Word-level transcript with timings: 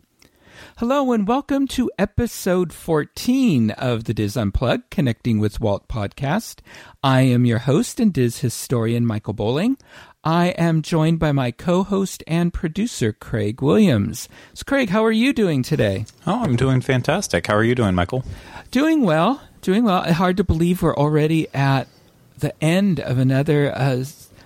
Hello 0.77 1.11
and 1.11 1.27
welcome 1.27 1.67
to 1.67 1.91
episode 1.99 2.73
14 2.73 3.69
of 3.69 4.05
the 4.05 4.15
DIS 4.15 4.35
Unplugged 4.35 4.89
Connecting 4.89 5.37
with 5.37 5.59
Walt 5.59 5.87
podcast. 5.87 6.61
I 7.03 7.21
am 7.21 7.45
your 7.45 7.59
host 7.59 7.99
and 7.99 8.11
DIS 8.11 8.39
historian 8.39 9.05
Michael 9.05 9.33
Bowling. 9.33 9.77
I 10.25 10.47
am 10.49 10.81
joined 10.83 11.19
by 11.19 11.33
my 11.33 11.51
co 11.51 11.83
host 11.83 12.23
and 12.27 12.53
producer, 12.53 13.11
Craig 13.11 13.61
Williams. 13.61 14.29
So, 14.53 14.63
Craig, 14.65 14.89
how 14.89 15.03
are 15.03 15.11
you 15.11 15.33
doing 15.33 15.63
today? 15.63 16.05
Oh, 16.25 16.43
I'm 16.43 16.55
doing 16.55 16.79
fantastic. 16.79 17.47
How 17.47 17.55
are 17.55 17.63
you 17.63 17.75
doing, 17.75 17.93
Michael? 17.93 18.23
Doing 18.71 19.01
well. 19.01 19.41
Doing 19.61 19.83
well. 19.83 20.03
Hard 20.13 20.37
to 20.37 20.43
believe 20.45 20.81
we're 20.81 20.95
already 20.95 21.47
at 21.53 21.89
the 22.37 22.53
end 22.63 23.01
of 23.01 23.17
another 23.17 23.75
uh, 23.75 24.05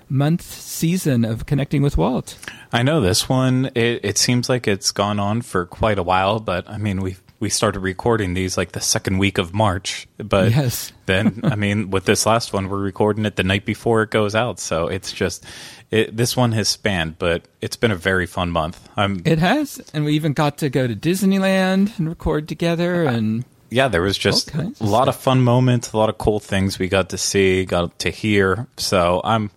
month 0.10 0.42
season 0.42 1.24
of 1.24 1.46
Connecting 1.46 1.84
with 1.84 1.96
Walt. 1.96 2.38
I 2.74 2.82
know 2.82 3.00
this 3.00 3.30
one, 3.30 3.70
it, 3.76 4.02
it 4.04 4.18
seems 4.18 4.50
like 4.50 4.68
it's 4.68 4.92
gone 4.92 5.20
on 5.20 5.44
for 5.44 5.66
quite 5.66 6.00
a 6.00 6.04
while, 6.04 6.40
but 6.40 6.68
I 6.68 6.78
mean, 6.80 7.02
we've 7.02 7.22
we 7.40 7.50
started 7.50 7.80
recording 7.82 8.34
these 8.34 8.58
like 8.58 8.72
the 8.72 8.82
second 8.82 9.18
week 9.18 9.38
of 9.38 9.54
March. 9.54 10.08
But 10.18 10.52
yes. 10.52 10.92
then, 11.06 11.42
I 11.44 11.56
mean, 11.56 11.90
with 11.90 12.06
this 12.06 12.26
last 12.26 12.54
one, 12.54 12.70
we're 12.70 12.80
recording 12.80 13.26
it 13.26 13.36
the 13.36 13.44
night 13.44 13.66
before 13.66 14.02
it 14.04 14.10
goes 14.10 14.36
out. 14.36 14.60
So 14.60 14.88
it's 14.88 15.12
just, 15.12 15.46
it, 15.92 16.16
this 16.16 16.36
one 16.36 16.52
has 16.54 16.68
spanned, 16.68 17.20
but 17.20 17.48
it's 17.62 17.76
been 17.78 17.92
a 17.92 17.96
very 17.96 18.26
fun 18.26 18.52
month. 18.52 18.90
I'm, 18.98 19.22
it 19.26 19.40
has. 19.40 19.80
And 19.94 20.06
we 20.06 20.14
even 20.14 20.34
got 20.34 20.58
to 20.60 20.70
go 20.70 20.88
to 20.88 20.96
Disneyland 20.96 21.98
and 22.00 22.10
record 22.10 22.48
together. 22.48 23.06
And 23.18 23.46
yeah, 23.70 23.88
there 23.88 24.02
was 24.02 24.18
just 24.18 24.54
a 24.54 24.74
lot 24.80 25.08
of 25.08 25.16
fun 25.16 25.42
moments, 25.42 25.92
a 25.92 25.98
lot 25.98 26.10
of 26.10 26.18
cool 26.18 26.40
things 26.40 26.78
we 26.78 26.88
got 26.88 27.10
to 27.10 27.18
see, 27.18 27.66
got 27.66 27.98
to 28.00 28.10
hear. 28.10 28.68
So 28.78 29.22
I'm, 29.24 29.50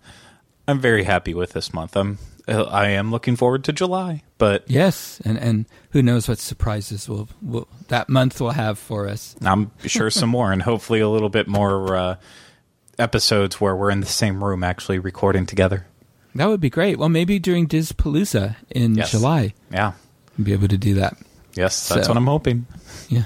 I'm 0.67 0.81
very 0.81 1.05
happy 1.05 1.35
with 1.35 1.53
this 1.53 1.73
month. 1.75 1.97
I'm 1.97 2.19
I 2.51 2.89
am 2.89 3.11
looking 3.11 3.37
forward 3.37 3.65
to 3.65 3.73
July. 3.73 4.23
But 4.41 4.65
yes, 4.71 5.21
and 5.23 5.37
and 5.37 5.67
who 5.91 6.03
knows 6.03 6.27
what 6.27 6.39
surprises 6.39 7.07
will, 7.11 7.29
will 7.43 7.69
that 7.89 8.09
month 8.09 8.41
will 8.41 8.53
have 8.53 8.79
for 8.79 9.07
us. 9.07 9.37
I'm 9.43 9.71
sure 9.85 10.09
some 10.09 10.31
more, 10.31 10.51
and 10.51 10.63
hopefully 10.63 11.01
a 11.01 11.11
little 11.11 11.29
bit 11.29 11.47
more 11.47 11.95
uh, 11.95 12.17
episodes 12.99 13.61
where 13.61 13.77
we're 13.77 13.91
in 13.91 14.01
the 14.01 14.07
same 14.07 14.43
room 14.43 14.65
actually 14.65 14.99
recording 14.99 15.45
together. 15.45 15.87
That 16.35 16.47
would 16.47 16.61
be 16.63 16.71
great. 16.71 16.99
Well, 16.99 17.11
maybe 17.11 17.39
during 17.39 17.69
Palooza 17.69 18.57
in 18.71 18.95
yes. 18.95 19.11
July. 19.11 19.53
Yeah, 19.71 19.93
be 20.43 20.55
able 20.55 20.69
to 20.69 20.79
do 20.79 20.95
that. 20.95 21.19
Yes, 21.53 21.91
that's 21.91 22.07
so, 22.07 22.11
what 22.11 22.17
I'm 22.17 22.27
hoping. 22.27 22.65
Yeah, 23.11 23.25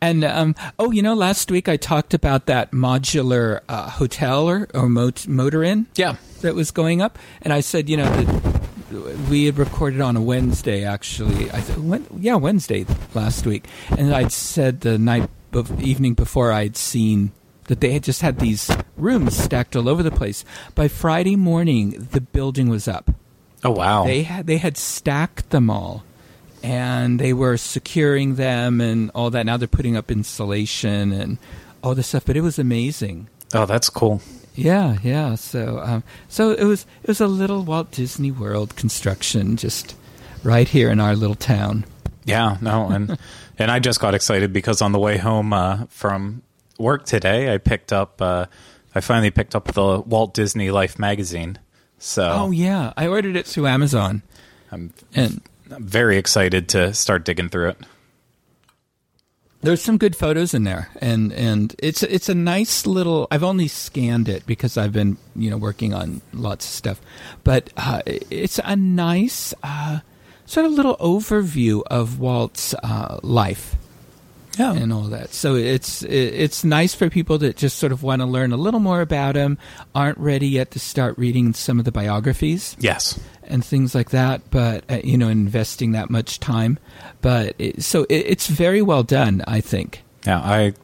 and 0.00 0.24
um, 0.24 0.54
oh, 0.78 0.90
you 0.90 1.02
know, 1.02 1.12
last 1.12 1.50
week 1.50 1.68
I 1.68 1.76
talked 1.76 2.14
about 2.14 2.46
that 2.46 2.70
modular 2.70 3.60
uh, 3.68 3.90
hotel 3.90 4.48
or, 4.48 4.68
or 4.72 4.88
mot- 4.88 5.28
motor 5.28 5.62
inn. 5.62 5.86
Yeah, 5.96 6.16
that 6.40 6.54
was 6.54 6.70
going 6.70 7.02
up, 7.02 7.18
and 7.42 7.52
I 7.52 7.60
said, 7.60 7.90
you 7.90 7.98
know, 7.98 8.08
that 8.08 8.62
we 9.28 9.46
had 9.46 9.58
recorded 9.58 10.00
on 10.00 10.16
a 10.16 10.20
Wednesday 10.20 10.84
actually. 10.84 11.50
I 11.50 11.60
th- 11.60 11.78
when, 11.78 12.06
yeah, 12.18 12.36
Wednesday 12.36 12.86
last 13.14 13.46
week, 13.46 13.66
and 13.96 14.14
I'd 14.14 14.32
said 14.32 14.80
the 14.80 14.98
night 14.98 15.28
of, 15.52 15.80
evening 15.80 16.14
before 16.14 16.52
I'd 16.52 16.76
seen 16.76 17.32
that 17.64 17.80
they 17.80 17.92
had 17.92 18.04
just 18.04 18.22
had 18.22 18.38
these 18.38 18.70
rooms 18.96 19.36
stacked 19.36 19.74
all 19.74 19.88
over 19.88 20.02
the 20.02 20.10
place. 20.10 20.44
By 20.74 20.88
Friday 20.88 21.36
morning, 21.36 22.08
the 22.12 22.20
building 22.20 22.68
was 22.68 22.86
up. 22.86 23.10
Oh 23.64 23.70
wow! 23.70 24.04
They 24.04 24.22
had 24.22 24.46
they 24.46 24.58
had 24.58 24.76
stacked 24.76 25.50
them 25.50 25.70
all, 25.70 26.04
and 26.62 27.18
they 27.18 27.32
were 27.32 27.56
securing 27.56 28.36
them 28.36 28.80
and 28.80 29.10
all 29.14 29.30
that. 29.30 29.46
Now 29.46 29.56
they're 29.56 29.66
putting 29.66 29.96
up 29.96 30.10
insulation 30.10 31.12
and 31.12 31.38
all 31.82 31.94
this 31.94 32.08
stuff. 32.08 32.24
But 32.26 32.36
it 32.36 32.42
was 32.42 32.58
amazing. 32.58 33.28
Oh, 33.54 33.66
that's 33.66 33.88
cool. 33.88 34.20
Yeah, 34.56 34.96
yeah. 35.02 35.34
So, 35.34 35.80
um, 35.80 36.02
so 36.28 36.50
it 36.50 36.64
was 36.64 36.86
it 37.02 37.08
was 37.08 37.20
a 37.20 37.26
little 37.26 37.62
Walt 37.62 37.90
Disney 37.90 38.30
World 38.30 38.74
construction 38.76 39.56
just 39.56 39.94
right 40.42 40.66
here 40.66 40.90
in 40.90 40.98
our 40.98 41.14
little 41.14 41.36
town. 41.36 41.84
Yeah, 42.24 42.56
no, 42.60 42.88
and 42.88 43.18
and 43.58 43.70
I 43.70 43.78
just 43.78 44.00
got 44.00 44.14
excited 44.14 44.52
because 44.52 44.82
on 44.82 44.92
the 44.92 44.98
way 44.98 45.18
home 45.18 45.52
uh, 45.52 45.86
from 45.88 46.42
work 46.78 47.04
today, 47.04 47.52
I 47.52 47.58
picked 47.58 47.92
up. 47.92 48.20
Uh, 48.20 48.46
I 48.94 49.00
finally 49.00 49.30
picked 49.30 49.54
up 49.54 49.66
the 49.66 50.00
Walt 50.00 50.32
Disney 50.32 50.70
Life 50.70 50.98
magazine. 50.98 51.58
So, 51.98 52.28
oh 52.30 52.50
yeah, 52.50 52.92
I 52.96 53.06
ordered 53.06 53.36
it 53.36 53.46
through 53.46 53.66
Amazon. 53.66 54.22
I'm 54.72 54.92
and 55.14 55.42
I'm 55.70 55.84
very 55.84 56.16
excited 56.16 56.68
to 56.70 56.94
start 56.94 57.24
digging 57.24 57.50
through 57.50 57.70
it 57.70 57.78
there's 59.66 59.82
some 59.82 59.98
good 59.98 60.14
photos 60.14 60.54
in 60.54 60.62
there, 60.62 60.90
and 61.00 61.32
and 61.32 61.74
it's 61.80 62.04
it's 62.04 62.28
a 62.28 62.34
nice 62.34 62.86
little. 62.86 63.26
I've 63.32 63.42
only 63.42 63.66
scanned 63.66 64.28
it 64.28 64.46
because 64.46 64.78
I've 64.78 64.92
been 64.92 65.16
you 65.34 65.50
know 65.50 65.56
working 65.56 65.92
on 65.92 66.20
lots 66.32 66.64
of 66.64 66.70
stuff, 66.70 67.00
but 67.42 67.72
uh, 67.76 68.00
it's 68.06 68.60
a 68.64 68.76
nice 68.76 69.52
uh, 69.64 70.00
sort 70.46 70.66
of 70.66 70.72
little 70.72 70.96
overview 70.98 71.82
of 71.90 72.20
Walt's 72.20 72.74
uh, 72.74 73.18
life. 73.24 73.74
Yeah. 74.58 74.72
and 74.72 74.92
all 74.92 75.04
that. 75.04 75.34
So 75.34 75.54
it's 75.54 76.02
it's 76.02 76.64
nice 76.64 76.94
for 76.94 77.10
people 77.10 77.38
that 77.38 77.56
just 77.56 77.78
sort 77.78 77.92
of 77.92 78.02
want 78.02 78.22
to 78.22 78.26
learn 78.26 78.52
a 78.52 78.56
little 78.56 78.80
more 78.80 79.00
about 79.00 79.36
him, 79.36 79.58
aren't 79.94 80.18
ready 80.18 80.48
yet 80.48 80.70
to 80.72 80.78
start 80.78 81.18
reading 81.18 81.52
some 81.52 81.78
of 81.78 81.84
the 81.84 81.92
biographies. 81.92 82.76
Yes, 82.78 83.20
and 83.44 83.64
things 83.64 83.94
like 83.94 84.10
that. 84.10 84.50
But 84.50 84.84
uh, 84.90 85.00
you 85.04 85.18
know, 85.18 85.28
investing 85.28 85.92
that 85.92 86.10
much 86.10 86.40
time. 86.40 86.78
But 87.20 87.54
it, 87.58 87.82
so 87.82 88.04
it, 88.04 88.26
it's 88.26 88.46
very 88.46 88.82
well 88.82 89.02
done, 89.02 89.44
I 89.46 89.60
think. 89.60 90.02
Yeah, 90.26 90.38
I 90.38 90.74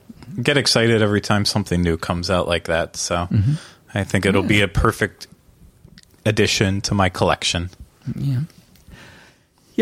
get 0.40 0.56
excited 0.56 1.02
every 1.02 1.20
time 1.20 1.44
something 1.44 1.82
new 1.82 1.96
comes 1.96 2.30
out 2.30 2.48
like 2.48 2.64
that. 2.64 2.96
So 2.96 3.26
mm-hmm. 3.30 3.54
I 3.94 4.04
think 4.04 4.26
it'll 4.26 4.42
yeah. 4.42 4.48
be 4.48 4.60
a 4.60 4.68
perfect 4.68 5.26
addition 6.24 6.80
to 6.82 6.94
my 6.94 7.08
collection. 7.08 7.70
Yeah. 8.16 8.40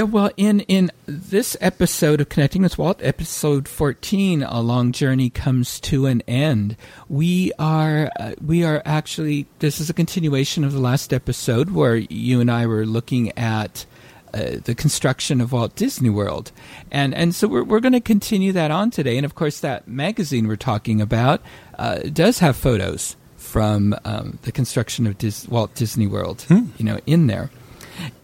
Yeah, 0.00 0.04
well, 0.04 0.30
in 0.38 0.60
in 0.60 0.90
this 1.04 1.58
episode 1.60 2.22
of 2.22 2.30
Connecting 2.30 2.62
with 2.62 2.78
Walt, 2.78 3.00
episode 3.02 3.68
fourteen, 3.68 4.42
a 4.42 4.62
long 4.62 4.92
journey 4.92 5.28
comes 5.28 5.78
to 5.80 6.06
an 6.06 6.22
end. 6.26 6.78
We 7.10 7.52
are 7.58 8.10
uh, 8.18 8.32
we 8.42 8.64
are 8.64 8.80
actually 8.86 9.44
this 9.58 9.78
is 9.78 9.90
a 9.90 9.92
continuation 9.92 10.64
of 10.64 10.72
the 10.72 10.78
last 10.78 11.12
episode 11.12 11.72
where 11.72 11.96
you 11.96 12.40
and 12.40 12.50
I 12.50 12.64
were 12.64 12.86
looking 12.86 13.36
at 13.36 13.84
uh, 14.32 14.52
the 14.64 14.74
construction 14.74 15.38
of 15.38 15.52
Walt 15.52 15.76
Disney 15.76 16.08
World, 16.08 16.50
and 16.90 17.14
and 17.14 17.34
so 17.34 17.46
we're 17.46 17.64
we're 17.64 17.80
going 17.80 17.92
to 17.92 18.00
continue 18.00 18.52
that 18.52 18.70
on 18.70 18.90
today. 18.90 19.18
And 19.18 19.26
of 19.26 19.34
course, 19.34 19.60
that 19.60 19.86
magazine 19.86 20.48
we're 20.48 20.56
talking 20.56 21.02
about 21.02 21.42
uh, 21.78 21.98
does 22.10 22.38
have 22.38 22.56
photos 22.56 23.16
from 23.36 23.94
um, 24.06 24.38
the 24.44 24.52
construction 24.52 25.06
of 25.06 25.18
Dis- 25.18 25.46
Walt 25.46 25.74
Disney 25.74 26.06
World, 26.06 26.40
hmm. 26.48 26.68
you 26.78 26.86
know, 26.86 27.00
in 27.04 27.26
there, 27.26 27.50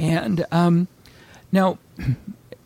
and. 0.00 0.46
Um, 0.50 0.88
now, 1.56 1.78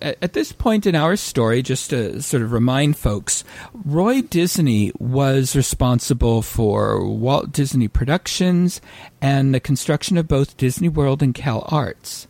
at 0.02 0.32
this 0.32 0.52
point 0.52 0.86
in 0.86 0.94
our 0.94 1.16
story, 1.16 1.62
just 1.62 1.90
to 1.90 2.20
sort 2.22 2.42
of 2.42 2.52
remind 2.52 2.96
folks, 2.96 3.44
Roy 3.72 4.22
Disney 4.22 4.92
was 4.98 5.54
responsible 5.56 6.42
for 6.42 7.06
Walt 7.06 7.52
Disney 7.52 7.88
Productions 7.88 8.80
and 9.20 9.54
the 9.54 9.60
construction 9.60 10.18
of 10.18 10.28
both 10.28 10.56
Disney 10.56 10.88
World 10.88 11.22
and 11.22 11.34
Cal 11.34 11.66
Arts. 11.68 12.26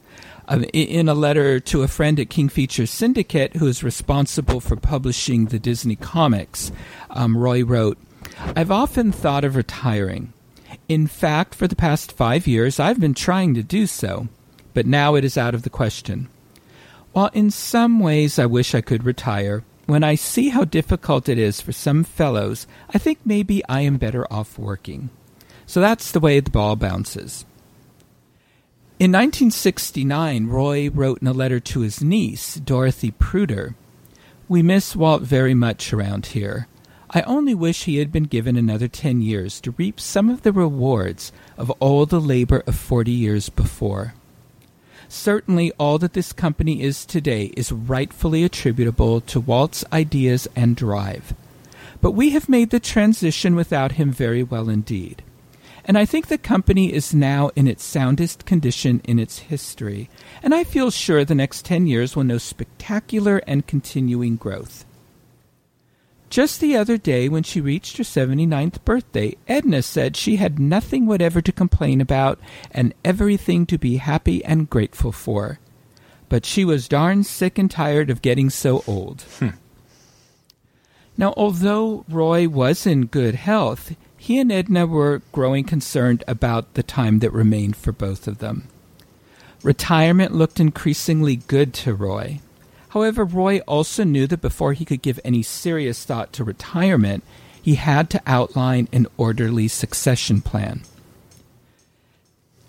Um, 0.48 0.64
in 0.72 1.08
a 1.08 1.14
letter 1.14 1.60
to 1.60 1.82
a 1.82 1.88
friend 1.88 2.18
at 2.18 2.28
King 2.28 2.48
Features 2.48 2.90
Syndicate 2.90 3.54
who 3.56 3.68
is 3.68 3.84
responsible 3.84 4.58
for 4.58 4.74
publishing 4.74 5.46
the 5.46 5.60
Disney 5.60 5.94
comics, 5.94 6.72
um, 7.10 7.36
Roy 7.36 7.64
wrote, 7.64 7.98
I've 8.56 8.72
often 8.72 9.12
thought 9.12 9.44
of 9.44 9.54
retiring. 9.54 10.32
In 10.88 11.06
fact, 11.06 11.54
for 11.54 11.68
the 11.68 11.76
past 11.76 12.10
five 12.10 12.48
years, 12.48 12.80
I've 12.80 12.98
been 12.98 13.14
trying 13.14 13.54
to 13.54 13.62
do 13.62 13.86
so, 13.86 14.26
but 14.74 14.86
now 14.86 15.14
it 15.14 15.24
is 15.24 15.38
out 15.38 15.54
of 15.54 15.62
the 15.62 15.70
question. 15.70 16.28
While 17.12 17.30
in 17.32 17.50
some 17.50 17.98
ways 17.98 18.38
I 18.38 18.46
wish 18.46 18.74
I 18.74 18.80
could 18.80 19.04
retire, 19.04 19.64
when 19.86 20.04
I 20.04 20.14
see 20.14 20.50
how 20.50 20.64
difficult 20.64 21.28
it 21.28 21.38
is 21.38 21.60
for 21.60 21.72
some 21.72 22.04
fellows, 22.04 22.68
I 22.94 22.98
think 22.98 23.18
maybe 23.24 23.62
I 23.68 23.80
am 23.80 23.96
better 23.96 24.32
off 24.32 24.58
working. 24.58 25.10
So 25.66 25.80
that's 25.80 26.12
the 26.12 26.20
way 26.20 26.38
the 26.38 26.50
ball 26.50 26.76
bounces. 26.76 27.44
In 29.00 29.10
1969, 29.12 30.46
Roy 30.46 30.90
wrote 30.90 31.22
in 31.22 31.26
a 31.26 31.32
letter 31.32 31.58
to 31.58 31.80
his 31.80 32.02
niece, 32.02 32.56
Dorothy 32.56 33.10
Puder, 33.12 33.74
We 34.46 34.62
miss 34.62 34.94
Walt 34.94 35.22
very 35.22 35.54
much 35.54 35.92
around 35.92 36.26
here. 36.26 36.68
I 37.10 37.22
only 37.22 37.54
wish 37.54 37.84
he 37.84 37.96
had 37.96 38.12
been 38.12 38.24
given 38.24 38.56
another 38.56 38.86
ten 38.86 39.20
years 39.20 39.60
to 39.62 39.72
reap 39.72 39.98
some 39.98 40.28
of 40.28 40.42
the 40.42 40.52
rewards 40.52 41.32
of 41.56 41.70
all 41.80 42.06
the 42.06 42.20
labor 42.20 42.62
of 42.66 42.76
forty 42.76 43.10
years 43.10 43.48
before. 43.48 44.14
Certainly, 45.12 45.72
all 45.72 45.98
that 45.98 46.12
this 46.12 46.32
company 46.32 46.82
is 46.82 47.04
today 47.04 47.46
is 47.56 47.72
rightfully 47.72 48.44
attributable 48.44 49.20
to 49.22 49.40
Walt's 49.40 49.84
ideas 49.92 50.46
and 50.54 50.76
drive. 50.76 51.34
But 52.00 52.12
we 52.12 52.30
have 52.30 52.48
made 52.48 52.70
the 52.70 52.78
transition 52.78 53.56
without 53.56 53.92
him 53.92 54.12
very 54.12 54.44
well 54.44 54.68
indeed. 54.68 55.24
And 55.84 55.98
I 55.98 56.04
think 56.04 56.28
the 56.28 56.38
company 56.38 56.92
is 56.92 57.12
now 57.12 57.50
in 57.56 57.66
its 57.66 57.82
soundest 57.82 58.46
condition 58.46 59.00
in 59.02 59.18
its 59.18 59.40
history, 59.40 60.08
and 60.44 60.54
I 60.54 60.62
feel 60.62 60.92
sure 60.92 61.24
the 61.24 61.34
next 61.34 61.64
ten 61.64 61.88
years 61.88 62.14
will 62.14 62.22
know 62.22 62.38
spectacular 62.38 63.42
and 63.48 63.66
continuing 63.66 64.36
growth. 64.36 64.84
Just 66.30 66.60
the 66.60 66.76
other 66.76 66.96
day, 66.96 67.28
when 67.28 67.42
she 67.42 67.60
reached 67.60 67.96
her 67.96 68.04
79th 68.04 68.84
birthday, 68.84 69.36
Edna 69.48 69.82
said 69.82 70.16
she 70.16 70.36
had 70.36 70.60
nothing 70.60 71.04
whatever 71.04 71.42
to 71.42 71.50
complain 71.50 72.00
about 72.00 72.38
and 72.70 72.94
everything 73.04 73.66
to 73.66 73.76
be 73.76 73.96
happy 73.96 74.44
and 74.44 74.70
grateful 74.70 75.10
for. 75.10 75.58
But 76.28 76.46
she 76.46 76.64
was 76.64 76.86
darn 76.86 77.24
sick 77.24 77.58
and 77.58 77.68
tired 77.68 78.10
of 78.10 78.22
getting 78.22 78.48
so 78.48 78.84
old. 78.86 79.22
Hmm. 79.40 79.48
Now, 81.18 81.34
although 81.36 82.04
Roy 82.08 82.48
was 82.48 82.86
in 82.86 83.06
good 83.06 83.34
health, 83.34 83.96
he 84.16 84.38
and 84.38 84.52
Edna 84.52 84.86
were 84.86 85.22
growing 85.32 85.64
concerned 85.64 86.22
about 86.28 86.74
the 86.74 86.84
time 86.84 87.18
that 87.18 87.32
remained 87.32 87.74
for 87.76 87.90
both 87.90 88.28
of 88.28 88.38
them. 88.38 88.68
Retirement 89.64 90.32
looked 90.32 90.60
increasingly 90.60 91.36
good 91.36 91.74
to 91.74 91.92
Roy. 91.92 92.40
However, 92.90 93.25
Roy 93.25 93.60
also 93.60 94.04
knew 94.04 94.26
that 94.26 94.40
before 94.40 94.72
he 94.72 94.84
could 94.84 95.02
give 95.02 95.20
any 95.25 95.42
serious 95.42 96.04
thought 96.04 96.32
to 96.34 96.44
retirement, 96.44 97.22
he 97.62 97.76
had 97.76 98.10
to 98.10 98.22
outline 98.26 98.88
an 98.92 99.06
orderly 99.16 99.69
succession 99.69 100.40
plan. 100.40 100.82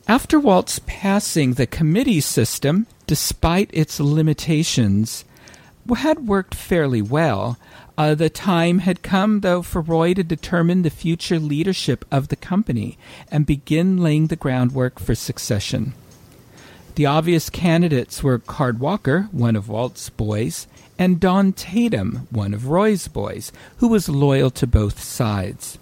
After 0.07 0.39
Walt's 0.39 0.79
passing, 0.85 1.53
the 1.53 1.65
committee 1.65 2.21
system, 2.21 2.85
despite 3.07 3.69
its 3.73 4.00
limitations, 4.00 5.25
had 5.95 6.27
worked 6.27 6.53
fairly 6.53 7.01
well. 7.01 7.57
Uh, 7.97 8.13
the 8.13 8.29
time 8.29 8.79
had 8.79 9.01
come, 9.01 9.39
though, 9.39 9.62
for 9.62 9.81
Roy 9.81 10.13
to 10.13 10.23
determine 10.23 10.81
the 10.81 10.89
future 10.89 11.39
leadership 11.39 12.06
of 12.12 12.27
the 12.27 12.35
company 12.35 12.97
and 13.31 13.45
begin 13.45 13.97
laying 13.97 14.27
the 14.27 14.35
groundwork 14.35 15.00
for 15.00 15.15
succession. 15.15 15.94
The 16.95 17.05
obvious 17.05 17.49
candidates 17.49 18.21
were 18.21 18.39
Card 18.39 18.79
Walker, 18.79 19.29
one 19.31 19.55
of 19.55 19.69
Walt's 19.69 20.09
boys, 20.09 20.67
and 20.99 21.19
Don 21.19 21.53
Tatum, 21.53 22.27
one 22.29 22.53
of 22.53 22.67
Roy's 22.67 23.07
boys, 23.07 23.51
who 23.77 23.88
was 23.88 24.09
loyal 24.09 24.51
to 24.51 24.67
both 24.67 25.01
sides. 25.01 25.79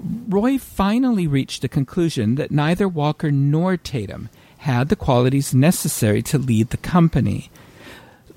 Roy 0.00 0.58
finally 0.58 1.26
reached 1.26 1.62
the 1.62 1.68
conclusion 1.68 2.36
that 2.36 2.50
neither 2.50 2.88
Walker 2.88 3.30
nor 3.30 3.76
Tatum 3.76 4.28
had 4.58 4.88
the 4.88 4.96
qualities 4.96 5.54
necessary 5.54 6.22
to 6.22 6.38
lead 6.38 6.70
the 6.70 6.78
company. 6.78 7.50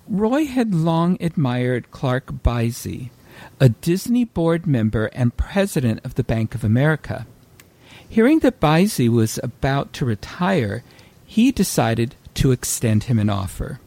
Roy 0.08 0.46
had 0.46 0.76
long 0.76 1.18
admired 1.22 1.90
Clark 1.92 2.44
Beise, 2.44 3.10
a 3.60 3.70
Disney 3.70 4.26
board 4.26 4.68
member 4.68 5.06
and 5.14 5.38
president 5.38 6.04
of 6.04 6.16
the 6.16 6.24
Bank 6.24 6.54
of 6.54 6.64
America. 6.64 7.26
Hearing 8.08 8.40
that 8.40 8.60
Beise 8.60 9.08
was 9.08 9.40
about 9.42 9.94
to 9.94 10.06
retire, 10.06 10.84
he 11.32 11.50
decided 11.50 12.14
to 12.34 12.52
extend 12.52 13.06
him 13.06 13.18
an 13.18 13.30
offer. 13.30 13.80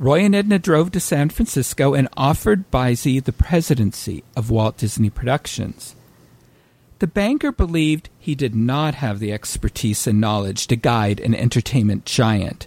Roy 0.00 0.24
and 0.24 0.34
Edna 0.34 0.58
drove 0.58 0.90
to 0.90 0.98
San 0.98 1.28
Francisco 1.28 1.94
and 1.94 2.08
offered 2.16 2.68
Beise 2.72 3.22
the 3.22 3.32
presidency 3.32 4.24
of 4.34 4.50
Walt 4.50 4.76
Disney 4.76 5.08
Productions. 5.08 5.94
The 6.98 7.06
banker 7.06 7.52
believed 7.52 8.08
he 8.18 8.34
did 8.34 8.56
not 8.56 8.96
have 8.96 9.20
the 9.20 9.32
expertise 9.32 10.04
and 10.08 10.20
knowledge 10.20 10.66
to 10.66 10.74
guide 10.74 11.20
an 11.20 11.32
entertainment 11.32 12.06
giant, 12.06 12.66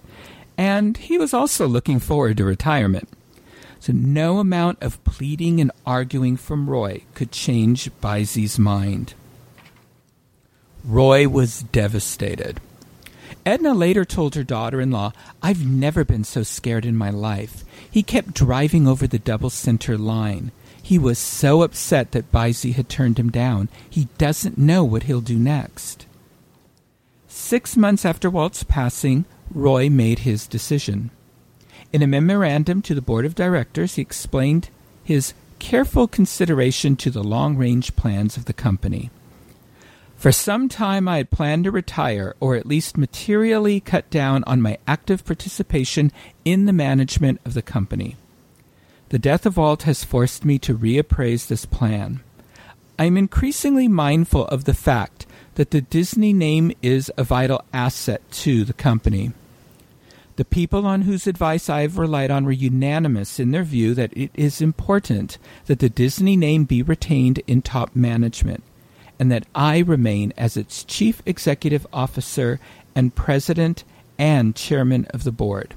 and 0.56 0.96
he 0.96 1.18
was 1.18 1.34
also 1.34 1.68
looking 1.68 2.00
forward 2.00 2.38
to 2.38 2.46
retirement. 2.46 3.10
So 3.78 3.92
no 3.92 4.38
amount 4.38 4.82
of 4.82 5.04
pleading 5.04 5.60
and 5.60 5.70
arguing 5.84 6.38
from 6.38 6.70
Roy 6.70 7.02
could 7.12 7.30
change 7.30 7.90
Beise's 8.00 8.58
mind. 8.58 9.12
Roy 10.82 11.28
was 11.28 11.64
devastated. 11.64 12.58
Edna 13.46 13.74
later 13.74 14.04
told 14.04 14.34
her 14.34 14.42
daughter 14.42 14.80
in 14.80 14.90
law, 14.90 15.12
I've 15.40 15.64
never 15.64 16.04
been 16.04 16.24
so 16.24 16.42
scared 16.42 16.84
in 16.84 16.96
my 16.96 17.10
life. 17.10 17.64
He 17.88 18.02
kept 18.02 18.34
driving 18.34 18.88
over 18.88 19.06
the 19.06 19.20
double 19.20 19.50
center 19.50 19.96
line. 19.96 20.50
He 20.82 20.98
was 20.98 21.16
so 21.20 21.62
upset 21.62 22.10
that 22.10 22.32
Beise 22.32 22.74
had 22.74 22.88
turned 22.88 23.20
him 23.20 23.30
down. 23.30 23.68
He 23.88 24.08
doesn't 24.18 24.58
know 24.58 24.82
what 24.82 25.04
he'll 25.04 25.20
do 25.20 25.38
next. 25.38 26.06
Six 27.28 27.76
months 27.76 28.04
after 28.04 28.28
Walt's 28.28 28.64
passing, 28.64 29.26
Roy 29.54 29.88
made 29.88 30.20
his 30.20 30.48
decision. 30.48 31.12
In 31.92 32.02
a 32.02 32.08
memorandum 32.08 32.82
to 32.82 32.96
the 32.96 33.00
board 33.00 33.24
of 33.24 33.36
directors, 33.36 33.94
he 33.94 34.02
explained 34.02 34.70
his 35.04 35.34
careful 35.60 36.08
consideration 36.08 36.96
to 36.96 37.10
the 37.10 37.22
long 37.22 37.56
range 37.56 37.94
plans 37.94 38.36
of 38.36 38.46
the 38.46 38.52
company. 38.52 39.10
For 40.26 40.32
some 40.32 40.68
time, 40.68 41.06
I 41.06 41.18
had 41.18 41.30
planned 41.30 41.62
to 41.62 41.70
retire, 41.70 42.34
or 42.40 42.56
at 42.56 42.66
least 42.66 42.96
materially 42.96 43.78
cut 43.78 44.10
down 44.10 44.42
on 44.42 44.60
my 44.60 44.76
active 44.84 45.24
participation 45.24 46.10
in 46.44 46.66
the 46.66 46.72
management 46.72 47.40
of 47.44 47.54
the 47.54 47.62
company. 47.62 48.16
The 49.10 49.20
death 49.20 49.46
of 49.46 49.56
Walt 49.56 49.84
has 49.84 50.02
forced 50.02 50.44
me 50.44 50.58
to 50.58 50.76
reappraise 50.76 51.46
this 51.46 51.64
plan. 51.64 52.24
I 52.98 53.04
am 53.04 53.16
increasingly 53.16 53.86
mindful 53.86 54.46
of 54.48 54.64
the 54.64 54.74
fact 54.74 55.26
that 55.54 55.70
the 55.70 55.80
Disney 55.80 56.32
name 56.32 56.72
is 56.82 57.08
a 57.16 57.22
vital 57.22 57.62
asset 57.72 58.20
to 58.42 58.64
the 58.64 58.72
company. 58.72 59.30
The 60.34 60.44
people 60.44 60.88
on 60.88 61.02
whose 61.02 61.28
advice 61.28 61.70
I 61.70 61.82
have 61.82 61.98
relied 61.98 62.32
on 62.32 62.44
were 62.44 62.50
unanimous 62.50 63.38
in 63.38 63.52
their 63.52 63.62
view 63.62 63.94
that 63.94 64.12
it 64.16 64.32
is 64.34 64.60
important 64.60 65.38
that 65.66 65.78
the 65.78 65.88
Disney 65.88 66.36
name 66.36 66.64
be 66.64 66.82
retained 66.82 67.42
in 67.46 67.62
top 67.62 67.94
management 67.94 68.64
and 69.18 69.30
that 69.32 69.46
I 69.54 69.78
remain 69.78 70.32
as 70.36 70.56
its 70.56 70.84
Chief 70.84 71.22
Executive 71.26 71.86
Officer 71.92 72.60
and 72.94 73.14
President 73.14 73.84
and 74.18 74.54
Chairman 74.54 75.06
of 75.06 75.24
the 75.24 75.32
Board. 75.32 75.74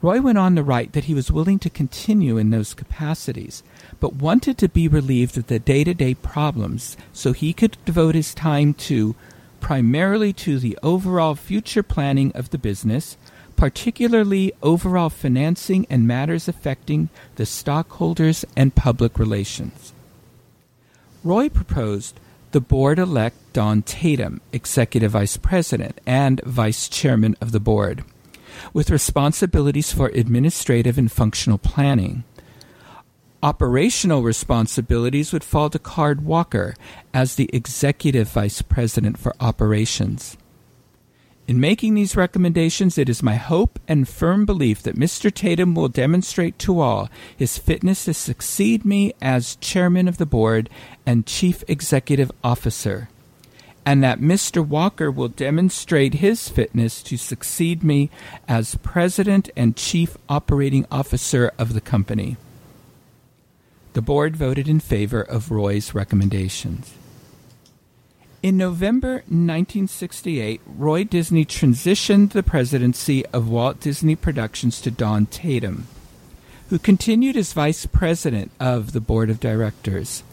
Roy 0.00 0.20
went 0.20 0.38
on 0.38 0.56
to 0.56 0.64
write 0.64 0.92
that 0.92 1.04
he 1.04 1.14
was 1.14 1.30
willing 1.30 1.60
to 1.60 1.70
continue 1.70 2.36
in 2.36 2.50
those 2.50 2.74
capacities, 2.74 3.62
but 4.00 4.16
wanted 4.16 4.58
to 4.58 4.68
be 4.68 4.88
relieved 4.88 5.38
of 5.38 5.46
the 5.46 5.60
day 5.60 5.84
to 5.84 5.94
day 5.94 6.14
problems 6.14 6.96
so 7.12 7.32
he 7.32 7.52
could 7.52 7.76
devote 7.84 8.16
his 8.16 8.34
time 8.34 8.74
to 8.74 9.14
primarily 9.60 10.32
to 10.32 10.58
the 10.58 10.76
overall 10.82 11.36
future 11.36 11.84
planning 11.84 12.32
of 12.32 12.50
the 12.50 12.58
business, 12.58 13.16
particularly 13.54 14.52
overall 14.60 15.08
financing 15.08 15.86
and 15.88 16.04
matters 16.06 16.48
affecting 16.48 17.08
the 17.36 17.46
stockholders 17.46 18.44
and 18.56 18.74
public 18.74 19.20
relations. 19.20 19.91
Roy 21.24 21.48
proposed 21.48 22.18
the 22.50 22.60
board 22.60 22.98
elect 22.98 23.36
Don 23.52 23.82
Tatum, 23.82 24.40
Executive 24.52 25.12
Vice 25.12 25.36
President 25.36 26.00
and 26.04 26.40
Vice 26.44 26.88
Chairman 26.88 27.36
of 27.40 27.52
the 27.52 27.60
board, 27.60 28.04
with 28.72 28.90
responsibilities 28.90 29.92
for 29.92 30.08
administrative 30.08 30.98
and 30.98 31.10
functional 31.10 31.58
planning. 31.58 32.24
Operational 33.40 34.22
responsibilities 34.22 35.32
would 35.32 35.44
fall 35.44 35.70
to 35.70 35.78
Card 35.78 36.24
Walker 36.24 36.74
as 37.14 37.36
the 37.36 37.48
Executive 37.52 38.28
Vice 38.28 38.60
President 38.60 39.16
for 39.16 39.32
Operations. 39.38 40.36
In 41.52 41.60
making 41.60 41.92
these 41.92 42.16
recommendations, 42.16 42.96
it 42.96 43.10
is 43.10 43.22
my 43.22 43.34
hope 43.34 43.78
and 43.86 44.08
firm 44.08 44.46
belief 44.46 44.80
that 44.84 44.96
Mr. 44.96 45.30
Tatum 45.30 45.74
will 45.74 45.90
demonstrate 45.90 46.58
to 46.60 46.80
all 46.80 47.10
his 47.36 47.58
fitness 47.58 48.06
to 48.06 48.14
succeed 48.14 48.86
me 48.86 49.12
as 49.20 49.56
Chairman 49.56 50.08
of 50.08 50.16
the 50.16 50.24
Board 50.24 50.70
and 51.04 51.26
Chief 51.26 51.62
Executive 51.68 52.32
Officer, 52.42 53.10
and 53.84 54.02
that 54.02 54.18
Mr. 54.18 54.66
Walker 54.66 55.10
will 55.10 55.28
demonstrate 55.28 56.14
his 56.14 56.48
fitness 56.48 57.02
to 57.02 57.18
succeed 57.18 57.84
me 57.84 58.08
as 58.48 58.76
President 58.76 59.50
and 59.54 59.76
Chief 59.76 60.16
Operating 60.30 60.86
Officer 60.90 61.52
of 61.58 61.74
the 61.74 61.82
company. 61.82 62.38
The 63.92 64.00
Board 64.00 64.36
voted 64.36 64.68
in 64.68 64.80
favor 64.80 65.20
of 65.20 65.50
Roy's 65.50 65.94
recommendations. 65.94 66.94
In 68.42 68.56
November 68.56 69.22
1968, 69.28 70.60
Roy 70.66 71.04
Disney 71.04 71.44
transitioned 71.44 72.32
the 72.32 72.42
presidency 72.42 73.24
of 73.26 73.48
Walt 73.48 73.78
Disney 73.78 74.16
Productions 74.16 74.80
to 74.80 74.90
Don 74.90 75.26
Tatum, 75.26 75.86
who 76.68 76.80
continued 76.80 77.36
as 77.36 77.52
vice 77.52 77.86
president 77.86 78.50
of 78.58 78.94
the 78.94 79.00
board 79.00 79.30
of 79.30 79.38
directors. 79.38 80.24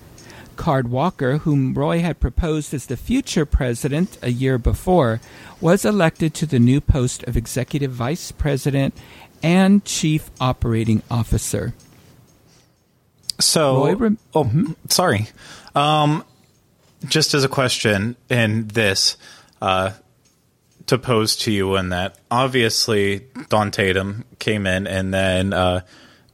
Card 0.56 0.90
Walker, 0.90 1.38
whom 1.38 1.76
Roy 1.76 2.00
had 2.00 2.20
proposed 2.20 2.74
as 2.74 2.88
the 2.88 2.98
future 2.98 3.46
president 3.46 4.18
a 4.24 4.32
year 4.32 4.58
before, 4.58 5.22
was 5.62 5.86
elected 5.86 6.34
to 6.34 6.48
the 6.48 6.58
new 6.58 6.82
post 6.82 7.22
of 7.26 7.38
executive 7.38 7.92
vice 7.92 8.32
president 8.32 8.96
and 9.44 9.86
chief 9.86 10.32
operating 10.42 11.04
officer. 11.12 11.76
So, 13.40 13.86
Roy, 13.86 14.10
oh, 14.34 14.46
mm-hmm. 14.46 14.72
sorry. 14.90 15.28
Um, 15.76 16.26
just 17.06 17.34
as 17.34 17.44
a 17.44 17.50
question 17.50 18.16
in 18.30 18.68
this, 18.68 19.18
uh, 19.62 19.92
to 20.88 20.98
pose 20.98 21.36
to 21.36 21.52
you, 21.52 21.76
in 21.76 21.90
that 21.90 22.18
obviously 22.32 23.28
Don 23.50 23.72
Tatum 23.72 24.26
came 24.40 24.66
in, 24.66 24.88
and 24.88 25.14
then 25.14 25.54
uh, 25.54 25.82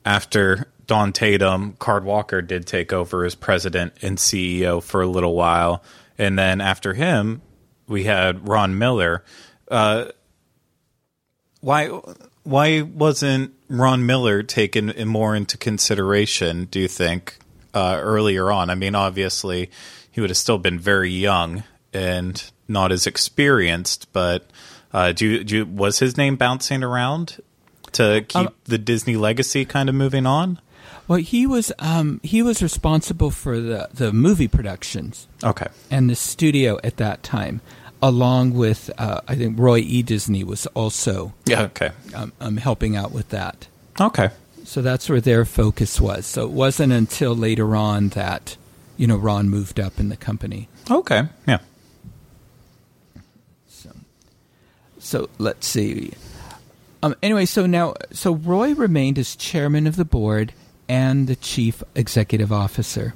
after 0.05 0.67
Don 0.87 1.11
Tatum, 1.11 1.73
Card 1.73 2.05
Walker 2.05 2.41
did 2.41 2.65
take 2.65 2.93
over 2.93 3.25
as 3.25 3.35
president 3.35 3.93
and 4.01 4.17
CEO 4.17 4.81
for 4.81 5.01
a 5.01 5.07
little 5.07 5.35
while, 5.35 5.83
and 6.17 6.39
then 6.39 6.61
after 6.61 6.93
him, 6.93 7.41
we 7.87 8.05
had 8.05 8.47
Ron 8.47 8.77
Miller. 8.77 9.23
Uh, 9.67 10.05
why 11.61 11.87
why 12.43 12.81
wasn't 12.81 13.53
Ron 13.69 14.05
Miller 14.05 14.43
taken 14.43 14.93
more 15.07 15.35
into 15.35 15.57
consideration? 15.57 16.65
Do 16.65 16.79
you 16.79 16.87
think 16.87 17.37
uh, 17.73 17.97
earlier 17.99 18.51
on? 18.51 18.69
I 18.69 18.75
mean, 18.75 18.93
obviously, 18.93 19.71
he 20.15 20.21
would 20.21 20.29
have 20.29 20.37
still 20.37 20.57
been 20.57 20.79
very 20.79 21.11
young 21.11 21.65
and 21.93 22.49
not 22.69 22.93
as 22.93 23.05
experienced, 23.05 24.07
but 24.13 24.49
uh, 24.93 25.11
do, 25.11 25.27
you, 25.27 25.43
do 25.43 25.57
you, 25.57 25.65
was 25.65 25.99
his 25.99 26.15
name 26.15 26.37
bouncing 26.37 26.83
around 26.83 27.41
to 27.91 28.23
keep 28.25 28.47
um, 28.47 28.53
the 28.63 28.77
Disney 28.77 29.17
legacy 29.17 29.65
kind 29.65 29.89
of 29.89 29.95
moving 29.95 30.25
on? 30.25 30.61
Well, 31.09 31.19
he 31.19 31.45
was 31.45 31.73
um, 31.79 32.21
he 32.23 32.41
was 32.41 32.63
responsible 32.63 33.29
for 33.29 33.59
the 33.59 33.89
the 33.93 34.13
movie 34.13 34.47
productions. 34.47 35.27
Okay, 35.43 35.67
and 35.91 36.09
the 36.09 36.15
studio 36.15 36.79
at 36.81 36.95
that 36.97 37.21
time 37.21 37.59
along 38.01 38.53
with 38.53 38.89
uh, 38.97 39.19
I 39.27 39.35
think 39.35 39.59
Roy 39.59 39.79
E. 39.79 40.01
Disney 40.01 40.45
was 40.45 40.65
also 40.67 41.33
yeah 41.45 41.63
okay 41.63 41.91
um, 42.15 42.31
um, 42.39 42.57
helping 42.57 42.95
out 42.95 43.11
with 43.11 43.29
that. 43.29 43.67
Okay, 43.99 44.29
so 44.63 44.81
that's 44.81 45.09
where 45.09 45.21
their 45.21 45.43
focus 45.43 45.99
was. 45.99 46.25
So 46.25 46.45
it 46.45 46.51
wasn't 46.51 46.93
until 46.93 47.35
later 47.35 47.75
on 47.75 48.09
that 48.09 48.55
you 48.97 49.07
know 49.07 49.17
Ron 49.17 49.49
moved 49.49 49.79
up 49.79 49.99
in 49.99 50.09
the 50.09 50.17
company. 50.17 50.67
Okay, 50.89 51.23
yeah. 51.47 51.59
So, 53.67 53.91
so 54.99 55.29
let's 55.37 55.67
see. 55.67 56.13
Um, 57.03 57.15
anyway, 57.21 57.45
so 57.45 57.65
now 57.65 57.93
so 58.11 58.33
Roy 58.33 58.73
remained 58.73 59.19
as 59.19 59.35
chairman 59.35 59.87
of 59.87 59.95
the 59.95 60.05
board 60.05 60.53
and 60.87 61.27
the 61.27 61.35
chief 61.35 61.83
executive 61.95 62.51
officer. 62.51 63.13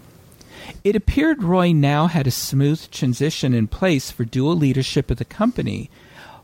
It 0.83 0.95
appeared 0.95 1.43
Roy 1.43 1.71
now 1.71 2.07
had 2.07 2.27
a 2.27 2.31
smooth 2.31 2.89
transition 2.91 3.53
in 3.53 3.67
place 3.67 4.11
for 4.11 4.25
dual 4.25 4.55
leadership 4.55 5.09
of 5.09 5.17
the 5.17 5.25
company 5.25 5.89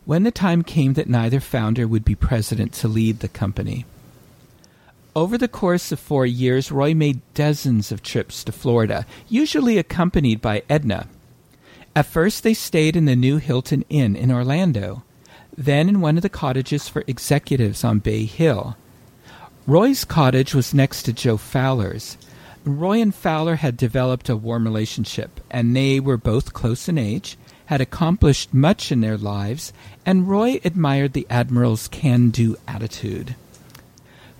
when 0.05 0.23
the 0.23 0.31
time 0.31 0.63
came 0.63 0.93
that 0.93 1.09
neither 1.09 1.39
founder 1.39 1.87
would 1.87 2.05
be 2.05 2.15
president 2.15 2.73
to 2.73 2.87
lead 2.87 3.19
the 3.19 3.27
company. 3.27 3.85
Over 5.15 5.37
the 5.37 5.47
course 5.47 5.93
of 5.93 5.99
four 5.99 6.25
years, 6.25 6.71
Roy 6.71 6.93
made 6.93 7.21
dozens 7.33 7.91
of 7.91 8.03
trips 8.03 8.43
to 8.43 8.51
Florida, 8.51 9.05
usually 9.29 9.77
accompanied 9.77 10.41
by 10.41 10.63
Edna. 10.69 11.07
At 11.95 12.07
first, 12.07 12.43
they 12.43 12.53
stayed 12.53 12.97
in 12.97 13.05
the 13.05 13.15
new 13.15 13.37
Hilton 13.37 13.85
Inn 13.87 14.17
in 14.17 14.29
Orlando, 14.29 15.03
then 15.57 15.87
in 15.87 16.01
one 16.01 16.17
of 16.17 16.23
the 16.23 16.29
cottages 16.29 16.89
for 16.89 17.05
executives 17.07 17.85
on 17.85 17.99
Bay 17.99 18.25
Hill. 18.25 18.75
Roy's 19.65 20.03
cottage 20.03 20.53
was 20.53 20.73
next 20.73 21.03
to 21.03 21.13
Joe 21.13 21.37
Fowler's, 21.37 22.17
Roy 22.65 22.99
and 22.99 23.13
Fowler 23.13 23.57
had 23.57 23.77
developed 23.77 24.27
a 24.27 24.35
warm 24.35 24.65
relationship, 24.65 25.39
and 25.51 25.75
they 25.75 25.99
were 25.99 26.17
both 26.17 26.53
close 26.53 26.89
in 26.89 26.97
age, 26.97 27.37
had 27.67 27.79
accomplished 27.79 28.53
much 28.55 28.91
in 28.91 29.01
their 29.01 29.17
lives, 29.17 29.71
and 30.03 30.27
Roy 30.27 30.59
admired 30.65 31.13
the 31.13 31.27
Admiral's 31.29 31.87
can 31.87 32.31
do 32.31 32.57
attitude. 32.67 33.35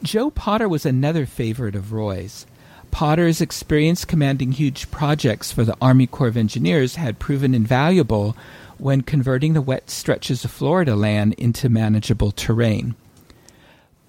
Joe 0.04 0.30
Potter 0.30 0.68
was 0.70 0.86
another 0.86 1.26
favorite 1.26 1.76
of 1.76 1.92
Roy's. 1.92 2.46
Potter's 2.92 3.42
experience 3.42 4.06
commanding 4.06 4.54
huge 4.54 4.90
projects 4.92 5.52
for 5.52 5.64
the 5.64 5.76
Army 5.82 6.08
Corps 6.08 6.28
of 6.28 6.38
Engineers 6.38 6.96
had 6.96 7.20
proven 7.20 7.54
invaluable 7.54 8.38
when 8.78 9.02
converting 9.02 9.54
the 9.54 9.62
wet 9.62 9.90
stretches 9.90 10.46
of 10.46 10.52
Florida 10.52 10.96
land 10.96 11.34
into 11.34 11.70
manageable 11.70 12.32
terrain. 12.32 12.96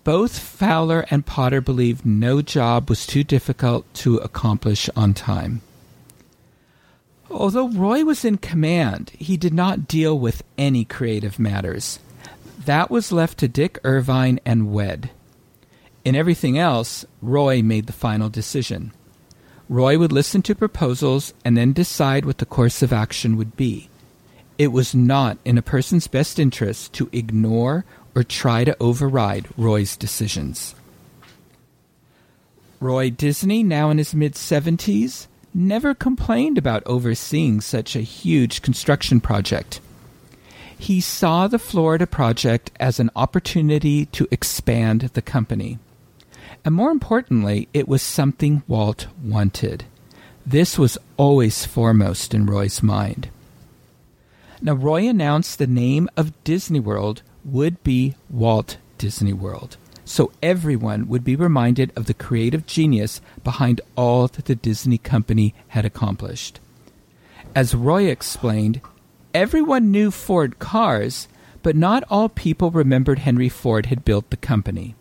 Both 0.04 0.38
Fowler 0.38 1.04
and 1.10 1.26
Potter 1.26 1.60
believed 1.60 2.06
no 2.06 2.42
job 2.42 2.88
was 2.88 3.06
too 3.06 3.24
difficult 3.24 3.92
to 3.94 4.18
accomplish 4.18 4.88
on 4.94 5.14
time. 5.14 5.62
Although 7.28 7.70
Roy 7.70 8.04
was 8.04 8.24
in 8.24 8.38
command, 8.38 9.10
he 9.18 9.36
did 9.36 9.52
not 9.52 9.88
deal 9.88 10.16
with 10.16 10.44
any 10.56 10.84
creative 10.84 11.40
matters. 11.40 11.98
That 12.66 12.88
was 12.88 13.10
left 13.10 13.38
to 13.38 13.48
Dick 13.48 13.80
Irvine 13.82 14.38
and 14.44 14.72
WED. 14.72 15.10
In 16.06 16.14
everything 16.14 16.56
else, 16.56 17.04
Roy 17.20 17.62
made 17.62 17.88
the 17.88 17.92
final 17.92 18.28
decision. 18.28 18.92
Roy 19.68 19.98
would 19.98 20.12
listen 20.12 20.40
to 20.42 20.54
proposals 20.54 21.34
and 21.44 21.56
then 21.56 21.72
decide 21.72 22.25
what 22.25 22.38
the 22.38 22.46
course 22.46 22.80
of 22.80 22.92
action 22.92 23.36
would 23.36 23.56
be. 23.56 23.88
It 24.56 24.68
was 24.68 24.94
not 24.94 25.36
in 25.44 25.58
a 25.58 25.62
person's 25.62 26.06
best 26.06 26.38
interest 26.38 26.92
to 26.92 27.08
ignore 27.10 27.84
or 28.14 28.22
try 28.22 28.62
to 28.62 28.76
override 28.78 29.48
Roy's 29.56 29.96
decisions. 29.96 30.76
Roy 32.78 33.10
Disney, 33.10 33.64
now 33.64 33.90
in 33.90 33.98
his 33.98 34.14
mid 34.14 34.34
70s, 34.34 35.26
never 35.52 35.92
complained 35.92 36.56
about 36.56 36.86
overseeing 36.86 37.60
such 37.60 37.96
a 37.96 38.00
huge 38.00 38.62
construction 38.62 39.20
project. 39.20 39.80
He 40.78 41.00
saw 41.00 41.48
the 41.48 41.58
Florida 41.58 42.06
project 42.06 42.70
as 42.78 43.00
an 43.00 43.10
opportunity 43.16 44.06
to 44.06 44.28
expand 44.30 45.00
the 45.14 45.22
company. 45.22 45.80
And 46.66 46.75
more 46.75 46.90
importantly, 46.90 47.68
it 47.73 47.87
was 47.87 48.02
something 48.02 48.64
Walt 48.66 49.06
wanted. 49.23 49.85
This 50.44 50.76
was 50.76 50.99
always 51.16 51.64
foremost 51.64 52.35
in 52.35 52.44
Roy's 52.44 52.82
mind. 52.82 53.28
Now, 54.61 54.75
Roy 54.75 55.06
announced 55.06 55.61
the 55.61 55.68
name 55.68 56.08
of 56.16 56.32
Disney 56.42 56.80
World 56.80 57.23
would 57.44 57.80
be 57.85 58.16
Walt 58.28 58.78
Disney 58.99 59.32
World. 59.32 59.76
So 60.04 60.32
everyone 60.42 61.06
would 61.06 61.23
be 61.23 61.37
reminded 61.37 61.92
of 61.94 62.06
the 62.06 62.14
creative 62.14 62.66
genius 62.66 63.20
behind 63.44 63.80
all 63.94 64.26
that 64.26 64.46
the 64.46 64.56
Disney 64.56 64.99
company 64.99 65.54
had 65.68 65.85
accomplished. 65.85 66.58
As 67.54 67.76
Roy 67.76 68.06
explained, 68.06 68.80
everyone 69.32 69.92
knew 69.92 70.11
Ford 70.11 70.58
cars, 70.58 71.28
but 71.62 71.76
not 71.76 72.02
all 72.11 72.28
people 72.28 72.73
remembered 72.73 73.20
Henry 73.20 73.49
Ford 73.49 73.87
had 73.87 74.04
built 74.04 74.30
the 74.30 74.37
company. 74.37 74.96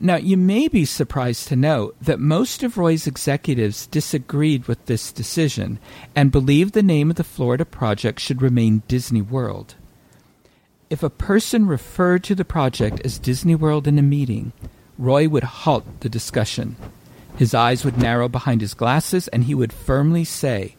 Now, 0.00 0.16
you 0.16 0.36
may 0.36 0.68
be 0.68 0.84
surprised 0.84 1.48
to 1.48 1.56
know 1.56 1.92
that 2.00 2.20
most 2.20 2.62
of 2.62 2.78
Roy's 2.78 3.08
executives 3.08 3.86
disagreed 3.86 4.68
with 4.68 4.84
this 4.86 5.10
decision 5.10 5.80
and 6.14 6.30
believed 6.30 6.74
the 6.74 6.84
name 6.84 7.10
of 7.10 7.16
the 7.16 7.24
Florida 7.24 7.64
project 7.64 8.20
should 8.20 8.40
remain 8.40 8.84
Disney 8.86 9.22
World. 9.22 9.74
If 10.88 11.02
a 11.02 11.10
person 11.10 11.66
referred 11.66 12.22
to 12.24 12.36
the 12.36 12.44
project 12.44 13.00
as 13.04 13.18
Disney 13.18 13.56
World 13.56 13.88
in 13.88 13.98
a 13.98 14.02
meeting, 14.02 14.52
Roy 14.96 15.28
would 15.28 15.42
halt 15.42 15.84
the 16.00 16.08
discussion. 16.08 16.76
His 17.36 17.52
eyes 17.52 17.84
would 17.84 17.98
narrow 17.98 18.28
behind 18.28 18.60
his 18.60 18.74
glasses, 18.74 19.26
and 19.28 19.44
he 19.44 19.54
would 19.54 19.72
firmly 19.72 20.24
say, 20.24 20.76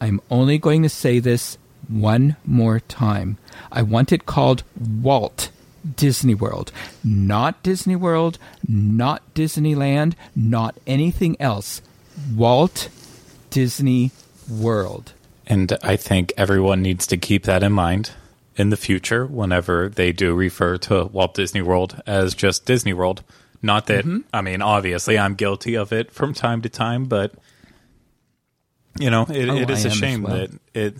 I'm 0.00 0.20
only 0.28 0.58
going 0.58 0.82
to 0.82 0.88
say 0.88 1.20
this 1.20 1.56
one 1.88 2.36
more 2.44 2.80
time. 2.80 3.38
I 3.70 3.82
want 3.82 4.12
it 4.12 4.26
called 4.26 4.64
Walt 4.78 5.50
Disney 5.96 6.34
World. 6.34 6.72
Not 7.04 7.62
Disney 7.62 7.96
World, 7.96 8.38
not 8.66 9.34
Disneyland, 9.34 10.14
not 10.34 10.76
anything 10.86 11.36
else. 11.40 11.82
Walt 12.34 12.88
Disney 13.50 14.12
World. 14.50 15.12
And 15.46 15.76
I 15.82 15.96
think 15.96 16.32
everyone 16.36 16.82
needs 16.82 17.06
to 17.08 17.16
keep 17.16 17.44
that 17.44 17.62
in 17.62 17.72
mind 17.72 18.12
in 18.56 18.70
the 18.70 18.76
future 18.76 19.26
whenever 19.26 19.88
they 19.88 20.12
do 20.12 20.34
refer 20.34 20.76
to 20.76 21.04
Walt 21.06 21.34
Disney 21.34 21.62
World 21.62 22.00
as 22.06 22.34
just 22.34 22.66
Disney 22.66 22.92
World. 22.92 23.22
Not 23.62 23.86
that 23.86 24.04
mm-hmm. 24.04 24.20
I 24.32 24.40
mean, 24.40 24.62
obviously, 24.62 25.18
I'm 25.18 25.34
guilty 25.34 25.74
of 25.76 25.92
it 25.92 26.12
from 26.12 26.32
time 26.32 26.62
to 26.62 26.68
time, 26.68 27.06
but 27.06 27.34
you 28.98 29.10
know, 29.10 29.26
it, 29.28 29.48
oh, 29.48 29.56
it 29.56 29.70
is 29.70 29.84
I 29.84 29.88
a 29.88 29.92
shame 29.92 30.22
well. 30.22 30.36
that 30.36 30.50
it 30.72 30.96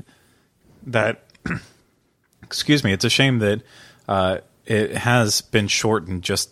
that 0.87 1.25
excuse 2.43 2.85
me, 2.85 2.93
it's 2.93 3.05
a 3.05 3.11
shame 3.11 3.39
that 3.39 3.63
uh, 4.09 4.39
it 4.71 4.97
has 4.99 5.41
been 5.41 5.67
shortened 5.67 6.23
just 6.23 6.51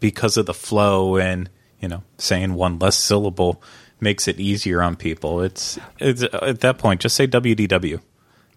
because 0.00 0.36
of 0.36 0.46
the 0.46 0.54
flow 0.54 1.16
and 1.16 1.48
you 1.80 1.86
know 1.86 2.02
saying 2.18 2.54
one 2.54 2.78
less 2.80 2.96
syllable 2.96 3.62
makes 4.00 4.26
it 4.26 4.40
easier 4.40 4.82
on 4.82 4.96
people. 4.96 5.40
It's, 5.40 5.78
it's 5.98 6.22
at 6.22 6.60
that 6.60 6.78
point 6.78 7.00
just 7.00 7.14
say 7.14 7.26
WDW. 7.26 8.00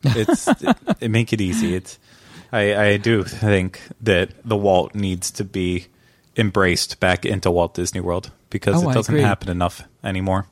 It's 0.03 0.47
it, 0.47 0.77
it, 1.01 1.11
make 1.11 1.31
it 1.33 1.39
easy. 1.39 1.75
It's 1.75 1.99
I, 2.51 2.75
I 2.75 2.97
do 2.97 3.23
think 3.23 3.79
that 4.01 4.31
the 4.43 4.57
Walt 4.57 4.95
needs 4.95 5.29
to 5.31 5.43
be 5.43 5.85
embraced 6.35 6.99
back 6.99 7.25
into 7.25 7.51
Walt 7.51 7.75
Disney 7.75 8.01
World 8.01 8.31
because 8.49 8.83
oh, 8.83 8.89
it 8.89 8.93
doesn't 8.93 9.17
happen 9.17 9.49
enough 9.49 9.83
anymore. 10.03 10.47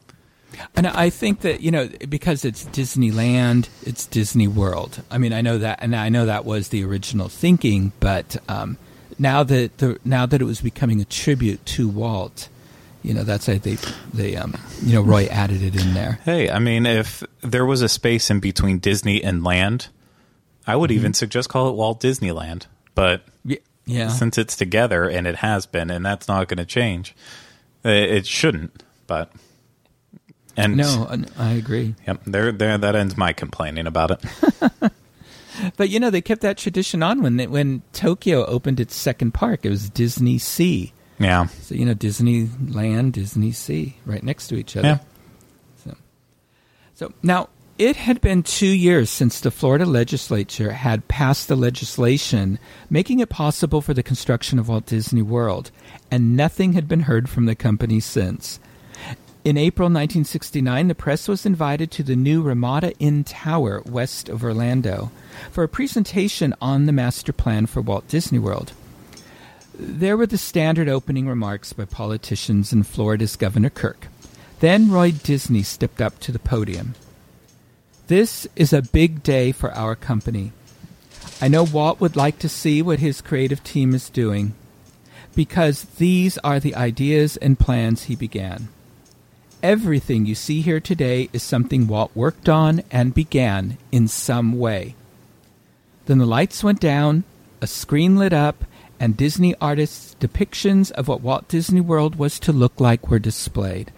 And 0.75 0.87
I 0.87 1.09
think 1.09 1.41
that 1.41 1.61
you 1.61 1.71
know 1.71 1.89
because 2.07 2.43
it's 2.45 2.65
Disneyland, 2.65 3.69
it's 3.83 4.05
Disney 4.05 4.47
World. 4.47 5.03
I 5.09 5.17
mean, 5.17 5.33
I 5.33 5.41
know 5.41 5.57
that, 5.57 5.79
and 5.81 5.95
I 5.95 6.09
know 6.09 6.25
that 6.25 6.45
was 6.45 6.69
the 6.69 6.83
original 6.83 7.29
thinking. 7.29 7.91
But 7.99 8.37
um, 8.49 8.77
now 9.17 9.43
that 9.43 9.77
the 9.77 9.99
now 10.03 10.25
that 10.25 10.41
it 10.41 10.45
was 10.45 10.61
becoming 10.61 11.01
a 11.01 11.05
tribute 11.05 11.65
to 11.67 11.87
Walt, 11.87 12.49
you 13.03 13.13
know 13.13 13.23
that's 13.23 13.47
why 13.47 13.57
they 13.57 13.77
they 14.13 14.35
um, 14.35 14.55
you 14.83 14.93
know 14.93 15.01
Roy 15.01 15.25
added 15.25 15.61
it 15.61 15.79
in 15.79 15.93
there. 15.93 16.19
Hey, 16.23 16.49
I 16.49 16.59
mean, 16.59 16.85
if 16.85 17.23
there 17.41 17.65
was 17.65 17.81
a 17.81 17.89
space 17.89 18.29
in 18.29 18.39
between 18.39 18.79
Disney 18.79 19.23
and 19.23 19.43
land, 19.43 19.87
I 20.65 20.75
would 20.75 20.91
even 20.91 21.13
suggest 21.13 21.49
call 21.49 21.69
it 21.69 21.75
Walt 21.75 22.01
Disneyland. 22.01 22.65
But 22.95 23.23
Yeah, 23.85 24.09
since 24.09 24.37
it's 24.37 24.55
together 24.55 25.09
and 25.09 25.25
it 25.25 25.37
has 25.37 25.65
been, 25.65 25.89
and 25.89 26.05
that's 26.05 26.27
not 26.27 26.47
going 26.47 26.57
to 26.57 26.65
change, 26.65 27.15
it, 27.83 28.11
it 28.11 28.27
shouldn't. 28.27 28.83
But 29.07 29.31
and 30.59 30.77
no, 30.77 31.07
I 31.37 31.51
agree. 31.53 31.95
yep, 32.07 32.21
there, 32.25 32.51
there, 32.51 32.77
that 32.77 32.95
ends 32.95 33.15
my 33.17 33.33
complaining 33.33 33.87
about 33.87 34.11
it. 34.11 34.91
But 35.75 35.89
you 35.89 35.99
know 35.99 36.09
they 36.09 36.21
kept 36.21 36.41
that 36.41 36.57
tradition 36.57 37.03
on 37.03 37.21
when 37.21 37.35
they, 37.37 37.45
when 37.47 37.81
Tokyo 37.91 38.45
opened 38.45 38.79
its 38.79 38.95
second 38.95 39.33
park. 39.33 39.65
It 39.65 39.69
was 39.69 39.89
Disney 39.89 40.37
Sea. 40.37 40.93
yeah, 41.19 41.47
So 41.47 41.75
you 41.75 41.85
know 41.85 41.93
Disneyland, 41.93 43.11
Disney 43.11 43.51
Sea, 43.51 43.97
right 44.05 44.23
next 44.23 44.47
to 44.47 44.55
each 44.55 44.77
other. 44.77 44.87
yeah. 44.87 44.99
So, 45.83 45.97
so 46.93 47.13
now 47.23 47.49
it 47.77 47.97
had 47.97 48.21
been 48.21 48.43
two 48.43 48.67
years 48.67 49.09
since 49.09 49.39
the 49.41 49.51
Florida 49.51 49.85
legislature 49.85 50.71
had 50.71 51.07
passed 51.07 51.47
the 51.49 51.57
legislation 51.57 52.57
making 52.89 53.19
it 53.19 53.29
possible 53.29 53.81
for 53.81 53.93
the 53.93 54.03
construction 54.03 54.59
of 54.59 54.69
Walt 54.69 54.85
Disney 54.85 55.21
World, 55.21 55.71
and 56.09 56.37
nothing 56.37 56.71
had 56.73 56.87
been 56.87 57.01
heard 57.01 57.29
from 57.29 57.47
the 57.47 57.55
company 57.55 57.99
since. 57.99 58.59
In 59.49 59.57
April 59.57 59.87
1969, 59.87 60.89
the 60.89 60.93
press 60.93 61.27
was 61.27 61.43
invited 61.43 61.89
to 61.89 62.03
the 62.03 62.15
new 62.15 62.43
Ramada 62.43 62.95
Inn 62.99 63.23
Tower 63.23 63.81
west 63.83 64.29
of 64.29 64.43
Orlando 64.43 65.09
for 65.49 65.63
a 65.63 65.67
presentation 65.67 66.53
on 66.61 66.85
the 66.85 66.91
master 66.91 67.33
plan 67.33 67.65
for 67.65 67.81
Walt 67.81 68.07
Disney 68.07 68.37
World. 68.37 68.73
There 69.73 70.15
were 70.15 70.27
the 70.27 70.37
standard 70.37 70.87
opening 70.87 71.27
remarks 71.27 71.73
by 71.73 71.85
politicians 71.85 72.71
and 72.71 72.85
Florida's 72.85 73.35
Governor 73.35 73.71
Kirk. 73.71 74.05
Then 74.59 74.91
Roy 74.91 75.09
Disney 75.13 75.63
stepped 75.63 75.99
up 75.99 76.19
to 76.19 76.31
the 76.31 76.37
podium. 76.37 76.93
This 78.05 78.47
is 78.55 78.71
a 78.71 78.83
big 78.83 79.23
day 79.23 79.51
for 79.51 79.71
our 79.71 79.95
company. 79.95 80.51
I 81.41 81.47
know 81.47 81.63
Walt 81.63 81.99
would 81.99 82.15
like 82.15 82.37
to 82.37 82.49
see 82.49 82.83
what 82.83 82.99
his 82.99 83.19
creative 83.19 83.63
team 83.63 83.95
is 83.95 84.11
doing, 84.11 84.53
because 85.33 85.85
these 85.97 86.37
are 86.43 86.59
the 86.59 86.75
ideas 86.75 87.35
and 87.37 87.57
plans 87.57 88.03
he 88.03 88.15
began. 88.15 88.67
Everything 89.61 90.25
you 90.25 90.35
see 90.35 90.61
here 90.61 90.79
today 90.79 91.29
is 91.33 91.43
something 91.43 91.85
Walt 91.85 92.11
worked 92.15 92.47
on 92.47 92.81
and 92.89 93.13
began 93.13 93.77
in 93.91 94.07
some 94.07 94.57
way. 94.57 94.95
Then 96.05 96.17
the 96.17 96.25
lights 96.25 96.63
went 96.63 96.79
down, 96.79 97.25
a 97.61 97.67
screen 97.67 98.15
lit 98.15 98.31
up, 98.31 98.63
and 99.01 99.17
Disney 99.17 99.55
artists' 99.59 100.15
depictions 100.17 100.91
of 100.91 101.09
what 101.09 101.21
Walt 101.21 101.49
Disney 101.49 101.81
World 101.81 102.15
was 102.15 102.39
to 102.39 102.53
look 102.53 102.79
like 102.79 103.09
were 103.09 103.19
displayed. 103.19 103.91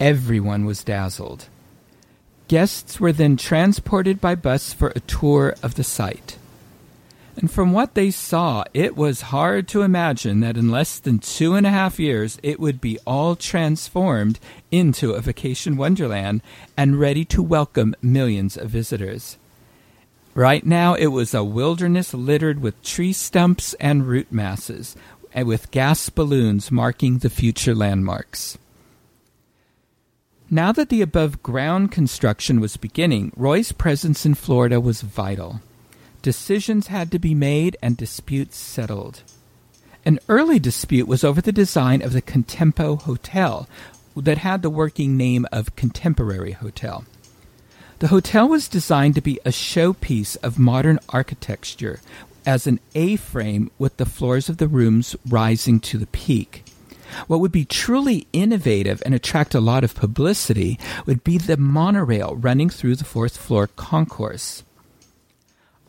Everyone 0.00 0.64
was 0.64 0.82
dazzled. 0.82 1.46
Guests 2.48 2.98
were 2.98 3.12
then 3.12 3.36
transported 3.36 4.20
by 4.20 4.34
bus 4.34 4.72
for 4.72 4.88
a 4.88 5.00
tour 5.00 5.54
of 5.62 5.76
the 5.76 5.84
site. 5.84 6.36
And 7.36 7.50
from 7.50 7.72
what 7.72 7.94
they 7.94 8.10
saw, 8.10 8.64
it 8.72 8.96
was 8.96 9.32
hard 9.32 9.66
to 9.68 9.82
imagine 9.82 10.40
that 10.40 10.56
in 10.56 10.70
less 10.70 10.98
than 11.00 11.18
two 11.18 11.54
and 11.54 11.66
a 11.66 11.70
half 11.70 11.98
years 11.98 12.38
it 12.42 12.60
would 12.60 12.80
be 12.80 12.98
all 13.06 13.34
transformed 13.34 14.38
into 14.70 15.12
a 15.12 15.20
vacation 15.20 15.76
wonderland 15.76 16.42
and 16.76 17.00
ready 17.00 17.24
to 17.26 17.42
welcome 17.42 17.96
millions 18.00 18.56
of 18.56 18.70
visitors. 18.70 19.36
Right 20.34 20.66
now, 20.66 20.94
it 20.94 21.08
was 21.08 21.32
a 21.34 21.44
wilderness 21.44 22.12
littered 22.12 22.60
with 22.60 22.82
tree 22.82 23.12
stumps 23.12 23.74
and 23.74 24.06
root 24.06 24.32
masses, 24.32 24.96
and 25.32 25.46
with 25.46 25.70
gas 25.70 26.08
balloons 26.10 26.70
marking 26.70 27.18
the 27.18 27.30
future 27.30 27.74
landmarks. 27.74 28.58
Now 30.50 30.72
that 30.72 30.88
the 30.88 31.02
above 31.02 31.42
ground 31.42 31.90
construction 31.90 32.60
was 32.60 32.76
beginning, 32.76 33.32
Roy's 33.36 33.72
presence 33.72 34.26
in 34.26 34.34
Florida 34.34 34.80
was 34.80 35.02
vital. 35.02 35.60
Decisions 36.24 36.86
had 36.86 37.10
to 37.10 37.18
be 37.18 37.34
made 37.34 37.76
and 37.82 37.98
disputes 37.98 38.56
settled. 38.56 39.22
An 40.06 40.18
early 40.26 40.58
dispute 40.58 41.06
was 41.06 41.22
over 41.22 41.42
the 41.42 41.52
design 41.52 42.00
of 42.00 42.14
the 42.14 42.22
Contempo 42.22 42.96
Hotel, 43.02 43.68
that 44.16 44.38
had 44.38 44.62
the 44.62 44.70
working 44.70 45.18
name 45.18 45.44
of 45.52 45.76
Contemporary 45.76 46.52
Hotel. 46.52 47.04
The 47.98 48.08
hotel 48.08 48.48
was 48.48 48.68
designed 48.68 49.16
to 49.16 49.20
be 49.20 49.38
a 49.44 49.50
showpiece 49.50 50.38
of 50.42 50.58
modern 50.58 50.98
architecture 51.10 52.00
as 52.46 52.66
an 52.66 52.80
A 52.94 53.16
frame 53.16 53.70
with 53.78 53.98
the 53.98 54.06
floors 54.06 54.48
of 54.48 54.56
the 54.56 54.66
rooms 54.66 55.14
rising 55.28 55.78
to 55.80 55.98
the 55.98 56.06
peak. 56.06 56.64
What 57.26 57.40
would 57.40 57.52
be 57.52 57.66
truly 57.66 58.26
innovative 58.32 59.02
and 59.04 59.14
attract 59.14 59.54
a 59.54 59.60
lot 59.60 59.84
of 59.84 59.94
publicity 59.94 60.78
would 61.04 61.22
be 61.22 61.36
the 61.36 61.58
monorail 61.58 62.34
running 62.34 62.70
through 62.70 62.96
the 62.96 63.04
fourth 63.04 63.36
floor 63.36 63.66
concourse. 63.66 64.62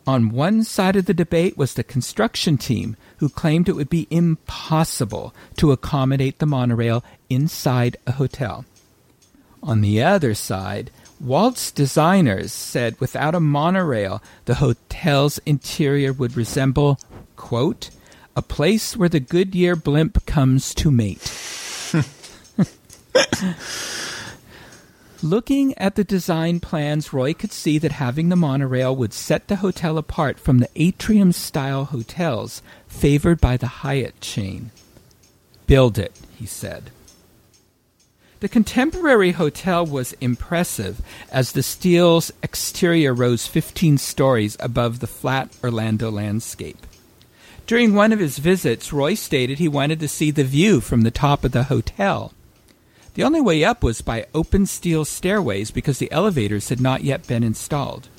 On 0.07 0.29
one 0.29 0.63
side 0.63 0.95
of 0.95 1.05
the 1.05 1.15
debate 1.15 1.57
was 1.57 1.73
the 1.73 1.83
construction 1.83 2.57
team, 2.57 2.95
who 3.17 3.27
claimed 3.27 3.67
it 3.67 3.75
would 3.75 3.89
be 3.89 4.07
impossible 4.11 5.33
to 5.57 5.71
accommodate 5.71 6.37
the 6.37 6.45
monorail 6.45 7.03
inside 7.29 7.97
a 8.05 8.13
hotel. 8.13 8.65
On 9.63 9.81
the 9.81 10.03
other 10.03 10.35
side, 10.35 10.91
Walt's 11.19 11.71
designers 11.71 12.51
said 12.51 12.99
without 12.99 13.33
a 13.33 13.39
monorail, 13.39 14.21
the 14.45 14.55
hotel's 14.55 15.39
interior 15.45 16.13
would 16.13 16.37
resemble, 16.37 16.99
quote, 17.35 17.89
a 18.35 18.43
place 18.43 18.95
where 18.95 19.09
the 19.09 19.19
Goodyear 19.19 19.75
blimp 19.75 20.23
comes 20.27 20.75
to 20.75 20.91
mate. 20.91 21.33
Looking 25.25 25.75
at 25.79 25.95
the 25.95 26.03
design 26.03 26.59
plans, 26.59 27.11
Roy 27.11 27.33
could 27.33 27.51
see 27.51 27.79
that 27.79 27.93
having 27.93 28.29
the 28.29 28.35
monorail 28.35 28.95
would 28.95 29.11
set 29.11 29.47
the 29.47 29.55
hotel 29.55 29.97
apart 29.97 30.39
from 30.39 30.59
the 30.59 30.69
atrium 30.75 31.31
style 31.31 31.85
hotels 31.85 32.61
favored 32.87 33.41
by 33.41 33.57
the 33.57 33.81
Hyatt 33.81 34.21
chain. 34.21 34.69
Build 35.65 35.97
it, 35.97 36.15
he 36.35 36.45
said. 36.45 36.91
The 38.39 38.47
contemporary 38.47 39.31
hotel 39.31 39.83
was 39.83 40.13
impressive 40.21 41.01
as 41.31 41.53
the 41.53 41.63
steel's 41.63 42.31
exterior 42.43 43.11
rose 43.11 43.47
15 43.47 43.97
stories 43.97 44.55
above 44.59 44.99
the 44.99 45.07
flat 45.07 45.49
Orlando 45.63 46.11
landscape. 46.11 46.85
During 47.65 47.95
one 47.95 48.13
of 48.13 48.19
his 48.19 48.37
visits, 48.37 48.93
Roy 48.93 49.15
stated 49.15 49.57
he 49.57 49.67
wanted 49.67 49.99
to 50.01 50.07
see 50.07 50.29
the 50.29 50.43
view 50.43 50.81
from 50.81 51.01
the 51.01 51.09
top 51.09 51.43
of 51.43 51.51
the 51.51 51.63
hotel. 51.63 52.34
The 53.15 53.23
only 53.23 53.41
way 53.41 53.63
up 53.63 53.81
was 53.81 54.01
by 54.01 54.27
open 54.33 54.65
steel 54.65 55.05
stairways 55.05 55.71
because 55.71 55.99
the 55.99 56.11
elevators 56.11 56.67
had 56.69 56.81
not 56.81 57.03
yet 57.03 57.25
been 57.25 57.43
installed. 57.43 58.09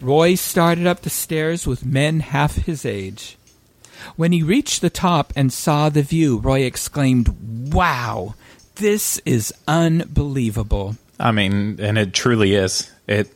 Roy 0.00 0.34
started 0.34 0.86
up 0.86 1.02
the 1.02 1.10
stairs 1.10 1.66
with 1.66 1.84
men 1.84 2.20
half 2.20 2.56
his 2.56 2.84
age. 2.86 3.36
When 4.16 4.32
he 4.32 4.42
reached 4.42 4.80
the 4.80 4.90
top 4.90 5.32
and 5.36 5.52
saw 5.52 5.88
the 5.88 6.02
view, 6.02 6.38
Roy 6.38 6.60
exclaimed, 6.60 7.72
Wow, 7.72 8.34
this 8.76 9.18
is 9.26 9.52
unbelievable. 9.68 10.96
I 11.20 11.30
mean, 11.30 11.78
and 11.80 11.98
it 11.98 12.14
truly 12.14 12.54
is. 12.54 12.90
It 13.06 13.30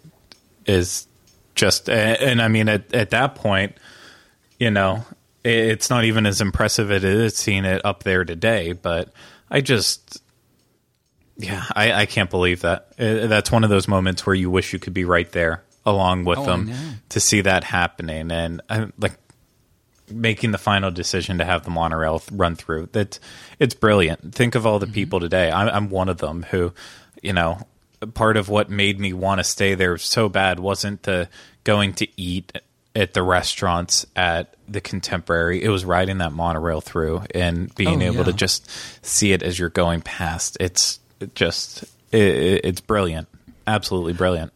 is 0.67 1.07
just, 1.55 1.91
and 1.91 2.41
I 2.41 2.49
mean, 2.49 2.69
at, 2.69 2.93
at 2.95 3.11
that 3.11 3.35
point, 3.35 3.77
you 4.59 4.71
know, 4.71 5.05
it's 5.45 5.91
not 5.91 6.05
even 6.05 6.25
as 6.25 6.41
impressive 6.41 6.91
as 6.91 7.05
it 7.05 7.11
is 7.11 7.37
seeing 7.37 7.65
it 7.65 7.85
up 7.85 8.05
there 8.05 8.25
today. 8.25 8.73
But 8.73 9.13
I 9.51 9.61
just, 9.61 10.21
yeah, 11.39 11.65
I, 11.75 11.93
I 11.93 12.07
can't 12.07 12.29
believe 12.31 12.61
that. 12.63 12.89
Uh, 12.99 13.27
That's 13.27 13.51
one 13.51 13.65
of 13.65 13.71
those 13.71 13.89
moments 13.89 14.27
where 14.27 14.35
you 14.35 14.51
wish 14.51 14.73
you 14.73 14.79
could 14.79 14.93
be 14.95 15.05
right 15.05 15.31
there 15.33 15.63
along 15.87 16.25
with 16.25 16.39
Oh, 16.39 16.45
them 16.45 16.71
to 17.11 17.21
see 17.21 17.41
that 17.43 17.65
happening, 17.65 18.31
and 18.31 18.61
I, 18.69 18.89
like 18.99 19.17
making 20.11 20.51
the 20.53 20.59
final 20.59 20.91
decision 20.91 21.39
to 21.39 21.45
have 21.45 21.65
the 21.65 21.71
monorail 21.71 22.19
th- 22.19 22.31
run 22.39 22.57
through. 22.57 22.89
That 22.93 23.19
it's 23.59 23.75
brilliant. 23.75 24.35
Think 24.35 24.55
of 24.55 24.67
all 24.67 24.79
the 24.79 24.87
people 24.87 25.21
today. 25.21 25.51
I'm, 25.51 25.69
I'm 25.69 25.91
one 25.91 26.09
of 26.09 26.19
them 26.19 26.45
who, 26.51 26.73
you 27.23 27.33
know, 27.33 27.61
part 28.15 28.37
of 28.37 28.49
what 28.49 28.71
made 28.71 28.99
me 28.99 29.13
want 29.13 29.39
to 29.41 29.45
stay 29.45 29.75
there 29.75 29.97
so 29.99 30.29
bad 30.29 30.61
wasn't 30.61 31.03
the 31.05 31.29
going 31.65 31.93
to 31.95 32.09
eat 32.21 32.59
at 32.97 33.13
the 33.15 33.23
restaurants 33.23 34.07
at 34.17 34.57
the 34.67 34.81
Contemporary. 34.81 35.63
It 35.63 35.69
was 35.69 35.85
riding 35.85 36.19
that 36.19 36.33
monorail 36.33 36.81
through 36.81 37.23
and 37.35 37.73
being 37.75 38.03
Oh, 38.03 38.07
able 38.07 38.25
to 38.25 38.33
just 38.33 38.69
see 39.05 39.33
it 39.33 39.43
as 39.43 39.59
you're 39.59 39.69
going 39.69 40.01
past. 40.01 40.57
It's 40.59 41.01
just 41.35 41.85
it, 42.13 42.61
it's 42.65 42.81
brilliant. 42.81 43.29
Absolutely 43.67 44.13
brilliant. 44.15 44.53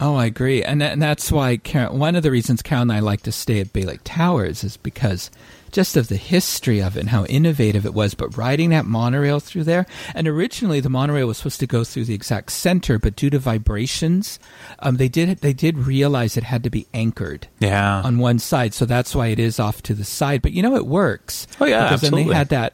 Oh, 0.00 0.14
I 0.14 0.26
agree, 0.26 0.62
and, 0.62 0.80
and 0.80 1.02
that's 1.02 1.32
why 1.32 1.56
Karen, 1.56 1.98
one 1.98 2.14
of 2.14 2.22
the 2.22 2.30
reasons 2.30 2.62
Carol 2.62 2.82
and 2.82 2.92
I 2.92 3.00
like 3.00 3.22
to 3.22 3.32
stay 3.32 3.58
at 3.60 3.72
Bay 3.72 3.82
Lake 3.82 3.98
Towers 4.04 4.62
is 4.62 4.76
because 4.76 5.28
just 5.72 5.96
of 5.96 6.06
the 6.06 6.14
history 6.16 6.80
of 6.80 6.96
it 6.96 7.00
and 7.00 7.08
how 7.08 7.24
innovative 7.24 7.84
it 7.84 7.92
was. 7.94 8.14
But 8.14 8.36
riding 8.36 8.70
that 8.70 8.84
monorail 8.84 9.40
through 9.40 9.64
there, 9.64 9.86
and 10.14 10.28
originally 10.28 10.78
the 10.78 10.88
monorail 10.88 11.26
was 11.26 11.38
supposed 11.38 11.58
to 11.60 11.66
go 11.66 11.82
through 11.82 12.04
the 12.04 12.14
exact 12.14 12.52
center, 12.52 13.00
but 13.00 13.16
due 13.16 13.28
to 13.30 13.40
vibrations, 13.40 14.38
um, 14.78 14.98
they 14.98 15.08
did 15.08 15.38
they 15.38 15.52
did 15.52 15.76
realize 15.78 16.36
it 16.36 16.44
had 16.44 16.62
to 16.62 16.70
be 16.70 16.86
anchored 16.94 17.48
Yeah. 17.58 18.00
on 18.02 18.18
one 18.18 18.38
side, 18.38 18.74
so 18.74 18.84
that's 18.86 19.16
why 19.16 19.26
it 19.28 19.40
is 19.40 19.58
off 19.58 19.82
to 19.82 19.94
the 19.94 20.04
side. 20.04 20.42
But 20.42 20.52
you 20.52 20.62
know, 20.62 20.76
it 20.76 20.86
works. 20.86 21.48
Oh, 21.60 21.64
yeah, 21.66 21.88
because 21.88 22.02
then 22.02 22.12
they 22.14 22.22
had 22.32 22.50
that 22.50 22.72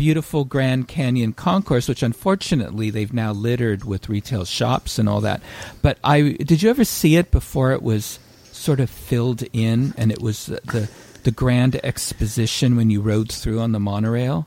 beautiful 0.00 0.46
Grand 0.46 0.88
Canyon 0.88 1.34
concourse, 1.34 1.86
which 1.86 2.02
unfortunately 2.02 2.88
they've 2.88 3.12
now 3.12 3.32
littered 3.32 3.84
with 3.84 4.08
retail 4.08 4.46
shops 4.46 4.98
and 4.98 5.06
all 5.06 5.20
that. 5.20 5.42
But 5.82 5.98
I 6.02 6.38
did 6.40 6.62
you 6.62 6.70
ever 6.70 6.86
see 6.86 7.16
it 7.16 7.30
before 7.30 7.72
it 7.72 7.82
was 7.82 8.18
sort 8.44 8.80
of 8.80 8.88
filled 8.88 9.42
in 9.52 9.92
and 9.98 10.10
it 10.10 10.22
was 10.22 10.46
the 10.46 10.88
the 11.24 11.30
grand 11.30 11.78
exposition 11.84 12.76
when 12.76 12.88
you 12.88 13.02
rode 13.02 13.30
through 13.30 13.60
on 13.60 13.72
the 13.72 13.78
monorail? 13.78 14.46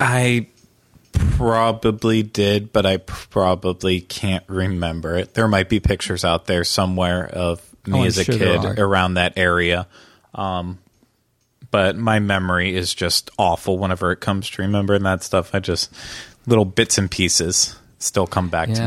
I 0.00 0.46
probably 1.12 2.22
did, 2.22 2.72
but 2.72 2.86
I 2.86 2.96
probably 2.96 4.00
can't 4.00 4.44
remember 4.48 5.14
it. 5.18 5.34
There 5.34 5.46
might 5.46 5.68
be 5.68 5.78
pictures 5.78 6.24
out 6.24 6.46
there 6.46 6.64
somewhere 6.64 7.26
of 7.26 7.60
me 7.86 8.00
Oh, 8.00 8.04
as 8.04 8.16
a 8.16 8.24
sure 8.24 8.38
kid 8.38 8.78
around 8.78 9.14
that 9.14 9.34
area. 9.36 9.88
Um, 10.34 10.78
but 11.74 11.96
my 11.96 12.20
memory 12.20 12.72
is 12.76 12.94
just 12.94 13.32
awful 13.36 13.78
whenever 13.78 14.12
it 14.12 14.20
comes 14.20 14.48
to 14.48 14.62
remembering 14.62 15.02
that 15.02 15.24
stuff. 15.24 15.52
I 15.52 15.58
just 15.58 15.92
little 16.46 16.64
bits 16.64 16.98
and 16.98 17.10
pieces 17.10 17.74
still 17.98 18.28
come 18.28 18.48
back 18.48 18.72
to 18.74 18.86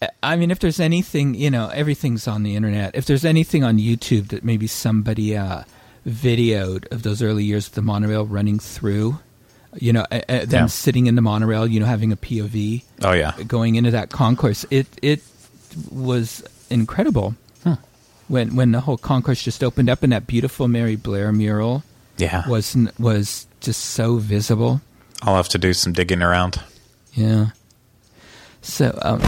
me. 0.00 0.08
I 0.22 0.36
mean, 0.36 0.50
if 0.50 0.58
there's 0.58 0.80
anything, 0.80 1.34
you 1.34 1.50
know, 1.50 1.68
everything's 1.68 2.26
on 2.26 2.42
the 2.42 2.56
internet. 2.56 2.96
If 2.96 3.04
there's 3.04 3.26
anything 3.26 3.64
on 3.64 3.76
YouTube 3.76 4.28
that 4.28 4.44
maybe 4.44 4.66
somebody 4.66 5.36
uh, 5.36 5.64
videoed 6.08 6.90
of 6.90 7.02
those 7.02 7.20
early 7.20 7.44
years 7.44 7.66
of 7.66 7.74
the 7.74 7.82
monorail 7.82 8.24
running 8.24 8.58
through, 8.58 9.18
you 9.78 9.92
know, 9.92 10.06
uh, 10.10 10.20
them 10.26 10.48
Yeah. 10.50 10.66
sitting 10.68 11.08
in 11.08 11.16
the 11.16 11.22
monorail, 11.22 11.66
you 11.66 11.80
know, 11.80 11.86
having 11.86 12.12
a 12.12 12.16
POV 12.16 12.82
Oh 13.02 13.12
yeah, 13.12 13.32
going 13.46 13.74
into 13.74 13.90
that 13.90 14.08
concourse, 14.08 14.64
it 14.70 14.86
it 15.02 15.20
was 15.90 16.42
incredible. 16.70 17.34
Hmm. 17.62 17.74
When 18.28 18.56
when 18.56 18.72
the 18.72 18.80
whole 18.80 18.96
concourse 18.96 19.42
just 19.42 19.62
opened 19.62 19.90
up 19.90 20.02
and 20.02 20.12
that 20.12 20.26
beautiful 20.26 20.66
Mary 20.66 20.96
Blair 20.96 21.30
mural 21.30 21.82
yeah. 22.22 22.48
was 22.48 22.76
was 22.98 23.46
just 23.60 23.84
so 23.84 24.16
visible. 24.16 24.80
I'll 25.22 25.36
have 25.36 25.48
to 25.50 25.58
do 25.58 25.72
some 25.72 25.92
digging 25.92 26.22
around. 26.22 26.60
Yeah. 27.14 27.50
So 28.62 28.98
um, 29.02 29.22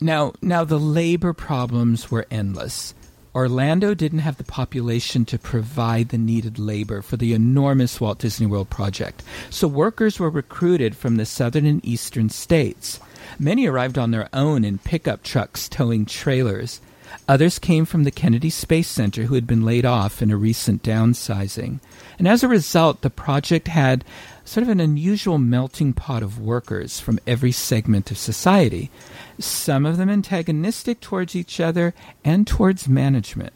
now, 0.00 0.32
now 0.42 0.64
the 0.64 0.78
labor 0.78 1.32
problems 1.32 2.10
were 2.10 2.26
endless. 2.30 2.94
Orlando 3.34 3.94
didn't 3.94 4.20
have 4.20 4.36
the 4.36 4.44
population 4.44 5.24
to 5.24 5.38
provide 5.38 6.10
the 6.10 6.18
needed 6.18 6.58
labor 6.58 7.02
for 7.02 7.16
the 7.16 7.32
enormous 7.32 8.00
Walt 8.00 8.20
Disney 8.20 8.46
World 8.46 8.70
project, 8.70 9.24
so 9.50 9.66
workers 9.66 10.20
were 10.20 10.30
recruited 10.30 10.96
from 10.96 11.16
the 11.16 11.26
southern 11.26 11.66
and 11.66 11.84
eastern 11.84 12.28
states. 12.28 13.00
Many 13.38 13.66
arrived 13.66 13.98
on 13.98 14.12
their 14.12 14.28
own 14.32 14.64
in 14.64 14.78
pickup 14.78 15.24
trucks 15.24 15.68
towing 15.68 16.06
trailers. 16.06 16.80
Others 17.28 17.58
came 17.58 17.84
from 17.84 18.04
the 18.04 18.10
Kennedy 18.10 18.50
Space 18.50 18.88
Center 18.88 19.24
who 19.24 19.34
had 19.34 19.46
been 19.46 19.64
laid 19.64 19.84
off 19.84 20.20
in 20.20 20.30
a 20.30 20.36
recent 20.36 20.82
downsizing. 20.82 21.80
And 22.18 22.28
as 22.28 22.42
a 22.42 22.48
result, 22.48 23.00
the 23.00 23.10
project 23.10 23.68
had 23.68 24.04
sort 24.44 24.62
of 24.62 24.68
an 24.68 24.80
unusual 24.80 25.38
melting 25.38 25.92
pot 25.92 26.22
of 26.22 26.38
workers 26.38 27.00
from 27.00 27.18
every 27.26 27.52
segment 27.52 28.10
of 28.10 28.18
society, 28.18 28.90
some 29.38 29.86
of 29.86 29.96
them 29.96 30.10
antagonistic 30.10 31.00
towards 31.00 31.34
each 31.34 31.60
other 31.60 31.94
and 32.24 32.46
towards 32.46 32.88
management. 32.88 33.52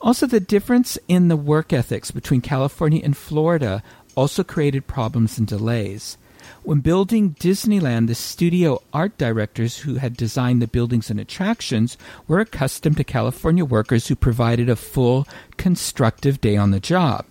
Also, 0.00 0.26
the 0.26 0.40
difference 0.40 0.98
in 1.08 1.28
the 1.28 1.36
work 1.36 1.72
ethics 1.72 2.10
between 2.10 2.40
California 2.40 3.02
and 3.04 3.16
Florida 3.16 3.82
also 4.14 4.42
created 4.42 4.86
problems 4.86 5.38
and 5.38 5.46
delays. 5.46 6.16
When 6.62 6.80
building 6.80 7.34
Disneyland, 7.40 8.06
the 8.06 8.14
studio 8.14 8.82
art 8.92 9.16
directors 9.16 9.78
who 9.78 9.94
had 9.94 10.16
designed 10.16 10.60
the 10.60 10.66
buildings 10.66 11.10
and 11.10 11.18
attractions 11.18 11.96
were 12.28 12.38
accustomed 12.38 12.98
to 12.98 13.04
California 13.04 13.64
workers 13.64 14.08
who 14.08 14.14
provided 14.14 14.68
a 14.68 14.76
full, 14.76 15.26
constructive 15.56 16.40
day 16.40 16.56
on 16.56 16.70
the 16.70 16.80
job. 16.80 17.24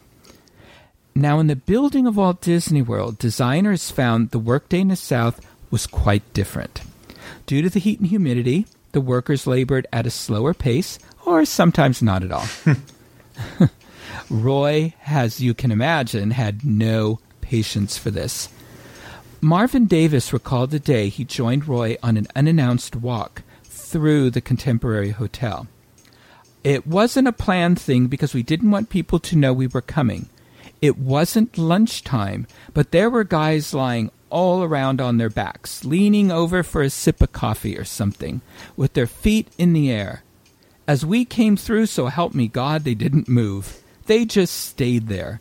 Now, 1.13 1.39
in 1.39 1.47
the 1.47 1.55
building 1.55 2.07
of 2.07 2.17
Walt 2.17 2.41
Disney 2.41 2.81
World, 2.81 3.19
designers 3.19 3.91
found 3.91 4.31
the 4.31 4.39
workday 4.39 4.79
in 4.79 4.87
the 4.87 4.95
South 4.95 5.45
was 5.69 5.85
quite 5.85 6.33
different. 6.33 6.81
Due 7.45 7.61
to 7.61 7.69
the 7.69 7.79
heat 7.79 7.99
and 7.99 8.07
humidity, 8.07 8.65
the 8.93 9.01
workers 9.01 9.45
labored 9.45 9.85
at 9.93 10.07
a 10.07 10.11
slower 10.11 10.53
pace, 10.55 10.97
or 11.25 11.45
sometimes 11.45 12.01
not 12.01 12.23
at 12.23 12.31
all. 12.31 12.47
Roy, 14.29 14.95
as 15.05 15.39
you 15.39 15.53
can 15.53 15.71
imagine, 15.71 16.31
had 16.31 16.65
no 16.65 17.19
patience 17.41 17.97
for 17.97 18.09
this. 18.11 18.49
Marvin 19.41 19.85
Davis 19.85 20.33
recalled 20.33 20.69
the 20.69 20.79
day 20.79 21.07
he 21.07 21.23
joined 21.23 21.65
Roy 21.65 21.95
on 22.03 22.17
an 22.17 22.27
unannounced 22.35 22.93
walk 22.93 23.43
through 23.63 24.29
the 24.29 24.41
Contemporary 24.41 25.11
Hotel. 25.11 25.65
It 26.61 26.85
wasn't 26.85 27.29
a 27.29 27.31
planned 27.31 27.79
thing 27.79 28.07
because 28.07 28.33
we 28.33 28.43
didn't 28.43 28.71
want 28.71 28.89
people 28.89 29.17
to 29.19 29.37
know 29.37 29.53
we 29.53 29.67
were 29.67 29.81
coming. 29.81 30.27
It 30.81 30.97
wasn't 30.97 31.57
lunchtime, 31.57 32.47
but 32.73 32.91
there 32.91 33.09
were 33.09 33.23
guys 33.23 33.73
lying 33.73 34.11
all 34.29 34.61
around 34.61 34.99
on 34.99 35.17
their 35.17 35.29
backs, 35.29 35.85
leaning 35.85 36.31
over 36.31 36.61
for 36.61 36.81
a 36.81 36.89
sip 36.89 37.21
of 37.21 37.31
coffee 37.31 37.77
or 37.77 37.85
something, 37.85 38.41
with 38.75 38.93
their 38.93 39.07
feet 39.07 39.47
in 39.57 39.71
the 39.71 39.89
air. 39.89 40.23
As 40.85 41.05
we 41.05 41.23
came 41.23 41.55
through, 41.55 41.85
so 41.85 42.07
help 42.07 42.33
me 42.33 42.49
God, 42.49 42.83
they 42.83 42.93
didn't 42.93 43.29
move. 43.29 43.81
They 44.05 44.25
just 44.25 44.53
stayed 44.53 45.07
there. 45.07 45.39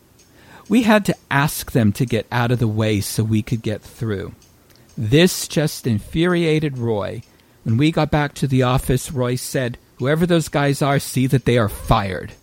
We 0.69 0.83
had 0.83 1.03
to 1.05 1.15
ask 1.31 1.71
them 1.71 1.91
to 1.93 2.05
get 2.05 2.27
out 2.31 2.51
of 2.51 2.59
the 2.59 2.67
way 2.67 3.01
so 3.01 3.23
we 3.23 3.41
could 3.41 3.63
get 3.63 3.81
through. 3.81 4.33
This 4.95 5.47
just 5.47 5.87
infuriated 5.87 6.77
Roy. 6.77 7.23
When 7.63 7.77
we 7.77 7.91
got 7.91 8.11
back 8.11 8.35
to 8.35 8.47
the 8.47 8.63
office, 8.63 9.11
Roy 9.11 9.35
said, 9.35 9.79
Whoever 9.97 10.25
those 10.25 10.47
guys 10.47 10.81
are, 10.81 10.99
see 10.99 11.25
that 11.27 11.45
they 11.45 11.57
are 11.57 11.69
fired. 11.69 12.33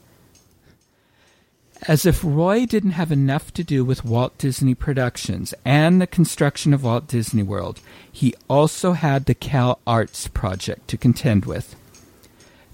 As 1.87 2.05
if 2.05 2.25
Roy 2.25 2.67
didn't 2.67 2.93
have 2.93 3.13
enough 3.13 3.53
to 3.55 3.63
do 3.63 3.85
with 3.85 4.05
Walt 4.05 4.37
Disney 4.39 4.75
Productions 4.75 5.55
and 5.65 6.01
the 6.01 6.07
construction 6.07 6.75
of 6.75 6.83
Walt 6.83 7.07
Disney 7.07 7.43
World, 7.43 7.81
he 8.11 8.35
also 8.49 8.93
had 8.93 9.27
the 9.27 9.35
Cal 9.35 9.79
Arts 9.87 10.27
project 10.27 10.89
to 10.89 10.97
contend 10.97 11.45
with. 11.45 11.77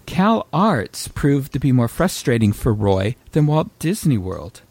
Cal 0.07 0.47
Arts 0.53 1.09
proved 1.09 1.53
to 1.53 1.59
be 1.59 1.73
more 1.73 1.89
frustrating 1.89 2.53
for 2.53 2.73
Roy 2.73 3.17
than 3.33 3.47
Walt 3.47 3.77
Disney 3.79 4.19
World. 4.19 4.63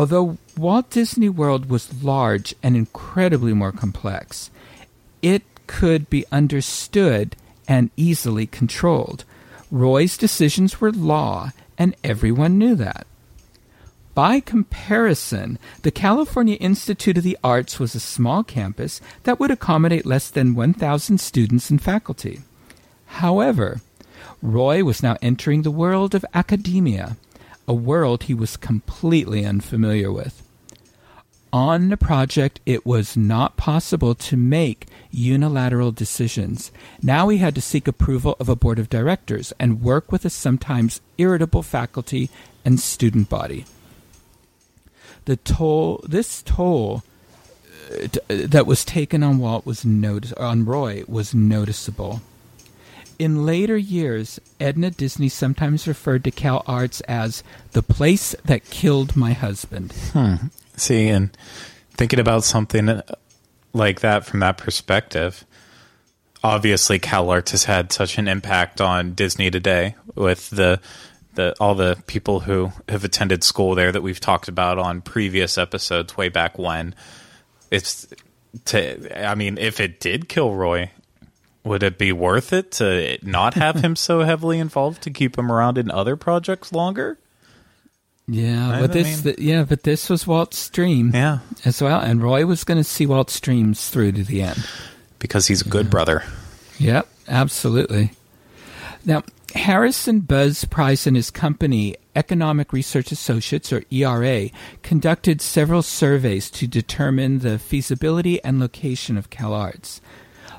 Although 0.00 0.38
Walt 0.56 0.88
Disney 0.88 1.28
World 1.28 1.68
was 1.68 2.02
large 2.02 2.54
and 2.62 2.74
incredibly 2.74 3.52
more 3.52 3.70
complex, 3.70 4.50
it 5.20 5.42
could 5.66 6.08
be 6.08 6.24
understood 6.32 7.36
and 7.68 7.90
easily 7.98 8.46
controlled. 8.46 9.24
Roy's 9.70 10.16
decisions 10.16 10.80
were 10.80 10.90
law, 10.90 11.52
and 11.76 11.94
everyone 12.02 12.56
knew 12.56 12.74
that. 12.76 13.06
By 14.14 14.40
comparison, 14.40 15.58
the 15.82 15.90
California 15.90 16.54
Institute 16.54 17.18
of 17.18 17.22
the 17.22 17.36
Arts 17.44 17.78
was 17.78 17.94
a 17.94 18.00
small 18.00 18.42
campus 18.42 19.02
that 19.24 19.38
would 19.38 19.50
accommodate 19.50 20.06
less 20.06 20.30
than 20.30 20.54
1,000 20.54 21.20
students 21.20 21.68
and 21.68 21.82
faculty. 21.82 22.40
However, 23.20 23.82
Roy 24.40 24.82
was 24.82 25.02
now 25.02 25.18
entering 25.20 25.60
the 25.60 25.70
world 25.70 26.14
of 26.14 26.24
academia, 26.32 27.18
a 27.70 27.72
world 27.72 28.24
he 28.24 28.34
was 28.34 28.56
completely 28.56 29.46
unfamiliar 29.46 30.10
with. 30.10 30.42
On 31.52 31.88
the 31.88 31.96
project, 31.96 32.58
it 32.66 32.84
was 32.84 33.16
not 33.16 33.56
possible 33.56 34.16
to 34.16 34.36
make 34.36 34.88
unilateral 35.12 35.92
decisions. 35.92 36.72
Now 37.00 37.28
he 37.28 37.38
had 37.38 37.54
to 37.54 37.60
seek 37.60 37.86
approval 37.86 38.34
of 38.40 38.48
a 38.48 38.56
board 38.56 38.80
of 38.80 38.88
directors 38.88 39.52
and 39.60 39.82
work 39.82 40.10
with 40.10 40.24
a 40.24 40.30
sometimes 40.30 41.00
irritable 41.16 41.62
faculty 41.62 42.28
and 42.64 42.80
student 42.80 43.28
body. 43.28 43.66
The 45.26 45.36
toll, 45.36 46.04
this 46.08 46.42
toll 46.42 47.04
uh, 47.92 48.08
that 48.28 48.66
was 48.66 48.84
taken 48.84 49.22
on 49.22 49.38
Walt 49.38 49.64
was 49.64 49.84
notice 49.84 50.32
on 50.32 50.64
Roy 50.64 51.04
was 51.06 51.36
noticeable. 51.36 52.20
In 53.20 53.44
later 53.44 53.76
years, 53.76 54.40
Edna 54.58 54.90
Disney 54.90 55.28
sometimes 55.28 55.86
referred 55.86 56.24
to 56.24 56.30
Cal 56.30 56.64
Arts 56.66 57.02
as 57.02 57.42
the 57.72 57.82
place 57.82 58.34
that 58.46 58.64
killed 58.70 59.14
my 59.14 59.34
husband. 59.34 59.92
Hmm. 60.14 60.36
See, 60.76 61.06
and 61.08 61.36
thinking 61.90 62.18
about 62.18 62.44
something 62.44 62.88
uh, 62.88 63.02
like 63.74 64.00
that 64.00 64.24
from 64.24 64.40
that 64.40 64.56
perspective, 64.56 65.44
obviously 66.42 66.98
Cal 66.98 67.28
Arts 67.28 67.50
has 67.50 67.64
had 67.64 67.92
such 67.92 68.16
an 68.16 68.26
impact 68.26 68.80
on 68.80 69.12
Disney 69.12 69.50
today 69.50 69.96
with 70.14 70.48
the 70.48 70.80
the 71.34 71.54
all 71.60 71.74
the 71.74 72.02
people 72.06 72.40
who 72.40 72.72
have 72.88 73.04
attended 73.04 73.44
school 73.44 73.74
there 73.74 73.92
that 73.92 74.02
we've 74.02 74.18
talked 74.18 74.48
about 74.48 74.78
on 74.78 75.02
previous 75.02 75.58
episodes 75.58 76.16
way 76.16 76.30
back 76.30 76.58
when. 76.58 76.94
It's 77.70 78.06
to 78.64 79.28
I 79.28 79.34
mean, 79.34 79.58
if 79.58 79.78
it 79.78 80.00
did 80.00 80.26
kill 80.26 80.54
Roy, 80.54 80.90
would 81.64 81.82
it 81.82 81.98
be 81.98 82.12
worth 82.12 82.52
it 82.52 82.72
to 82.72 83.18
not 83.22 83.54
have 83.54 83.76
him 83.76 83.94
so 83.96 84.20
heavily 84.24 84.58
involved 84.58 85.02
to 85.02 85.10
keep 85.10 85.36
him 85.38 85.50
around 85.52 85.78
in 85.78 85.90
other 85.90 86.16
projects 86.16 86.72
longer? 86.72 87.18
Yeah, 88.26 88.70
I 88.70 88.80
but 88.82 88.92
this, 88.92 89.06
mean- 89.06 89.22
th- 89.36 89.38
yeah, 89.38 89.64
but 89.64 89.82
this 89.82 90.08
was 90.08 90.26
Walt's 90.26 90.68
dream 90.70 91.10
Yeah, 91.12 91.40
as 91.64 91.82
well, 91.82 92.00
and 92.00 92.22
Roy 92.22 92.46
was 92.46 92.62
going 92.64 92.78
to 92.78 92.84
see 92.84 93.04
Walt's 93.06 93.40
dreams 93.40 93.88
through 93.88 94.12
to 94.12 94.22
the 94.24 94.42
end. 94.42 94.64
because 95.18 95.48
he's 95.48 95.62
a 95.62 95.68
good 95.68 95.90
brother. 95.90 96.22
Yep, 96.78 97.08
absolutely. 97.28 98.12
Now, 99.04 99.24
Harrison 99.54 100.20
Buzz 100.20 100.64
Price 100.64 101.08
and 101.08 101.16
his 101.16 101.30
company, 101.30 101.96
Economic 102.14 102.72
Research 102.72 103.10
Associates, 103.10 103.72
or 103.72 103.82
ERA, 103.90 104.50
conducted 104.82 105.40
several 105.40 105.82
surveys 105.82 106.50
to 106.52 106.68
determine 106.68 107.40
the 107.40 107.58
feasibility 107.58 108.42
and 108.44 108.60
location 108.60 109.16
of 109.18 109.28
CalArts. 109.30 110.00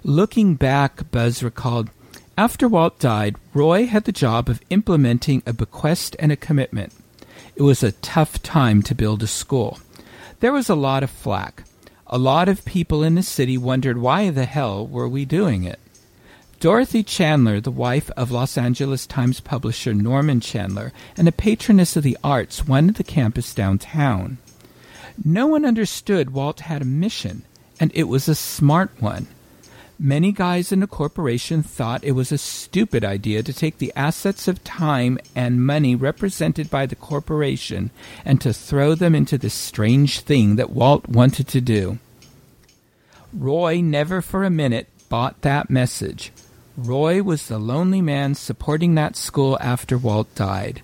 Looking 0.03 0.55
back, 0.55 1.11
Buzz 1.11 1.43
recalled, 1.43 1.91
after 2.35 2.67
Walt 2.67 2.97
died, 2.97 3.35
Roy 3.53 3.85
had 3.85 4.05
the 4.05 4.11
job 4.11 4.49
of 4.49 4.59
implementing 4.71 5.43
a 5.45 5.53
bequest 5.53 6.15
and 6.17 6.31
a 6.31 6.35
commitment. 6.35 6.91
It 7.55 7.61
was 7.61 7.83
a 7.83 7.91
tough 7.91 8.41
time 8.41 8.81
to 8.83 8.95
build 8.95 9.21
a 9.21 9.27
school. 9.27 9.79
There 10.39 10.51
was 10.51 10.69
a 10.69 10.75
lot 10.75 11.03
of 11.03 11.11
flack. 11.11 11.65
A 12.07 12.17
lot 12.17 12.49
of 12.49 12.65
people 12.65 13.03
in 13.03 13.13
the 13.13 13.21
city 13.21 13.59
wondered 13.59 13.99
why 13.99 14.31
the 14.31 14.45
hell 14.45 14.87
were 14.87 15.07
we 15.07 15.23
doing 15.23 15.65
it? 15.65 15.79
Dorothy 16.59 17.03
Chandler, 17.03 17.61
the 17.61 17.69
wife 17.69 18.09
of 18.17 18.31
Los 18.31 18.57
Angeles 18.57 19.05
Times 19.05 19.39
publisher 19.39 19.93
Norman 19.93 20.39
Chandler 20.39 20.93
and 21.15 21.27
a 21.27 21.31
patroness 21.31 21.95
of 21.95 22.01
the 22.01 22.17
arts, 22.23 22.67
wanted 22.67 22.95
the 22.95 23.03
campus 23.03 23.53
downtown. 23.53 24.39
No 25.23 25.45
one 25.45 25.63
understood 25.63 26.31
Walt 26.31 26.61
had 26.61 26.81
a 26.81 26.85
mission, 26.85 27.43
and 27.79 27.91
it 27.93 28.05
was 28.05 28.27
a 28.27 28.33
smart 28.33 28.89
one. 28.99 29.27
Many 30.03 30.31
guys 30.31 30.71
in 30.71 30.79
the 30.79 30.87
corporation 30.87 31.61
thought 31.61 32.03
it 32.03 32.13
was 32.13 32.31
a 32.31 32.37
stupid 32.39 33.05
idea 33.05 33.43
to 33.43 33.53
take 33.53 33.77
the 33.77 33.93
assets 33.95 34.47
of 34.47 34.63
time 34.63 35.19
and 35.35 35.63
money 35.63 35.93
represented 35.93 36.71
by 36.71 36.87
the 36.87 36.95
corporation 36.95 37.91
and 38.25 38.41
to 38.41 38.51
throw 38.51 38.95
them 38.95 39.13
into 39.13 39.37
this 39.37 39.53
strange 39.53 40.21
thing 40.21 40.55
that 40.55 40.71
Walt 40.71 41.07
wanted 41.07 41.47
to 41.49 41.61
do. 41.61 41.99
Roy 43.31 43.79
never 43.79 44.23
for 44.23 44.43
a 44.43 44.49
minute 44.49 44.87
bought 45.07 45.39
that 45.41 45.69
message. 45.69 46.31
Roy 46.75 47.21
was 47.21 47.47
the 47.47 47.59
lonely 47.59 48.01
man 48.01 48.33
supporting 48.33 48.95
that 48.95 49.15
school 49.15 49.55
after 49.61 49.99
Walt 49.99 50.33
died. 50.33 50.81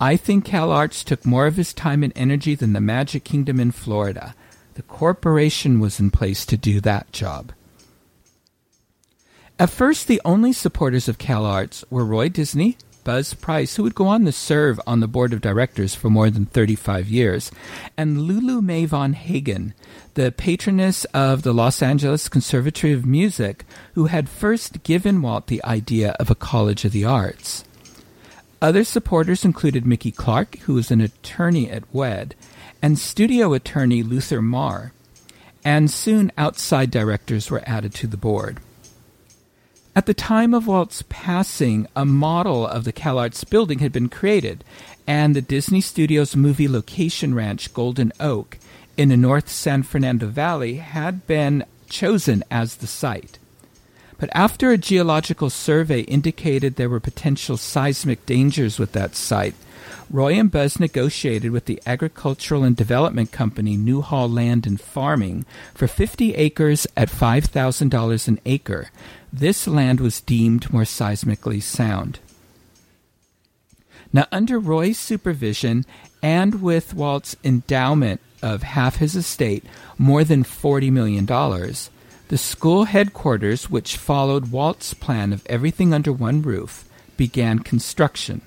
I 0.00 0.16
think 0.16 0.44
CalArts 0.44 1.04
took 1.04 1.24
more 1.24 1.46
of 1.46 1.54
his 1.54 1.72
time 1.72 2.02
and 2.02 2.12
energy 2.16 2.56
than 2.56 2.72
the 2.72 2.80
Magic 2.80 3.22
Kingdom 3.22 3.60
in 3.60 3.70
Florida. 3.70 4.34
The 4.74 4.82
corporation 4.82 5.78
was 5.78 6.00
in 6.00 6.10
place 6.10 6.44
to 6.46 6.56
do 6.56 6.80
that 6.80 7.12
job. 7.12 7.52
At 9.56 9.70
first, 9.70 10.08
the 10.08 10.20
only 10.24 10.52
supporters 10.52 11.08
of 11.08 11.18
CalArts 11.18 11.84
were 11.88 12.04
Roy 12.04 12.28
Disney, 12.28 12.76
Buzz 13.04 13.34
Price, 13.34 13.76
who 13.76 13.84
would 13.84 13.94
go 13.94 14.08
on 14.08 14.24
to 14.24 14.32
serve 14.32 14.80
on 14.84 14.98
the 14.98 15.06
board 15.06 15.32
of 15.32 15.40
directors 15.40 15.94
for 15.94 16.10
more 16.10 16.28
than 16.28 16.46
35 16.46 17.08
years, 17.08 17.52
and 17.96 18.22
Lulu 18.22 18.60
Mae 18.60 18.84
Von 18.84 19.12
Hagen, 19.12 19.72
the 20.14 20.32
patroness 20.32 21.04
of 21.14 21.42
the 21.42 21.54
Los 21.54 21.82
Angeles 21.82 22.28
Conservatory 22.28 22.92
of 22.92 23.06
Music, 23.06 23.64
who 23.94 24.06
had 24.06 24.28
first 24.28 24.82
given 24.82 25.22
Walt 25.22 25.46
the 25.46 25.64
idea 25.64 26.16
of 26.18 26.30
a 26.30 26.34
College 26.34 26.84
of 26.84 26.90
the 26.90 27.04
Arts. 27.04 27.64
Other 28.60 28.82
supporters 28.82 29.44
included 29.44 29.86
Mickey 29.86 30.10
Clark, 30.10 30.56
who 30.60 30.74
was 30.74 30.90
an 30.90 31.00
attorney 31.00 31.70
at 31.70 31.94
WED, 31.94 32.34
and 32.82 32.98
studio 32.98 33.52
attorney 33.52 34.02
Luther 34.02 34.42
Marr, 34.42 34.92
and 35.64 35.90
soon 35.90 36.32
outside 36.36 36.90
directors 36.90 37.52
were 37.52 37.62
added 37.66 37.94
to 37.94 38.08
the 38.08 38.16
board. 38.16 38.58
At 39.96 40.06
the 40.06 40.14
time 40.14 40.54
of 40.54 40.66
Walt's 40.66 41.04
passing, 41.08 41.86
a 41.94 42.04
model 42.04 42.66
of 42.66 42.82
the 42.82 42.92
CalArts 42.92 43.48
building 43.48 43.78
had 43.78 43.92
been 43.92 44.08
created, 44.08 44.64
and 45.06 45.36
the 45.36 45.40
Disney 45.40 45.80
Studios 45.80 46.34
movie 46.34 46.66
location 46.66 47.32
ranch 47.32 47.72
Golden 47.72 48.12
Oak 48.18 48.58
in 48.96 49.10
the 49.10 49.16
North 49.16 49.48
San 49.48 49.84
Fernando 49.84 50.26
Valley 50.26 50.76
had 50.76 51.28
been 51.28 51.64
chosen 51.88 52.42
as 52.50 52.76
the 52.76 52.88
site. 52.88 53.38
But 54.18 54.30
after 54.32 54.72
a 54.72 54.78
geological 54.78 55.48
survey 55.48 56.00
indicated 56.00 56.74
there 56.74 56.88
were 56.88 56.98
potential 56.98 57.56
seismic 57.56 58.26
dangers 58.26 58.80
with 58.80 58.92
that 58.92 59.14
site, 59.14 59.54
Roy 60.10 60.32
and 60.34 60.50
Buzz 60.50 60.80
negotiated 60.80 61.52
with 61.52 61.66
the 61.66 61.80
agricultural 61.86 62.64
and 62.64 62.74
development 62.74 63.30
company 63.30 63.76
Newhall 63.76 64.28
Land 64.28 64.66
and 64.66 64.80
Farming 64.80 65.46
for 65.72 65.86
50 65.86 66.34
acres 66.34 66.86
at 66.96 67.08
$5,000 67.08 68.28
an 68.28 68.40
acre 68.44 68.90
this 69.38 69.66
land 69.66 69.98
was 69.98 70.20
deemed 70.20 70.72
more 70.72 70.82
seismically 70.82 71.60
sound. 71.60 72.20
Now, 74.12 74.26
under 74.30 74.60
Roy's 74.60 74.98
supervision 74.98 75.84
and 76.22 76.62
with 76.62 76.94
Walt's 76.94 77.34
endowment 77.42 78.20
of 78.42 78.62
half 78.62 78.96
his 78.96 79.16
estate, 79.16 79.64
more 79.98 80.22
than 80.22 80.44
$40 80.44 80.92
million, 80.92 81.26
the 81.26 82.38
school 82.38 82.84
headquarters, 82.84 83.68
which 83.68 83.96
followed 83.96 84.52
Walt's 84.52 84.94
plan 84.94 85.32
of 85.32 85.44
everything 85.46 85.92
under 85.92 86.12
one 86.12 86.40
roof, 86.40 86.84
began 87.16 87.58
construction. 87.58 88.40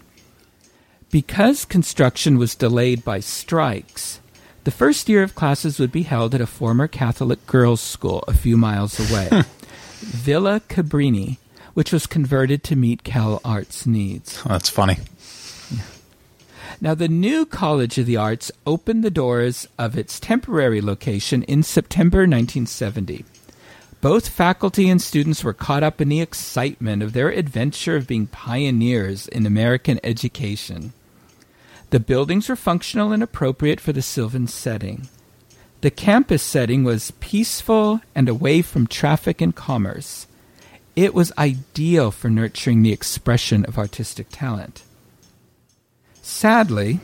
Because 1.12 1.66
construction 1.66 2.38
was 2.38 2.56
delayed 2.56 3.04
by 3.04 3.20
strikes, 3.20 4.22
the 4.64 4.72
first 4.72 5.10
year 5.10 5.24
of 5.24 5.36
classes 5.36 5.80
would 5.80 5.92
be 5.92 6.04
held 6.04 6.34
at 6.34 6.42
a 6.42 6.48
former 6.48 6.88
Catholic 6.88 7.46
girls' 7.46 7.82
school 7.82 8.24
a 8.28 8.34
few 8.34 8.56
miles 8.56 9.00
away. 9.12 9.44
Villa 10.00 10.62
Cabrini, 10.70 11.38
which 11.74 11.92
was 11.92 12.08
converted 12.08 12.64
to 12.64 12.76
meet 12.76 13.04
Cal 13.04 13.42
Arts 13.44 13.86
needs. 13.86 14.42
Oh, 14.46 14.50
that's 14.50 14.70
funny. 14.70 14.98
Now, 16.80 16.94
the 16.94 17.08
new 17.08 17.46
College 17.46 17.98
of 17.98 18.06
the 18.06 18.18
Arts 18.18 18.52
opened 18.66 19.04
the 19.04 19.10
doors 19.10 19.68
of 19.80 19.98
its 19.98 20.20
temporary 20.20 20.80
location 20.80 21.42
in 21.44 21.64
September 21.64 22.20
1970. 22.20 23.26
Both 24.00 24.30
faculty 24.30 24.88
and 24.88 25.02
students 25.02 25.44
were 25.44 25.54
caught 25.54 25.82
up 25.82 26.00
in 26.00 26.10
the 26.10 26.22
excitement 26.22 27.02
of 27.02 27.14
their 27.14 27.30
adventure 27.30 27.96
of 27.96 28.06
being 28.06 28.28
pioneers 28.28 29.28
in 29.28 29.48
American 29.48 30.00
education. 30.04 30.94
The 31.90 32.00
buildings 32.00 32.48
were 32.48 32.56
functional 32.56 33.12
and 33.12 33.24
appropriate 33.24 33.80
for 33.80 33.94
the 33.94 34.04
Sylvan 34.04 34.48
setting. 34.48 35.08
The 35.82 35.92
campus 35.92 36.42
setting 36.42 36.84
was 36.84 37.12
peaceful 37.20 38.02
and 38.16 38.28
away 38.28 38.62
from 38.62 38.88
traffic 38.88 39.42
and 39.42 39.56
commerce. 39.56 40.26
It 40.96 41.14
was 41.14 41.32
ideal 41.38 42.10
for 42.10 42.30
nurturing 42.30 42.82
the 42.82 42.92
expression 42.92 43.64
of 43.66 43.78
artistic 43.78 44.28
talent. 44.32 44.84
Sadly, 46.24 47.00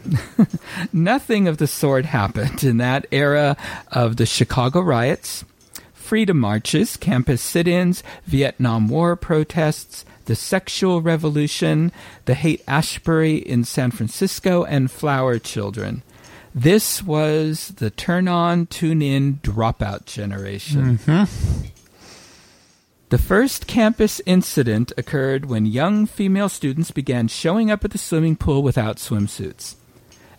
nothing 0.94 1.48
of 1.48 1.58
the 1.58 1.68
sort 1.68 2.06
happened 2.06 2.64
in 2.64 2.78
that 2.78 3.06
era 3.12 3.56
of 3.92 4.18
the 4.18 4.26
Chicago 4.26 4.82
riots, 4.82 5.46
freedom 5.94 6.40
marches, 6.40 6.98
campus 6.98 7.42
sit 7.42 7.68
ins, 7.68 8.04
Vietnam 8.26 8.90
War 8.90 9.16
protests, 9.16 10.04
the 10.26 10.36
sexual 10.36 11.02
revolution, 11.02 11.92
the 12.26 12.34
Haight 12.34 12.64
Ashbury 12.68 13.38
in 13.38 13.64
San 13.64 13.92
Francisco, 13.92 14.64
and 14.64 14.90
flower 14.92 15.40
children. 15.40 16.02
This 16.56 17.02
was 17.02 17.70
the 17.70 17.90
turn 17.90 18.28
on, 18.28 18.68
tune 18.68 19.02
in, 19.02 19.38
dropout 19.38 20.06
generation. 20.06 20.98
Mm-hmm. 20.98 21.68
The 23.10 23.18
first 23.18 23.68
campus 23.68 24.22
incident 24.26 24.92
occurred 24.98 25.46
when 25.46 25.66
young 25.66 26.06
female 26.06 26.50
students 26.50 26.92
began 26.92 27.28
showing 27.28 27.70
up 27.70 27.86
at 27.86 27.92
the 27.92 27.98
swimming 27.98 28.36
pool 28.36 28.64
without 28.64 28.98
swimsuits. 28.98 29.76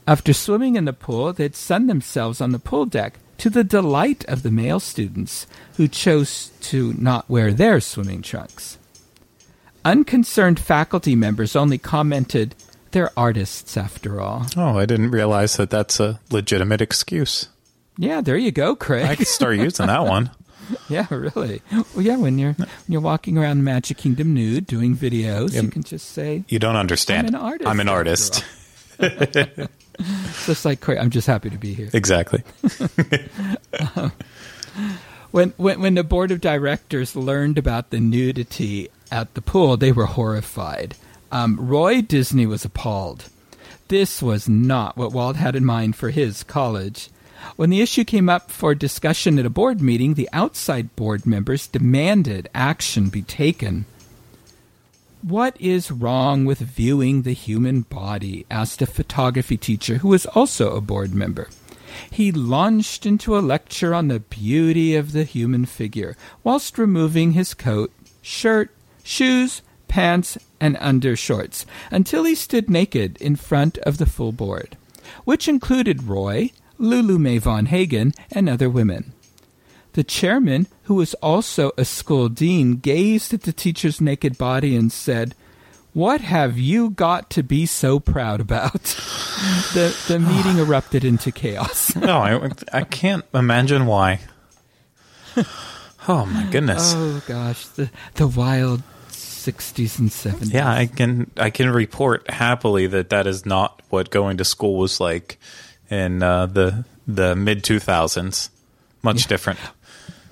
After 0.07 0.33
swimming 0.33 0.77
in 0.77 0.85
the 0.85 0.92
pool, 0.92 1.33
they'd 1.33 1.55
sun 1.55 1.87
themselves 1.87 2.40
on 2.40 2.50
the 2.50 2.59
pool 2.59 2.85
deck 2.85 3.14
to 3.38 3.50
the 3.50 3.64
delight 3.64 4.24
of 4.27 4.42
the 4.42 4.50
male 4.50 4.81
students 4.81 5.46
who 5.77 5.88
chose 5.88 6.50
to 6.61 6.94
not 6.94 7.29
wear 7.29 7.53
their 7.53 7.81
swimming 7.81 8.22
trunks. 8.22 8.79
Unconcerned 9.85 10.59
faculty 10.59 11.14
members 11.14 11.55
only 11.55 11.79
commented, 11.79 12.55
they're 12.95 13.11
artists 13.17 13.77
after 13.77 14.21
all. 14.21 14.47
Oh, 14.57 14.79
I 14.79 14.87
didn't 14.87 15.11
realize 15.11 15.57
that 15.57 15.69
that's 15.69 15.99
a 16.01 16.21
legitimate 16.31 16.81
excuse. 16.81 17.49
Yeah, 17.99 18.21
there 18.21 18.37
you 18.37 18.53
go, 18.53 18.75
Craig. 18.75 19.05
I 19.05 19.17
could 19.17 19.27
start 19.27 19.57
using 19.57 19.89
that 19.89 20.05
one. 20.05 20.31
yeah, 20.89 21.07
really. 21.11 21.61
Well, 21.71 22.05
yeah, 22.05 22.17
when 22.17 22.39
you're 22.39 22.53
when 22.53 22.69
you're 22.89 23.01
walking 23.01 23.37
around 23.37 23.59
the 23.59 23.65
Magic 23.65 23.99
Kingdom 23.99 24.33
nude 24.33 24.67
doing 24.67 24.97
videos, 24.97 25.61
you 25.61 25.69
can 25.69 25.83
just 25.83 26.11
say, 26.11 26.45
"You 26.49 26.59
don't 26.59 26.77
understand. 26.77 27.29
I'm 27.29 27.35
an 27.35 27.41
artist. 27.41 27.69
I'm 27.69 27.81
an 27.81 27.89
artist." 27.89 28.45
just 30.47 30.65
like 30.65 30.81
Craig, 30.81 30.99
I'm 30.99 31.11
just 31.11 31.27
happy 31.27 31.51
to 31.51 31.59
be 31.59 31.75
here. 31.75 31.91
Exactly. 31.93 32.43
um, 33.97 34.13
when, 35.33 35.53
when 35.57 35.81
when 35.81 35.95
the 35.95 36.05
board 36.05 36.31
of 36.31 36.41
directors 36.41 37.17
learned 37.17 37.59
about 37.59 37.91
the 37.91 37.99
nudity 37.99 38.89
at 39.11 39.35
the 39.35 39.43
pool, 39.43 39.77
they 39.77 39.93
were 39.93 40.07
horrified. 40.07 40.95
Um, 41.35 41.57
Roy 41.59 42.01
Disney 42.01 42.47
was 42.47 42.64
appalled. 42.64 43.25
This 43.88 44.23
was 44.23 44.49
not 44.49 44.97
what 44.97 45.11
Walt 45.11 45.35
had 45.35 45.57
in 45.57 45.64
mind 45.64 45.97
for 45.97 46.11
his 46.11 46.44
college. 46.44 47.11
When 47.57 47.70
the 47.70 47.81
issue 47.81 48.05
came 48.05 48.29
up 48.29 48.53
for 48.53 48.73
discussion 48.73 49.37
at 49.40 49.44
a 49.44 49.51
board 49.51 49.81
meeting, 49.81 50.14
the 50.14 50.29
outside 50.33 50.94
board 50.94 51.27
members 51.27 51.66
demanded 51.66 52.49
action 52.55 53.09
be 53.09 53.23
taken. 53.23 53.85
What 55.23 55.61
is 55.61 55.90
wrong 55.90 56.44
with 56.44 56.61
viewing 56.61 57.23
the 57.23 57.33
human 57.33 57.81
body? 57.81 58.47
asked 58.49 58.81
a 58.81 58.87
photography 58.87 59.57
teacher 59.57 59.99
who 59.99 60.09
was 60.11 60.27
also 60.27 60.77
a 60.77 60.81
board 60.81 61.16
member. 61.16 61.49
He 62.12 62.31
launched 62.31 63.07
into 63.07 63.37
a 63.37 63.40
lecture 63.40 63.92
on 63.92 64.07
the 64.07 64.20
beauty 64.20 64.94
of 64.94 65.11
the 65.11 65.25
human 65.25 65.64
figure, 65.64 66.16
whilst 66.44 66.79
removing 66.79 67.33
his 67.33 67.55
coat, 67.55 67.90
shirt, 68.23 68.70
shoes, 69.03 69.62
pants 69.95 70.37
and 70.61 70.75
undershorts 70.79 71.65
until 71.89 72.25
he 72.25 72.35
stood 72.35 72.69
naked 72.69 73.17
in 73.19 73.37
front 73.37 73.79
of 73.79 73.99
the 73.99 74.07
full 74.07 74.33
board, 74.33 74.77
which 75.23 75.47
included 75.47 76.03
Roy, 76.03 76.51
Lulu 76.79 77.17
Mae 77.17 77.39
Von 77.39 77.67
Hagen, 77.67 78.13
and 78.33 78.49
other 78.49 78.69
women. 78.69 79.13
The 79.93 80.03
chairman, 80.03 80.67
who 80.85 80.97
was 80.97 81.15
also 81.15 81.71
a 81.79 81.85
school 81.85 82.29
dean, 82.29 82.79
gazed 82.79 83.33
at 83.35 83.43
the 83.43 83.53
teacher's 83.53 84.01
naked 84.01 84.37
body 84.37 84.75
and 84.75 84.91
said, 84.91 85.37
What 85.93 86.23
have 86.23 86.59
you 86.59 86.91
got 86.91 87.31
to 87.31 87.45
be 87.45 87.65
so 87.65 88.01
proud 88.01 88.41
about? 88.41 88.73
the, 89.75 89.97
the 90.09 90.19
meeting 90.19 90.59
erupted 90.59 91.05
into 91.05 91.31
chaos. 91.31 91.95
no, 92.11 92.19
I, 92.19 92.51
I 92.73 92.83
can't 92.83 93.25
imagine 93.33 93.87
why. 93.87 94.19
Oh 96.07 96.27
my 96.27 96.45
goodness. 96.51 96.93
Oh 96.95 97.23
gosh, 97.27 97.65
the 97.65 97.89
the 98.17 98.27
wild 98.29 98.83
60s 99.45 99.99
and 99.99 100.11
70s. 100.11 100.53
Yeah, 100.53 100.71
I 100.71 100.87
can 100.87 101.31
I 101.37 101.51
can 101.51 101.71
report 101.71 102.31
happily 102.31 102.87
that 102.89 103.11
that 103.11 103.27
is 103.27 103.45
not 103.45 103.83
what 103.91 104.11
going 104.11 104.39
to 104.39 104.45
school 104.45 104.77
was 104.77 105.01
like 105.01 105.39
in 105.91 106.23
uh, 106.23 106.47
the 106.47 106.85
the 107.07 107.37
mid 107.37 107.63
2000s. 107.63 108.49
Much 109.03 109.23
yeah. 109.23 109.29
different. 109.29 109.59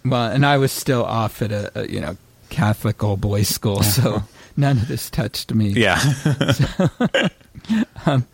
Well, 0.04 0.32
and 0.32 0.46
I 0.46 0.56
was 0.56 0.72
still 0.72 1.04
off 1.04 1.42
at 1.42 1.52
a, 1.52 1.80
a 1.80 1.88
you 1.88 2.00
know 2.00 2.16
Catholic 2.48 3.02
all 3.04 3.16
boys 3.16 3.48
school, 3.48 3.82
so 3.82 4.22
none 4.56 4.78
of 4.78 4.88
this 4.88 5.10
touched 5.10 5.52
me. 5.54 5.68
Yeah. 5.68 5.98
so, 5.98 6.88
um, 8.06 8.26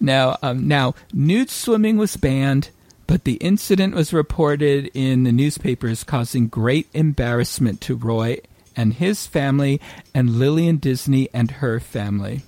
now, 0.00 0.36
um, 0.42 0.66
now, 0.68 0.94
nude 1.12 1.50
swimming 1.50 1.96
was 1.96 2.16
banned, 2.16 2.70
but 3.06 3.24
the 3.24 3.34
incident 3.34 3.94
was 3.94 4.12
reported 4.12 4.90
in 4.94 5.24
the 5.24 5.32
newspapers, 5.32 6.04
causing 6.04 6.48
great 6.48 6.88
embarrassment 6.92 7.80
to 7.82 7.94
Roy 7.94 8.38
and 8.76 8.94
his 8.94 9.26
family, 9.26 9.80
and 10.14 10.38
Lillian 10.38 10.76
Disney 10.78 11.28
and 11.32 11.50
her 11.52 11.80
family. 11.80 12.42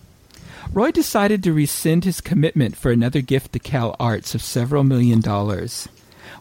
Roy 0.72 0.90
decided 0.90 1.42
to 1.42 1.52
rescind 1.52 2.04
his 2.04 2.20
commitment 2.20 2.76
for 2.76 2.90
another 2.90 3.20
gift 3.20 3.52
to 3.52 3.58
Cal 3.58 3.94
Arts 4.00 4.34
of 4.34 4.42
several 4.42 4.84
million 4.84 5.20
dollars. 5.20 5.88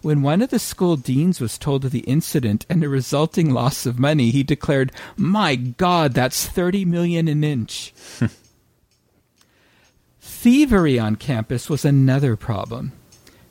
When 0.01 0.21
one 0.21 0.41
of 0.41 0.49
the 0.49 0.59
school 0.59 0.97
deans 0.97 1.39
was 1.39 1.57
told 1.57 1.85
of 1.85 1.91
the 1.91 1.99
incident 1.99 2.65
and 2.69 2.81
the 2.81 2.89
resulting 2.89 3.51
loss 3.51 3.85
of 3.85 3.99
money, 3.99 4.31
he 4.31 4.43
declared, 4.43 4.91
"My 5.15 5.55
God, 5.55 6.13
that's 6.13 6.45
thirty 6.45 6.85
million 6.85 7.27
an 7.27 7.43
inch." 7.43 7.93
Thievery 10.21 10.99
on 10.99 11.15
campus 11.15 11.69
was 11.69 11.85
another 11.85 12.35
problem. 12.35 12.91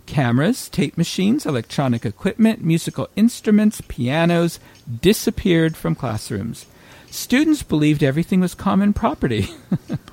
Cameras, 0.07 0.69
tape 0.69 0.99
machines, 0.99 1.47
electronic 1.47 2.05
equipment, 2.05 2.63
musical 2.63 3.09
instruments, 3.17 3.81
pianos 3.81 4.59
disappeared 5.01 5.77
from 5.77 5.95
classrooms. 5.95 6.67
Students 7.11 7.63
believed 7.63 8.03
everything 8.03 8.41
was 8.41 8.55
common 8.55 8.93
property. 8.93 9.49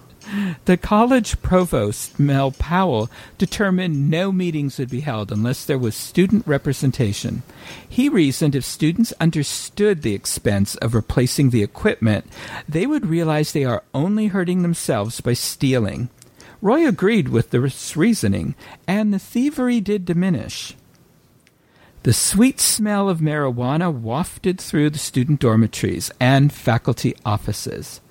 the 0.65 0.77
college 0.77 1.41
provost, 1.41 2.19
Mel 2.19 2.51
Powell, 2.51 3.09
determined 3.37 4.09
no 4.09 4.31
meetings 4.31 4.77
would 4.77 4.89
be 4.89 5.01
held 5.01 5.31
unless 5.31 5.65
there 5.65 5.79
was 5.79 5.95
student 5.95 6.45
representation. 6.47 7.43
He 7.87 8.07
reasoned 8.07 8.55
if 8.55 8.63
students 8.63 9.13
understood 9.19 10.01
the 10.01 10.13
expense 10.13 10.75
of 10.75 10.93
replacing 10.93 11.49
the 11.49 11.63
equipment, 11.63 12.25
they 12.69 12.85
would 12.85 13.07
realize 13.07 13.51
they 13.51 13.65
are 13.65 13.83
only 13.93 14.27
hurting 14.27 14.61
themselves 14.61 15.21
by 15.21 15.33
stealing. 15.33 16.09
Roy 16.61 16.87
agreed 16.87 17.29
with 17.29 17.49
this 17.49 17.97
reasoning, 17.97 18.53
and 18.87 19.11
the 19.11 19.19
thievery 19.19 19.81
did 19.81 20.05
diminish. 20.05 20.75
The 22.03 22.13
sweet 22.13 22.59
smell 22.59 23.09
of 23.09 23.19
marijuana 23.19 23.93
wafted 23.93 24.59
through 24.59 24.91
the 24.91 24.99
student 24.99 25.39
dormitories 25.39 26.11
and 26.19 26.51
faculty 26.51 27.15
offices. 27.25 28.01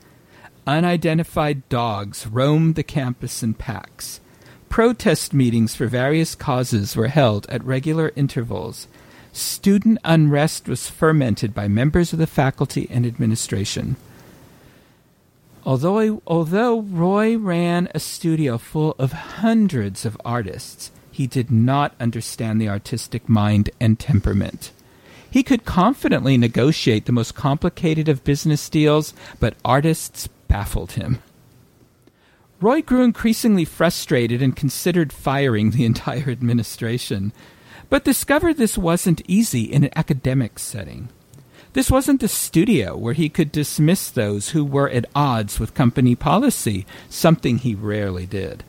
Unidentified 0.66 1.68
dogs 1.68 2.26
roamed 2.26 2.74
the 2.74 2.82
campus 2.82 3.42
in 3.42 3.54
packs. 3.54 4.20
Protest 4.68 5.34
meetings 5.34 5.74
for 5.74 5.86
various 5.86 6.36
causes 6.36 6.94
were 6.94 7.08
held 7.08 7.48
at 7.48 7.64
regular 7.64 8.12
intervals. 8.14 8.86
Student 9.32 9.98
unrest 10.04 10.68
was 10.68 10.88
fermented 10.88 11.54
by 11.54 11.66
members 11.66 12.12
of 12.12 12.18
the 12.18 12.26
faculty 12.26 12.88
and 12.90 13.06
administration. 13.06 13.96
Although, 15.64 16.22
although 16.26 16.80
Roy 16.80 17.36
ran 17.36 17.88
a 17.94 18.00
studio 18.00 18.58
full 18.58 18.94
of 18.98 19.12
hundreds 19.12 20.06
of 20.06 20.16
artists, 20.24 20.90
he 21.10 21.26
did 21.26 21.50
not 21.50 21.94
understand 22.00 22.60
the 22.60 22.68
artistic 22.68 23.28
mind 23.28 23.70
and 23.78 23.98
temperament. 23.98 24.72
He 25.30 25.42
could 25.42 25.64
confidently 25.64 26.36
negotiate 26.36 27.04
the 27.04 27.12
most 27.12 27.34
complicated 27.34 28.08
of 28.08 28.24
business 28.24 28.68
deals, 28.68 29.12
but 29.38 29.54
artists 29.64 30.28
baffled 30.48 30.92
him. 30.92 31.22
Roy 32.60 32.82
grew 32.82 33.02
increasingly 33.02 33.64
frustrated 33.64 34.42
and 34.42 34.56
considered 34.56 35.12
firing 35.12 35.70
the 35.70 35.84
entire 35.84 36.30
administration, 36.30 37.32
but 37.88 38.04
discovered 38.04 38.56
this 38.56 38.76
wasn't 38.76 39.22
easy 39.28 39.62
in 39.62 39.84
an 39.84 39.90
academic 39.96 40.58
setting. 40.58 41.10
This 41.72 41.90
wasn't 41.90 42.20
the 42.20 42.28
studio 42.28 42.96
where 42.96 43.14
he 43.14 43.28
could 43.28 43.52
dismiss 43.52 44.10
those 44.10 44.50
who 44.50 44.64
were 44.64 44.90
at 44.90 45.06
odds 45.14 45.60
with 45.60 45.74
company 45.74 46.16
policy, 46.16 46.84
something 47.08 47.58
he 47.58 47.76
rarely 47.76 48.26
did. 48.26 48.64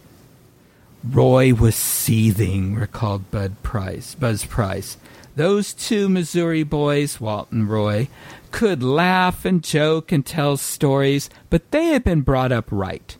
Roy 1.03 1.51
was 1.53 1.75
seething, 1.75 2.75
recalled 2.75 3.31
Bud 3.31 3.55
Price, 3.63 4.13
Buzz 4.13 4.45
Price. 4.45 4.97
Those 5.35 5.73
two 5.73 6.09
Missouri 6.09 6.61
boys, 6.61 7.19
Walt 7.19 7.51
and 7.51 7.67
Roy, 7.67 8.07
could 8.51 8.83
laugh 8.83 9.45
and 9.45 9.63
joke 9.63 10.11
and 10.11 10.23
tell 10.23 10.55
stories, 10.57 11.27
but 11.49 11.71
they 11.71 11.87
had 11.87 12.03
been 12.03 12.21
brought 12.21 12.51
up 12.51 12.65
right. 12.69 13.17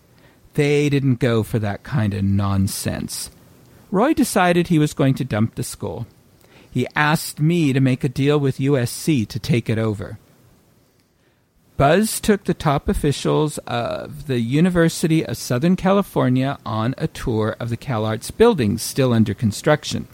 They 0.54 0.89
didn't 0.89 1.15
go 1.15 1.41
for 1.41 1.58
that 1.58 1.82
kind 1.82 2.13
of 2.13 2.24
nonsense. 2.24 3.32
Roy 3.89 4.13
decided 4.13 4.67
he 4.67 4.78
was 4.78 4.94
going 4.94 5.15
to 5.15 5.26
dump 5.26 5.56
the 5.56 5.63
school 5.63 6.06
he 6.71 6.88
asked 6.95 7.39
me 7.39 7.73
to 7.73 7.79
make 7.79 8.03
a 8.03 8.10
deal 8.10 8.39
with 8.39 8.57
USC 8.57 9.27
to 9.27 9.39
take 9.39 9.69
it 9.69 9.77
over. 9.77 10.17
Buzz 11.77 12.19
took 12.19 12.43
the 12.43 12.53
top 12.53 12.88
officials 12.88 13.57
of 13.60 14.27
the 14.27 14.39
University 14.39 15.25
of 15.25 15.36
Southern 15.36 15.75
California 15.75 16.57
on 16.65 16.95
a 16.97 17.07
tour 17.07 17.55
of 17.60 17.69
the 17.69 17.77
CalArts 17.77 18.36
buildings 18.36 18.81
still 18.81 19.13
under 19.13 19.34
construction. 19.34 20.07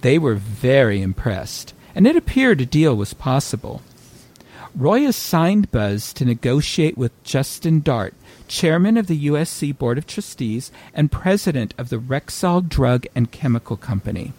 They 0.00 0.18
were 0.18 0.34
very 0.34 1.02
impressed, 1.02 1.74
and 1.94 2.06
it 2.06 2.16
appeared 2.16 2.60
a 2.60 2.66
deal 2.66 2.96
was 2.96 3.12
possible. 3.14 3.82
Roy 4.74 5.06
assigned 5.06 5.70
Buzz 5.70 6.12
to 6.14 6.24
negotiate 6.24 6.96
with 6.96 7.24
Justin 7.24 7.80
Dart, 7.80 8.14
chairman 8.48 8.96
of 8.96 9.06
the 9.06 9.26
USC 9.26 9.76
Board 9.76 9.98
of 9.98 10.06
Trustees 10.06 10.72
and 10.94 11.12
president 11.12 11.74
of 11.76 11.90
the 11.90 11.98
Rexall 11.98 12.66
Drug 12.66 13.06
and 13.14 13.30
Chemical 13.30 13.76
Company. 13.76 14.32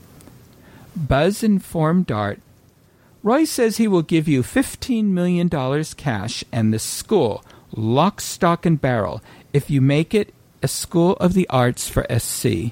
Buzz 0.96 1.44
informed 1.44 2.08
Dart 2.08 2.40
Roy 3.24 3.44
says 3.44 3.78
he 3.78 3.88
will 3.88 4.02
give 4.02 4.28
you 4.28 4.42
$15 4.42 5.06
million 5.06 5.50
cash 5.96 6.44
and 6.52 6.74
the 6.74 6.80
school, 6.80 7.46
lock, 7.72 8.20
stock, 8.20 8.66
and 8.66 8.82
barrel, 8.82 9.22
if 9.54 9.70
you 9.70 9.80
make 9.80 10.16
it 10.16 10.34
a 10.64 10.68
school 10.68 11.14
of 11.14 11.34
the 11.34 11.48
arts 11.50 11.88
for 11.88 12.06
SC. 12.18 12.72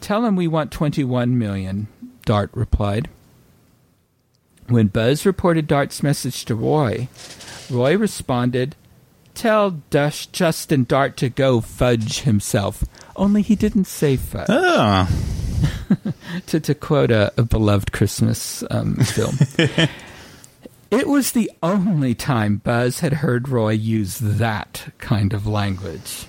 Tell 0.00 0.24
him 0.24 0.34
we 0.34 0.48
want 0.48 0.72
21 0.72 1.38
million, 1.38 1.86
Dart 2.24 2.50
replied. 2.52 3.08
When 4.66 4.88
Buzz 4.88 5.24
reported 5.24 5.66
Dart's 5.66 6.02
message 6.02 6.44
to 6.46 6.54
Roy, 6.54 7.08
Roy 7.70 7.96
responded, 7.96 8.74
Tell 9.34 9.70
Dush 9.90 10.26
Justin 10.26 10.82
Dart 10.82 11.16
to 11.18 11.28
go 11.28 11.60
fudge 11.60 12.22
himself. 12.22 12.82
Only 13.14 13.42
he 13.42 13.54
didn't 13.54 13.84
say 13.84 14.16
fudge. 14.16 14.48
Oh. 14.48 15.37
to, 16.46 16.60
to 16.60 16.74
quote 16.74 17.10
a, 17.10 17.32
a 17.36 17.42
beloved 17.42 17.92
Christmas 17.92 18.62
um, 18.70 18.96
film. 18.96 19.36
it 20.90 21.06
was 21.08 21.32
the 21.32 21.50
only 21.62 22.14
time 22.14 22.56
Buzz 22.58 23.00
had 23.00 23.14
heard 23.14 23.48
Roy 23.48 23.72
use 23.72 24.18
that 24.18 24.92
kind 24.98 25.32
of 25.32 25.46
language. 25.46 26.26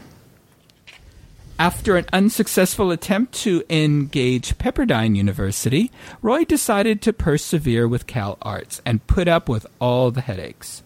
After 1.60 1.98
an 1.98 2.06
unsuccessful 2.14 2.90
attempt 2.90 3.34
to 3.42 3.66
engage 3.70 4.58
Pepperdine 4.58 5.18
University, 5.18 5.92
Roy 6.22 6.46
decided 6.46 7.02
to 7.02 7.12
persevere 7.12 7.86
with 7.86 8.08
Cal 8.08 8.38
Arts 8.42 8.82
and 8.86 9.06
put 9.08 9.28
up 9.28 9.50
with 9.50 9.68
all 9.78 10.10
the 10.10 10.22
headaches. 10.22 10.84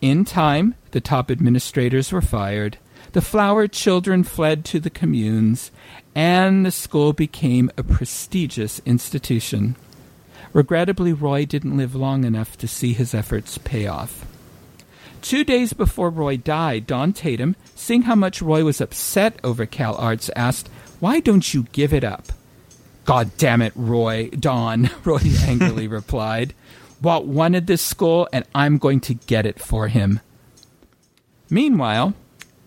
In 0.00 0.24
time, 0.24 0.74
the 0.92 1.02
top 1.02 1.30
administrators 1.30 2.12
were 2.12 2.22
fired, 2.22 2.78
the 3.12 3.20
flower 3.20 3.68
children 3.68 4.24
fled 4.24 4.64
to 4.66 4.80
the 4.80 4.90
communes, 4.90 5.70
and 6.14 6.64
the 6.64 6.70
school 6.70 7.12
became 7.12 7.70
a 7.76 7.82
prestigious 7.82 8.80
institution. 8.86 9.76
Regrettably, 10.52 11.12
Roy 11.12 11.44
didn't 11.44 11.76
live 11.76 11.94
long 11.94 12.24
enough 12.24 12.56
to 12.58 12.68
see 12.68 12.92
his 12.92 13.14
efforts 13.14 13.58
pay 13.58 13.86
off. 13.86 14.24
Two 15.20 15.42
days 15.42 15.72
before 15.72 16.10
Roy 16.10 16.36
died, 16.36 16.86
Don 16.86 17.12
Tatum, 17.12 17.56
seeing 17.74 18.02
how 18.02 18.14
much 18.14 18.42
Roy 18.42 18.62
was 18.62 18.80
upset 18.80 19.40
over 19.42 19.66
Cal 19.66 19.96
Arts, 19.96 20.30
asked, 20.36 20.68
Why 21.00 21.18
don't 21.18 21.52
you 21.52 21.64
give 21.72 21.92
it 21.92 22.04
up? 22.04 22.26
God 23.04 23.30
damn 23.36 23.62
it, 23.62 23.72
Roy, 23.74 24.28
Don, 24.30 24.90
Roy 25.04 25.20
angrily 25.46 25.88
replied. 25.88 26.54
Walt 27.02 27.26
wanted 27.26 27.66
this 27.66 27.82
school, 27.82 28.28
and 28.32 28.44
I'm 28.54 28.78
going 28.78 29.00
to 29.00 29.14
get 29.14 29.46
it 29.46 29.58
for 29.58 29.88
him. 29.88 30.20
Meanwhile, 31.50 32.14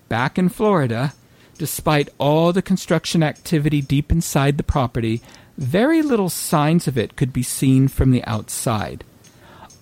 back 0.10 0.38
in 0.38 0.50
Florida, 0.50 1.14
despite 1.58 2.10
all 2.18 2.54
the 2.54 2.62
construction 2.62 3.24
activity 3.24 3.82
deep 3.82 4.12
inside 4.12 4.58
the 4.58 4.64
property, 4.64 5.22
very 5.58 6.02
little 6.02 6.30
signs 6.30 6.88
of 6.88 6.98
it 6.98 7.16
could 7.16 7.34
be 7.34 7.44
seen 7.44 7.88
from 7.88 8.12
the 8.12 8.24
outside. 8.26 9.04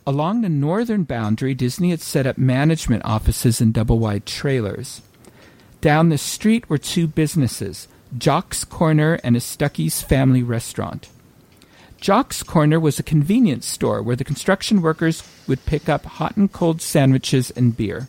Along 0.08 0.42
the 0.42 0.50
northern 0.50 1.04
boundary, 1.04 1.54
Disney 1.54 1.90
had 1.90 2.02
set 2.02 2.28
up 2.28 2.38
management 2.38 3.04
offices 3.04 3.60
in 3.60 3.72
double 3.72 4.00
wide 4.00 4.26
trailers. 4.26 5.02
Down 5.82 6.10
the 6.10 6.18
street 6.18 6.70
were 6.70 6.78
two 6.78 7.08
businesses 7.08 7.88
Jock's 8.18 8.64
Corner 8.64 9.20
and 9.24 9.36
a 9.36 9.40
Stuckey's 9.40 10.02
Family 10.02 10.44
Restaurant. 10.44 11.10
Jock's 12.00 12.44
Corner 12.44 12.80
was 12.80 13.00
a 13.00 13.04
convenience 13.04 13.66
store 13.66 14.02
where 14.02 14.16
the 14.16 14.24
construction 14.24 14.82
workers 14.82 15.24
would 15.48 15.66
pick 15.66 15.90
up 15.90 16.06
hot 16.06 16.38
and 16.38 16.52
cold 16.52 16.82
sandwiches 16.82 17.52
and 17.52 17.76
beer. 17.76 18.08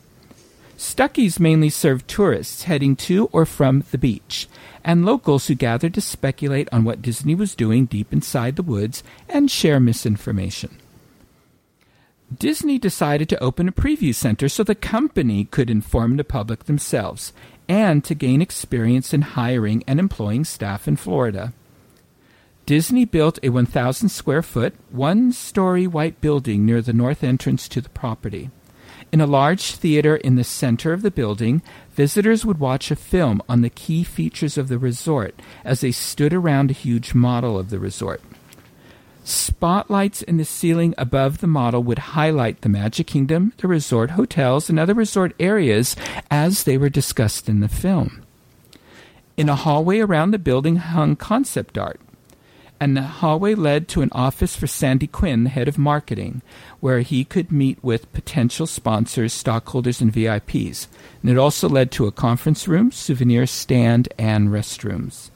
Stuckey's 0.76 1.40
mainly 1.40 1.70
served 1.70 2.06
tourists 2.06 2.64
heading 2.64 2.96
to 2.96 3.30
or 3.32 3.46
from 3.46 3.84
the 3.90 3.98
beach, 3.98 4.46
and 4.84 5.06
locals 5.06 5.46
who 5.46 5.54
gathered 5.54 5.94
to 5.94 6.00
speculate 6.00 6.68
on 6.70 6.84
what 6.84 7.02
Disney 7.02 7.34
was 7.34 7.54
doing 7.54 7.86
deep 7.86 8.12
inside 8.12 8.56
the 8.56 8.62
woods 8.62 9.02
and 9.28 9.50
share 9.50 9.80
misinformation. 9.80 10.76
Disney 12.36 12.78
decided 12.78 13.28
to 13.28 13.42
open 13.42 13.68
a 13.68 13.72
preview 13.72 14.14
center 14.14 14.48
so 14.48 14.64
the 14.64 14.74
company 14.74 15.44
could 15.44 15.70
inform 15.70 16.16
the 16.16 16.24
public 16.24 16.64
themselves 16.64 17.32
and 17.68 18.04
to 18.04 18.14
gain 18.14 18.42
experience 18.42 19.14
in 19.14 19.22
hiring 19.22 19.82
and 19.86 19.98
employing 19.98 20.44
staff 20.44 20.86
in 20.86 20.96
Florida. 20.96 21.52
Disney 22.66 23.04
built 23.04 23.38
a 23.44 23.48
1,000 23.48 24.08
square 24.08 24.42
foot, 24.42 24.74
one 24.90 25.32
story 25.32 25.86
white 25.86 26.20
building 26.20 26.66
near 26.66 26.82
the 26.82 26.92
north 26.92 27.22
entrance 27.22 27.68
to 27.68 27.80
the 27.80 27.88
property. 27.90 28.50
In 29.16 29.22
a 29.22 29.26
large 29.26 29.76
theater 29.76 30.16
in 30.16 30.36
the 30.36 30.44
center 30.44 30.92
of 30.92 31.00
the 31.00 31.10
building, 31.10 31.62
visitors 31.94 32.44
would 32.44 32.60
watch 32.60 32.90
a 32.90 32.94
film 32.94 33.40
on 33.48 33.62
the 33.62 33.70
key 33.70 34.04
features 34.04 34.58
of 34.58 34.68
the 34.68 34.76
resort 34.76 35.40
as 35.64 35.80
they 35.80 35.90
stood 35.90 36.34
around 36.34 36.70
a 36.70 36.74
huge 36.74 37.14
model 37.14 37.58
of 37.58 37.70
the 37.70 37.78
resort. 37.78 38.20
Spotlights 39.24 40.20
in 40.20 40.36
the 40.36 40.44
ceiling 40.44 40.94
above 40.98 41.38
the 41.38 41.46
model 41.46 41.82
would 41.82 42.12
highlight 42.12 42.60
the 42.60 42.68
Magic 42.68 43.06
Kingdom, 43.06 43.54
the 43.56 43.68
resort 43.68 44.10
hotels, 44.10 44.68
and 44.68 44.78
other 44.78 44.92
resort 44.92 45.32
areas 45.40 45.96
as 46.30 46.64
they 46.64 46.76
were 46.76 46.90
discussed 46.90 47.48
in 47.48 47.60
the 47.60 47.68
film. 47.70 48.22
In 49.38 49.48
a 49.48 49.56
hallway 49.56 50.00
around 50.00 50.32
the 50.32 50.38
building 50.38 50.76
hung 50.76 51.16
concept 51.16 51.78
art, 51.78 51.98
and 52.78 52.96
the 52.96 53.02
hallway 53.02 53.54
led 53.54 53.88
to 53.88 54.02
an 54.02 54.10
office 54.12 54.54
for 54.54 54.66
Sandy 54.66 55.06
Quinn, 55.06 55.46
head 55.46 55.68
of 55.68 55.78
marketing, 55.78 56.42
where 56.80 57.00
he 57.00 57.24
could 57.24 57.50
meet 57.50 57.82
with 57.82 58.12
potential 58.12 58.66
sponsors, 58.66 59.32
stockholders, 59.32 60.00
and 60.00 60.12
VIPs. 60.12 60.86
And 61.22 61.30
it 61.30 61.38
also 61.38 61.68
led 61.68 61.90
to 61.92 62.06
a 62.06 62.12
conference 62.12 62.68
room, 62.68 62.92
souvenir 62.92 63.46
stand, 63.46 64.08
and 64.18 64.48
restrooms. 64.48 65.30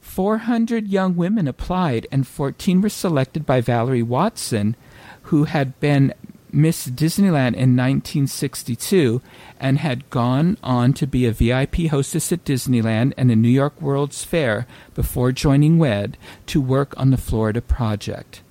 400 0.00 0.88
young 0.88 1.16
women 1.16 1.48
applied, 1.48 2.06
and 2.12 2.26
14 2.26 2.82
were 2.82 2.88
selected 2.90 3.46
by 3.46 3.62
Valerie 3.62 4.02
Watson, 4.02 4.76
who 5.22 5.44
had 5.44 5.78
been 5.80 6.12
Miss 6.52 6.86
Disneyland 6.88 7.54
in 7.54 7.76
1962 7.76 9.22
and 9.58 9.78
had 9.78 10.08
gone 10.10 10.58
on 10.62 10.92
to 10.92 11.06
be 11.06 11.24
a 11.24 11.32
VIP 11.32 11.86
hostess 11.90 12.30
at 12.30 12.44
Disneyland 12.44 13.14
and 13.16 13.30
the 13.30 13.36
New 13.36 13.48
York 13.48 13.80
World's 13.80 14.22
Fair 14.22 14.66
before 14.94 15.32
joining 15.32 15.78
WED 15.78 16.18
to 16.46 16.60
work 16.60 16.92
on 16.98 17.10
the 17.10 17.16
Florida 17.16 17.62
project. 17.62 18.42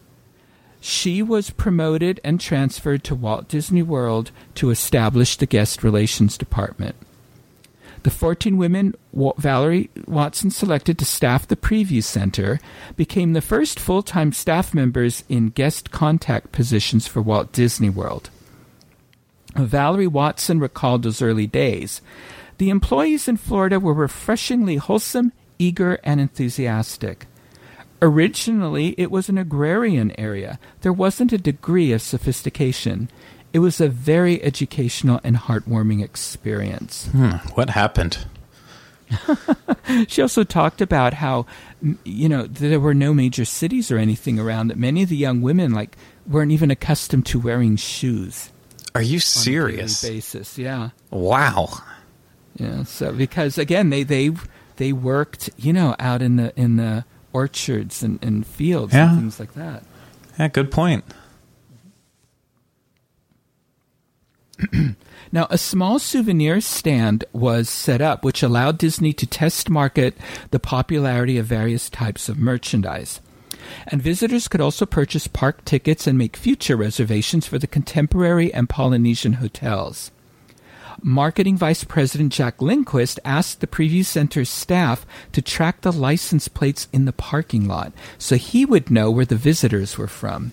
She 0.79 1.21
was 1.21 1.51
promoted 1.51 2.19
and 2.23 2.39
transferred 2.39 3.03
to 3.03 3.13
Walt 3.13 3.47
Disney 3.47 3.83
World 3.83 4.31
to 4.55 4.71
establish 4.71 5.37
the 5.37 5.45
guest 5.45 5.83
relations 5.83 6.39
department. 6.39 6.95
The 8.03 8.09
14 8.09 8.57
women 8.57 8.95
Valerie 9.37 9.89
Watson 10.07 10.49
selected 10.49 10.97
to 10.97 11.05
staff 11.05 11.47
the 11.47 11.55
Preview 11.55 12.03
Center 12.03 12.59
became 12.95 13.33
the 13.33 13.41
first 13.41 13.79
full 13.79 14.01
time 14.01 14.31
staff 14.33 14.73
members 14.73 15.23
in 15.29 15.49
guest 15.49 15.91
contact 15.91 16.51
positions 16.51 17.07
for 17.07 17.21
Walt 17.21 17.51
Disney 17.51 17.89
World. 17.89 18.29
Valerie 19.55 20.07
Watson 20.07 20.59
recalled 20.59 21.03
those 21.03 21.21
early 21.21 21.45
days. 21.47 22.01
The 22.57 22.69
employees 22.69 23.27
in 23.27 23.37
Florida 23.37 23.79
were 23.79 23.93
refreshingly 23.93 24.77
wholesome, 24.77 25.31
eager, 25.59 25.99
and 26.03 26.19
enthusiastic. 26.19 27.27
Originally, 28.01 28.95
it 28.97 29.11
was 29.11 29.29
an 29.29 29.37
agrarian 29.37 30.11
area. 30.19 30.59
There 30.81 30.93
wasn't 30.93 31.33
a 31.33 31.37
degree 31.37 31.91
of 31.91 32.01
sophistication. 32.01 33.09
It 33.53 33.59
was 33.59 33.81
a 33.81 33.89
very 33.89 34.41
educational 34.41 35.19
and 35.23 35.35
heartwarming 35.35 36.03
experience. 36.03 37.07
Hmm, 37.07 37.31
what 37.53 37.71
happened? 37.71 38.25
she 40.07 40.21
also 40.21 40.43
talked 40.43 40.81
about 40.81 41.13
how 41.15 41.45
you 42.03 42.29
know 42.29 42.43
there 42.43 42.79
were 42.79 42.93
no 42.93 43.13
major 43.13 43.45
cities 43.45 43.91
or 43.91 43.97
anything 43.97 44.39
around 44.39 44.67
that 44.67 44.77
many 44.77 45.03
of 45.03 45.09
the 45.09 45.17
young 45.17 45.41
women 45.41 45.73
like 45.73 45.97
weren't 46.25 46.51
even 46.51 46.71
accustomed 46.71 47.25
to 47.25 47.39
wearing 47.39 47.75
shoes 47.75 48.51
are 48.95 49.01
you 49.01 49.19
serious 49.19 50.01
basis 50.01 50.57
yeah 50.57 50.89
wow 51.09 51.67
yeah 52.55 52.83
so 52.83 53.11
because 53.11 53.57
again 53.57 53.89
they 53.89 54.03
they 54.03 54.31
they 54.77 54.93
worked 54.93 55.49
you 55.57 55.73
know 55.73 55.95
out 55.99 56.21
in 56.21 56.35
the 56.37 56.53
in 56.55 56.77
the 56.77 57.03
orchards 57.33 58.03
and, 58.03 58.19
and 58.23 58.45
fields 58.45 58.93
yeah. 58.93 59.11
and 59.11 59.19
things 59.19 59.39
like 59.39 59.53
that 59.53 59.83
yeah 60.37 60.47
good 60.47 60.71
point 60.71 61.03
now, 65.31 65.47
a 65.49 65.57
small 65.57 65.99
souvenir 65.99 66.61
stand 66.61 67.23
was 67.33 67.69
set 67.69 68.01
up, 68.01 68.23
which 68.23 68.43
allowed 68.43 68.77
Disney 68.77 69.13
to 69.13 69.25
test 69.25 69.69
market 69.69 70.15
the 70.51 70.59
popularity 70.59 71.37
of 71.37 71.45
various 71.45 71.89
types 71.89 72.29
of 72.29 72.37
merchandise. 72.37 73.19
And 73.87 74.01
visitors 74.01 74.47
could 74.47 74.61
also 74.61 74.85
purchase 74.85 75.27
park 75.27 75.63
tickets 75.65 76.07
and 76.07 76.17
make 76.17 76.35
future 76.35 76.75
reservations 76.75 77.47
for 77.47 77.59
the 77.59 77.67
contemporary 77.67 78.53
and 78.53 78.67
Polynesian 78.67 79.33
hotels. 79.33 80.11
Marketing 81.01 81.57
Vice 81.57 81.83
President 81.83 82.31
Jack 82.31 82.61
Lindquist 82.61 83.19
asked 83.25 83.59
the 83.59 83.67
Preview 83.67 84.05
Center's 84.05 84.49
staff 84.49 85.05
to 85.31 85.41
track 85.41 85.81
the 85.81 85.91
license 85.91 86.47
plates 86.47 86.87
in 86.93 87.05
the 87.05 87.13
parking 87.13 87.67
lot 87.67 87.91
so 88.17 88.35
he 88.35 88.65
would 88.65 88.91
know 88.91 89.09
where 89.09 89.25
the 89.25 89.35
visitors 89.35 89.97
were 89.97 90.07
from. 90.07 90.51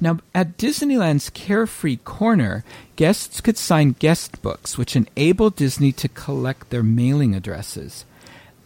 Now, 0.00 0.18
at 0.34 0.58
Disneyland's 0.58 1.30
Carefree 1.30 1.96
Corner, 1.96 2.64
guests 2.96 3.40
could 3.40 3.56
sign 3.56 3.96
guest 3.98 4.42
books, 4.42 4.76
which 4.76 4.94
enabled 4.94 5.56
Disney 5.56 5.92
to 5.92 6.08
collect 6.08 6.68
their 6.70 6.82
mailing 6.82 7.34
addresses. 7.34 8.04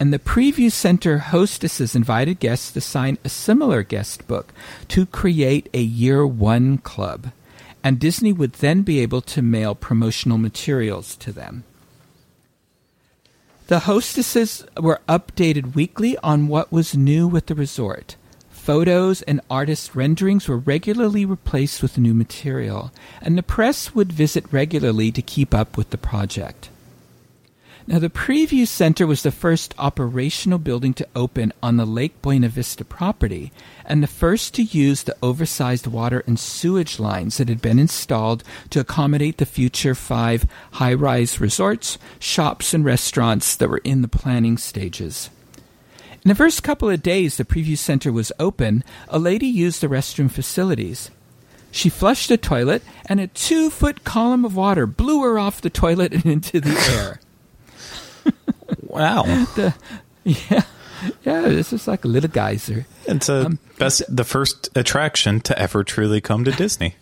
And 0.00 0.12
the 0.12 0.18
Preview 0.18 0.72
Center 0.72 1.18
hostesses 1.18 1.94
invited 1.94 2.40
guests 2.40 2.72
to 2.72 2.80
sign 2.80 3.18
a 3.22 3.28
similar 3.28 3.82
guest 3.82 4.26
book 4.26 4.52
to 4.88 5.06
create 5.06 5.68
a 5.72 5.82
Year 5.82 6.26
One 6.26 6.78
Club. 6.78 7.32
And 7.84 8.00
Disney 8.00 8.32
would 8.32 8.54
then 8.54 8.82
be 8.82 9.00
able 9.00 9.20
to 9.22 9.42
mail 9.42 9.74
promotional 9.74 10.38
materials 10.38 11.16
to 11.16 11.32
them. 11.32 11.64
The 13.68 13.80
hostesses 13.80 14.64
were 14.80 15.00
updated 15.08 15.76
weekly 15.76 16.16
on 16.18 16.48
what 16.48 16.72
was 16.72 16.96
new 16.96 17.28
with 17.28 17.46
the 17.46 17.54
resort. 17.54 18.16
Photos 18.70 19.22
and 19.22 19.40
artist 19.50 19.96
renderings 19.96 20.46
were 20.46 20.56
regularly 20.56 21.24
replaced 21.24 21.82
with 21.82 21.98
new 21.98 22.14
material, 22.14 22.92
and 23.20 23.36
the 23.36 23.42
press 23.42 23.96
would 23.96 24.12
visit 24.12 24.44
regularly 24.52 25.10
to 25.10 25.22
keep 25.22 25.52
up 25.52 25.76
with 25.76 25.90
the 25.90 25.98
project. 25.98 26.68
Now, 27.88 27.98
the 27.98 28.08
Preview 28.08 28.68
Center 28.68 29.08
was 29.08 29.24
the 29.24 29.32
first 29.32 29.74
operational 29.76 30.60
building 30.60 30.94
to 30.94 31.08
open 31.16 31.52
on 31.60 31.78
the 31.78 31.84
Lake 31.84 32.22
Buena 32.22 32.48
Vista 32.48 32.84
property, 32.84 33.50
and 33.84 34.04
the 34.04 34.06
first 34.06 34.54
to 34.54 34.62
use 34.62 35.02
the 35.02 35.16
oversized 35.20 35.88
water 35.88 36.22
and 36.28 36.38
sewage 36.38 37.00
lines 37.00 37.38
that 37.38 37.48
had 37.48 37.60
been 37.60 37.80
installed 37.80 38.44
to 38.70 38.78
accommodate 38.78 39.38
the 39.38 39.46
future 39.46 39.96
five 39.96 40.46
high 40.74 40.94
rise 40.94 41.40
resorts, 41.40 41.98
shops, 42.20 42.72
and 42.72 42.84
restaurants 42.84 43.56
that 43.56 43.68
were 43.68 43.82
in 43.82 44.02
the 44.02 44.06
planning 44.06 44.56
stages. 44.56 45.28
In 46.24 46.28
the 46.28 46.34
first 46.34 46.62
couple 46.62 46.90
of 46.90 47.02
days 47.02 47.36
the 47.36 47.44
preview 47.44 47.78
center 47.78 48.12
was 48.12 48.32
open, 48.38 48.84
a 49.08 49.18
lady 49.18 49.46
used 49.46 49.80
the 49.80 49.88
restroom 49.88 50.30
facilities. 50.30 51.10
She 51.70 51.88
flushed 51.88 52.30
a 52.30 52.36
toilet, 52.36 52.82
and 53.06 53.20
a 53.20 53.28
two 53.28 53.70
foot 53.70 54.04
column 54.04 54.44
of 54.44 54.56
water 54.56 54.86
blew 54.86 55.22
her 55.22 55.38
off 55.38 55.60
the 55.60 55.70
toilet 55.70 56.12
and 56.12 56.26
into 56.26 56.60
the 56.60 56.70
air. 56.90 57.20
wow. 58.82 59.22
the, 59.54 59.74
yeah. 60.24 60.62
Yeah, 61.24 61.42
this 61.42 61.72
is 61.72 61.88
like 61.88 62.04
a 62.04 62.08
little 62.08 62.28
geyser. 62.28 62.86
It's 63.06 63.30
a 63.30 63.46
um, 63.46 63.58
best 63.78 64.02
the 64.14 64.24
first 64.24 64.68
attraction 64.76 65.40
to 65.42 65.58
ever 65.58 65.82
truly 65.82 66.20
come 66.20 66.44
to 66.44 66.50
Disney. 66.50 66.96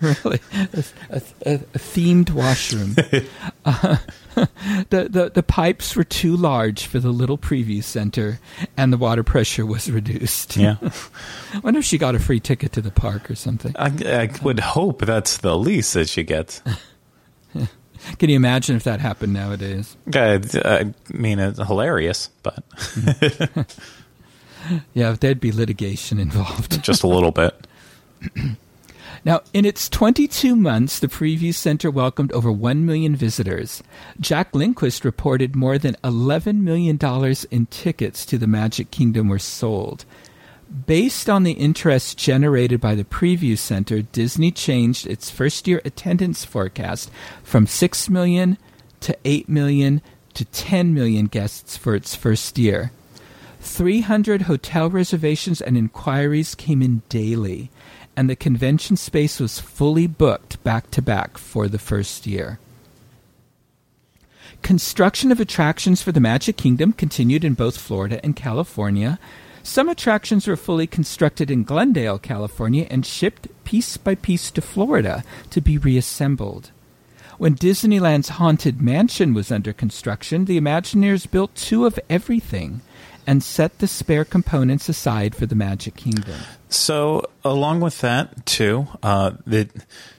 really, 0.24 0.40
a, 0.52 0.84
a, 1.10 1.22
a, 1.54 1.58
themed 1.78 2.30
washroom. 2.30 2.96
uh, 3.64 3.96
the, 4.90 5.08
the 5.10 5.30
the 5.34 5.42
pipes 5.42 5.94
were 5.94 6.04
too 6.04 6.36
large 6.36 6.86
for 6.86 6.98
the 7.00 7.10
little 7.10 7.36
preview 7.36 7.82
center, 7.84 8.40
and 8.76 8.92
the 8.92 8.96
water 8.96 9.22
pressure 9.22 9.66
was 9.66 9.90
reduced. 9.90 10.56
Yeah, 10.56 10.76
I 10.82 11.58
wonder 11.58 11.80
if 11.80 11.84
she 11.86 11.98
got 11.98 12.14
a 12.14 12.18
free 12.18 12.40
ticket 12.40 12.72
to 12.72 12.80
the 12.80 12.90
park 12.90 13.30
or 13.30 13.34
something. 13.34 13.74
I, 13.76 13.88
I 14.06 14.30
would 14.42 14.60
hope 14.60 15.00
that's 15.02 15.38
the 15.38 15.56
least 15.58 15.94
that 15.94 16.08
she 16.08 16.22
gets. 16.22 16.62
Can 18.18 18.30
you 18.30 18.36
imagine 18.36 18.76
if 18.76 18.84
that 18.84 19.00
happened 19.00 19.34
nowadays? 19.34 19.94
I, 20.14 20.40
I 20.64 20.94
mean, 21.10 21.38
it's 21.38 21.58
hilarious, 21.58 22.30
but 22.42 22.64
Yeah, 24.94 25.16
there'd 25.18 25.40
be 25.40 25.52
litigation 25.52 26.18
involved. 26.18 26.82
just 26.82 27.02
a 27.02 27.06
little 27.06 27.30
bit. 27.32 27.54
Now, 29.24 29.42
in 29.52 29.64
its 29.64 29.88
22 29.88 30.56
months, 30.56 30.98
the 30.98 31.08
Preview 31.08 31.54
Center 31.54 31.90
welcomed 31.90 32.32
over 32.32 32.50
1 32.50 32.86
million 32.86 33.14
visitors. 33.14 33.82
Jack 34.18 34.54
Lindquist 34.54 35.04
reported 35.04 35.54
more 35.54 35.76
than 35.76 35.96
$11 36.02 36.60
million 36.62 36.98
in 37.50 37.66
tickets 37.66 38.24
to 38.26 38.38
the 38.38 38.46
Magic 38.46 38.90
Kingdom 38.90 39.28
were 39.28 39.38
sold. 39.38 40.06
Based 40.86 41.28
on 41.28 41.42
the 41.42 41.52
interest 41.52 42.16
generated 42.16 42.80
by 42.80 42.94
the 42.94 43.04
Preview 43.04 43.58
Center, 43.58 44.02
Disney 44.02 44.52
changed 44.52 45.06
its 45.06 45.28
first 45.28 45.66
year 45.66 45.82
attendance 45.84 46.44
forecast 46.44 47.10
from 47.42 47.66
6 47.66 48.08
million 48.08 48.56
to 49.00 49.16
8 49.24 49.48
million 49.48 50.00
to 50.34 50.44
10 50.44 50.94
million 50.94 51.26
guests 51.26 51.76
for 51.76 51.94
its 51.94 52.14
first 52.14 52.56
year. 52.56 52.92
300 53.60 54.42
hotel 54.42 54.88
reservations 54.88 55.60
and 55.60 55.76
inquiries 55.76 56.54
came 56.54 56.80
in 56.80 57.02
daily, 57.08 57.70
and 58.20 58.28
the 58.28 58.36
convention 58.36 58.98
space 58.98 59.40
was 59.40 59.58
fully 59.58 60.06
booked 60.06 60.62
back 60.62 60.90
to 60.90 61.00
back 61.00 61.38
for 61.38 61.68
the 61.68 61.78
first 61.78 62.26
year. 62.26 62.58
Construction 64.60 65.32
of 65.32 65.40
attractions 65.40 66.02
for 66.02 66.12
the 66.12 66.20
Magic 66.20 66.58
Kingdom 66.58 66.92
continued 66.92 67.46
in 67.46 67.54
both 67.54 67.78
Florida 67.78 68.20
and 68.22 68.36
California. 68.36 69.18
Some 69.62 69.88
attractions 69.88 70.46
were 70.46 70.56
fully 70.56 70.86
constructed 70.86 71.50
in 71.50 71.64
Glendale, 71.64 72.18
California, 72.18 72.86
and 72.90 73.06
shipped 73.06 73.48
piece 73.64 73.96
by 73.96 74.16
piece 74.16 74.50
to 74.50 74.60
Florida 74.60 75.24
to 75.48 75.62
be 75.62 75.78
reassembled. 75.78 76.72
When 77.38 77.54
Disneyland's 77.54 78.36
Haunted 78.36 78.82
Mansion 78.82 79.32
was 79.32 79.50
under 79.50 79.72
construction, 79.72 80.44
the 80.44 80.60
Imagineers 80.60 81.30
built 81.30 81.54
two 81.54 81.86
of 81.86 81.98
everything 82.10 82.82
and 83.26 83.42
set 83.42 83.78
the 83.78 83.86
spare 83.86 84.24
components 84.24 84.88
aside 84.88 85.34
for 85.34 85.46
the 85.46 85.54
Magic 85.54 85.96
Kingdom. 85.96 86.40
So, 86.68 87.28
along 87.44 87.80
with 87.80 88.00
that, 88.00 88.46
too, 88.46 88.86
uh, 89.02 89.32
they, 89.46 89.68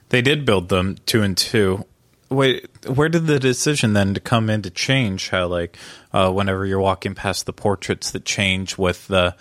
they 0.10 0.22
did 0.22 0.45
build 0.45 0.70
them 0.70 0.97
two 1.06 1.22
and 1.22 1.38
two. 1.38 1.86
Wait, 2.30 2.68
where 2.88 3.10
did 3.10 3.28
the 3.28 3.39
decision 3.39 3.93
then 3.93 4.14
to 4.14 4.20
come 4.20 4.49
in 4.49 4.62
to 4.62 4.70
change 4.70 5.30
how, 5.30 5.47
like, 5.47 5.78
uh, 6.14 6.32
whenever 6.32 6.66
you're 6.66 6.80
walking 6.80 7.16
past 7.16 7.45
the 7.45 7.54
portraits 7.54 8.12
that 8.12 8.26
change 8.26 8.78
with 8.78 9.08
the 9.08 9.36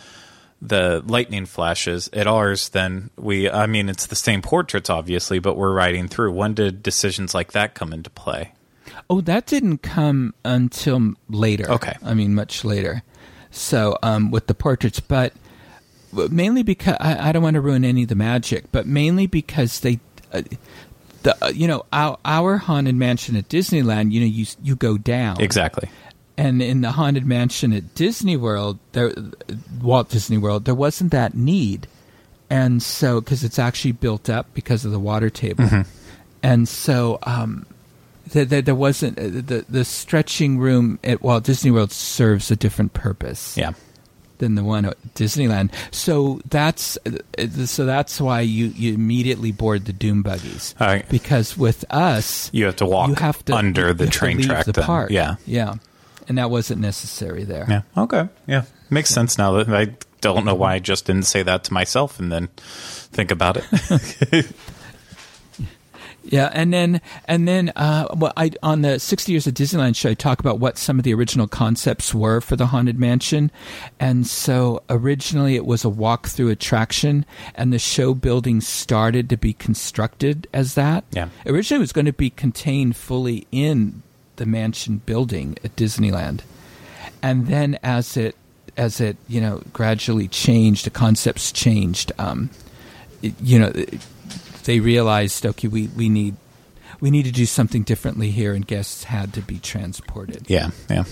the 0.63 1.03
lightning 1.07 1.47
flashes 1.47 2.11
at 2.13 2.27
ours, 2.27 2.69
then 2.71 3.09
we, 3.17 3.49
I 3.49 3.67
mean, 3.67 3.89
it's 3.89 4.07
the 4.07 4.15
same 4.15 4.43
portraits, 4.43 4.91
obviously, 4.91 5.39
but 5.39 5.57
we're 5.57 5.73
riding 5.73 6.07
through. 6.07 6.33
When 6.33 6.53
did 6.53 6.83
decisions 6.83 7.35
like 7.35 7.53
that 7.53 7.75
come 7.75 7.95
into 7.95 8.11
play? 8.11 8.53
Oh, 9.09 9.21
that 9.23 9.47
didn't 9.47 9.79
come 9.79 10.35
until 10.45 11.15
later. 11.29 11.71
Okay. 11.71 11.97
I 12.05 12.13
mean, 12.13 12.35
much 12.35 12.63
later. 12.65 13.03
So, 13.51 13.99
um, 14.03 14.31
with 14.31 14.47
the 14.47 14.55
portraits, 14.55 15.01
but 15.01 15.33
mainly 16.31 16.63
because 16.63 16.97
I, 17.01 17.29
I 17.29 17.33
don't 17.33 17.43
want 17.43 17.55
to 17.55 17.61
ruin 17.61 17.85
any 17.85 18.05
of 18.05 18.09
the 18.09 18.15
magic, 18.15 18.65
but 18.73 18.87
mainly 18.87 19.27
because 19.27 19.81
they, 19.81 19.99
uh, 20.33 20.43
the 21.23 21.45
uh, 21.45 21.49
you 21.49 21.67
know 21.67 21.85
our, 21.93 22.19
our 22.25 22.57
haunted 22.59 22.95
mansion 22.95 23.37
at 23.37 23.49
Disneyland, 23.49 24.13
you 24.13 24.21
know 24.21 24.27
you 24.27 24.47
you 24.63 24.77
go 24.77 24.97
down. 24.99 25.41
Exactly. 25.41 25.89
and 26.39 26.63
in 26.63 26.81
the 26.81 26.93
haunted 26.93 27.27
mansion 27.27 27.73
at 27.73 27.95
Disney 27.95 28.37
World, 28.37 28.79
there, 28.93 29.13
Walt 29.83 30.09
Disney 30.11 30.39
World, 30.39 30.65
there 30.65 30.75
wasn't 30.75 31.11
that 31.11 31.35
need, 31.35 31.87
and 32.49 32.83
so 32.83 33.21
because 33.21 33.45
it's 33.45 33.59
actually 33.59 33.93
built 33.93 34.31
up 34.31 34.47
because 34.55 34.85
of 34.85 34.93
the 34.93 35.01
water 35.01 35.29
table, 35.29 35.65
and 36.43 36.69
so 36.69 37.19
um, 37.25 37.67
there, 38.33 38.63
there, 38.63 38.75
wasn't 38.75 39.19
uh, 39.19 39.23
the 39.23 39.65
the 39.69 39.85
stretching 39.85 40.59
room 40.59 40.99
at 41.05 41.23
Walt 41.23 41.45
Disney 41.45 41.71
World 41.71 41.93
serves 41.93 42.51
a 42.51 42.57
different 42.57 42.93
purpose 42.95 43.57
Yeah. 43.57 43.73
than 44.39 44.55
the 44.55 44.65
one 44.65 44.85
at 44.87 44.97
Disneyland. 45.15 45.71
So 45.91 46.41
that's 46.49 46.99
uh, 47.07 47.67
so 47.67 47.85
that's 47.87 48.21
why 48.21 48.41
you 48.41 48.67
you 48.69 48.95
immediately 48.95 49.53
board 49.53 49.85
the 49.85 49.93
doom 49.93 50.23
buggies 50.23 50.75
right. 50.81 51.07
because 51.09 51.57
with 51.59 51.85
us 51.91 52.51
You 52.53 52.65
have 52.67 52.77
to 52.77 52.87
walk 52.87 53.09
you 53.09 53.15
have 53.17 53.45
to 53.47 53.55
under 53.55 53.93
the 53.93 54.07
train 54.07 54.41
track. 54.41 54.65
The 54.67 54.73
then. 54.73 54.85
park. 54.85 55.11
Yeah. 55.11 55.37
yeah, 55.47 55.75
and 56.29 56.39
that 56.39 56.51
wasn't 56.51 56.81
necessary 56.81 57.45
there. 57.45 57.67
Yeah. 57.69 57.83
Okay. 57.97 58.29
Yeah. 58.47 58.65
Makes 58.89 59.11
sense 59.11 59.37
now 59.39 59.53
that 59.53 59.69
I 59.69 59.95
don't 60.21 60.45
know 60.45 60.55
why 60.55 60.75
I 60.75 60.79
just 60.81 61.07
didn't 61.07 61.27
say 61.27 61.43
that 61.43 61.65
to 61.65 61.73
myself 61.73 62.19
and 62.21 62.31
then 62.33 62.49
think 63.13 63.31
about 63.31 63.57
it. 63.59 64.47
Yeah, 66.25 66.51
and 66.53 66.73
then 66.73 67.01
and 67.25 67.49
then 67.49 67.73
uh, 67.77 68.09
well, 68.15 68.33
I 68.37 68.51
on 68.63 68.83
the 68.83 68.99
60 69.01 69.33
Years 69.33 69.47
of 69.47 69.55
Disneyland 69.55 69.97
show, 69.97 70.11
I 70.11 70.15
talk 70.15 70.39
about 70.39 70.59
what 70.59 70.77
some 70.77 70.99
of 70.99 71.05
the 71.05 71.15
original 71.15 71.49
concepts 71.49 72.13
were 72.15 72.41
for 72.43 72.57
the 72.57 72.67
Haunted 72.67 72.99
Mansion, 72.99 73.51
and 73.99 74.27
so 74.27 74.83
originally 74.91 75.57
it 75.57 75.65
was 75.65 75.83
a 75.85 75.89
walk-through 75.89 76.51
attraction, 76.51 77.25
and 77.55 77.73
the 77.73 77.79
show 77.79 78.13
building 78.15 78.61
started 78.61 79.31
to 79.31 79.37
be 79.39 79.55
constructed 79.55 80.47
as 80.53 80.75
that. 80.75 81.05
Yeah. 81.13 81.31
originally 81.47 81.79
it 81.81 81.85
was 81.89 81.93
going 81.93 82.07
to 82.07 82.13
be 82.13 82.31
contained 82.31 82.97
fully 82.97 83.47
in 83.51 84.03
the 84.37 84.45
mansion 84.47 85.01
building 85.07 85.57
at 85.65 85.75
Disneyland, 85.77 86.41
and 87.23 87.47
then 87.47 87.79
as 87.83 88.17
it 88.19 88.37
as 88.77 89.01
it 89.01 89.17
you 89.27 89.41
know 89.41 89.63
gradually 89.73 90.29
changed, 90.29 90.85
the 90.85 90.91
concepts 90.91 91.51
changed. 91.51 92.13
Um, 92.19 92.51
it- 93.23 93.35
you 93.43 93.59
know, 93.59 93.73
they 94.71 94.79
realized, 94.79 95.45
okay, 95.45 95.67
we, 95.67 95.89
we 95.89 96.09
need 96.09 96.37
we 97.01 97.11
need 97.11 97.25
to 97.25 97.33
do 97.33 97.45
something 97.45 97.83
differently 97.83 98.31
here, 98.31 98.55
and 98.55 98.65
guests 98.65 99.03
had 99.03 99.33
to 99.35 99.41
be 99.41 99.59
transported. 99.59 100.49
yeah. 100.49 100.71
Yeah. 100.89 101.05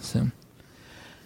So, 0.00 0.30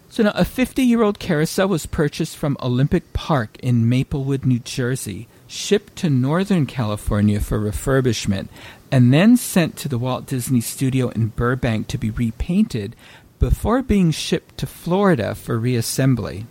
so 0.09 0.23
now 0.23 0.31
a 0.35 0.45
50 0.45 0.81
year 0.81 1.03
old 1.03 1.19
carousel 1.19 1.67
was 1.67 1.85
purchased 1.85 2.37
from 2.37 2.55
Olympic 2.61 3.11
Park 3.11 3.57
in 3.59 3.89
Maplewood, 3.89 4.45
New 4.45 4.59
Jersey, 4.59 5.27
shipped 5.47 5.97
to 5.97 6.09
Northern 6.09 6.65
California 6.65 7.41
for 7.41 7.59
refurbishment, 7.59 8.47
and 8.89 9.13
then 9.13 9.35
sent 9.35 9.75
to 9.77 9.89
the 9.89 9.97
Walt 9.97 10.25
Disney 10.25 10.61
Studio 10.61 11.09
in 11.09 11.27
Burbank 11.27 11.87
to 11.87 11.97
be 11.97 12.09
repainted 12.09 12.95
before 13.37 13.81
being 13.81 14.11
shipped 14.11 14.57
to 14.59 14.65
Florida 14.65 15.35
for 15.35 15.59
reassembly. 15.59 16.45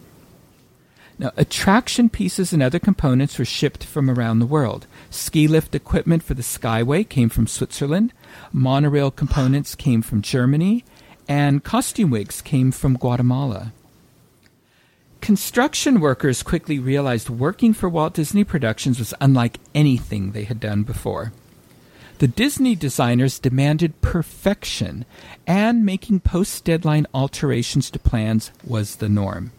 Now, 1.21 1.33
attraction 1.37 2.09
pieces 2.09 2.55
and 2.55 2.63
other 2.63 2.79
components 2.79 3.39
were 3.39 3.45
shipped 3.45 3.85
from 3.85 4.09
around 4.09 4.39
the 4.39 4.47
world. 4.47 4.87
Ski 5.11 5.47
lift 5.47 5.75
equipment 5.75 6.23
for 6.23 6.33
the 6.33 6.43
Skyway 6.43 7.07
came 7.07 7.29
from 7.29 7.47
Switzerland, 7.47 8.15
monorail 8.55 9.11
components 9.11 9.75
came 9.75 10.01
from 10.01 10.23
Germany, 10.23 10.83
and 11.29 11.63
costume 11.63 12.09
wigs 12.09 12.41
came 12.41 12.73
from 12.73 12.97
Guatemala. 12.97 13.75
Construction 15.21 16.01
workers 16.01 16.43
quickly 16.43 16.79
realized 16.79 17.29
working 17.29 17.75
for 17.75 17.91
Walt 17.91 18.15
Disney 18.15 18.43
Productions 18.43 18.99
was 18.99 19.13
unlike 19.21 19.59
anything 19.75 20.33
they 20.33 20.45
had 20.45 20.59
done 20.59 20.85
before. 20.85 21.35
The 22.17 22.29
Disney 22.29 22.75
designers 22.75 23.39
demanded 23.39 24.01
perfection, 24.01 25.05
and 25.47 25.85
making 25.85 26.21
post 26.21 26.65
deadline 26.65 27.07
alterations 27.13 27.91
to 27.91 27.99
plans 27.99 28.53
was 28.65 28.97
the 28.97 29.11
norm. 29.11 29.53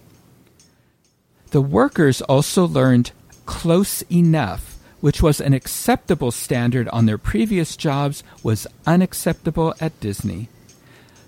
The 1.52 1.62
workers 1.62 2.22
also 2.22 2.66
learned 2.66 3.12
close 3.46 4.02
enough, 4.04 4.80
which 5.02 5.22
was 5.22 5.42
an 5.42 5.54
acceptable 5.54 6.32
standard 6.32 6.88
on 6.90 7.06
their 7.06 7.18
previous 7.18 7.76
jobs, 7.76 8.24
was 8.42 8.68
unacceptable 8.88 9.74
at 9.82 10.00
Disney. 10.00 10.48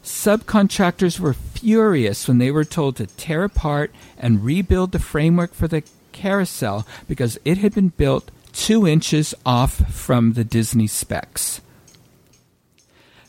Subcontractors 0.01 1.19
were 1.19 1.33
furious 1.33 2.27
when 2.27 2.37
they 2.37 2.51
were 2.51 2.65
told 2.65 2.95
to 2.97 3.07
tear 3.07 3.43
apart 3.43 3.91
and 4.17 4.43
rebuild 4.43 4.93
the 4.93 4.99
framework 4.99 5.53
for 5.53 5.67
the 5.67 5.83
carousel 6.13 6.87
because 7.07 7.37
it 7.43 7.57
had 7.57 7.73
been 7.73 7.89
built 7.89 8.31
two 8.53 8.87
inches 8.87 9.33
off 9.45 9.93
from 9.93 10.33
the 10.33 10.43
Disney 10.43 10.87
specs. 10.87 11.59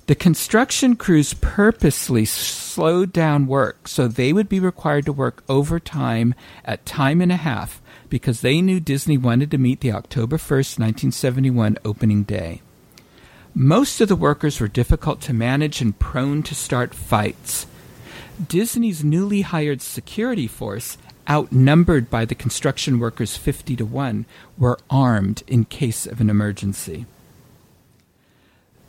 The 0.06 0.14
construction 0.14 0.96
crews 0.96 1.32
purposely 1.32 2.26
slowed 2.26 3.10
down 3.10 3.46
work 3.46 3.88
so 3.88 4.06
they 4.06 4.34
would 4.34 4.50
be 4.50 4.60
required 4.60 5.06
to 5.06 5.14
work 5.14 5.42
overtime 5.48 6.34
at 6.62 6.84
time 6.84 7.22
and 7.22 7.32
a 7.32 7.36
half 7.36 7.80
because 8.10 8.42
they 8.42 8.60
knew 8.60 8.80
Disney 8.80 9.16
wanted 9.16 9.50
to 9.50 9.58
meet 9.58 9.80
the 9.80 9.92
October 9.92 10.36
1st, 10.36 10.78
1971 10.78 11.78
opening 11.86 12.22
day. 12.22 12.60
Most 13.54 14.02
of 14.02 14.08
the 14.08 14.16
workers 14.16 14.60
were 14.60 14.68
difficult 14.68 15.22
to 15.22 15.32
manage 15.32 15.80
and 15.80 15.98
prone 15.98 16.42
to 16.42 16.54
start 16.54 16.92
fights. 16.92 17.66
Disney's 18.46 19.02
newly 19.02 19.40
hired 19.40 19.80
security 19.80 20.46
force, 20.46 20.98
outnumbered 21.30 22.10
by 22.10 22.26
the 22.26 22.34
construction 22.34 22.98
workers 22.98 23.38
50 23.38 23.76
to 23.76 23.86
1, 23.86 24.26
were 24.58 24.78
armed 24.90 25.42
in 25.46 25.64
case 25.64 26.04
of 26.06 26.20
an 26.20 26.28
emergency. 26.28 27.06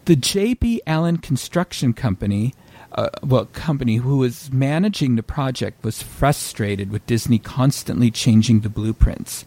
The 0.05 0.15
J.B. 0.15 0.83
Allen 0.85 1.17
Construction 1.17 1.91
Company, 1.91 2.53
uh, 2.91 3.09
well, 3.23 3.45
company 3.45 3.95
who 3.95 4.17
was 4.17 4.51
managing 4.51 5.15
the 5.15 5.23
project, 5.23 5.83
was 5.83 6.03
frustrated 6.03 6.91
with 6.91 7.07
Disney 7.07 7.39
constantly 7.39 8.11
changing 8.11 8.59
the 8.59 8.69
blueprints. 8.69 9.45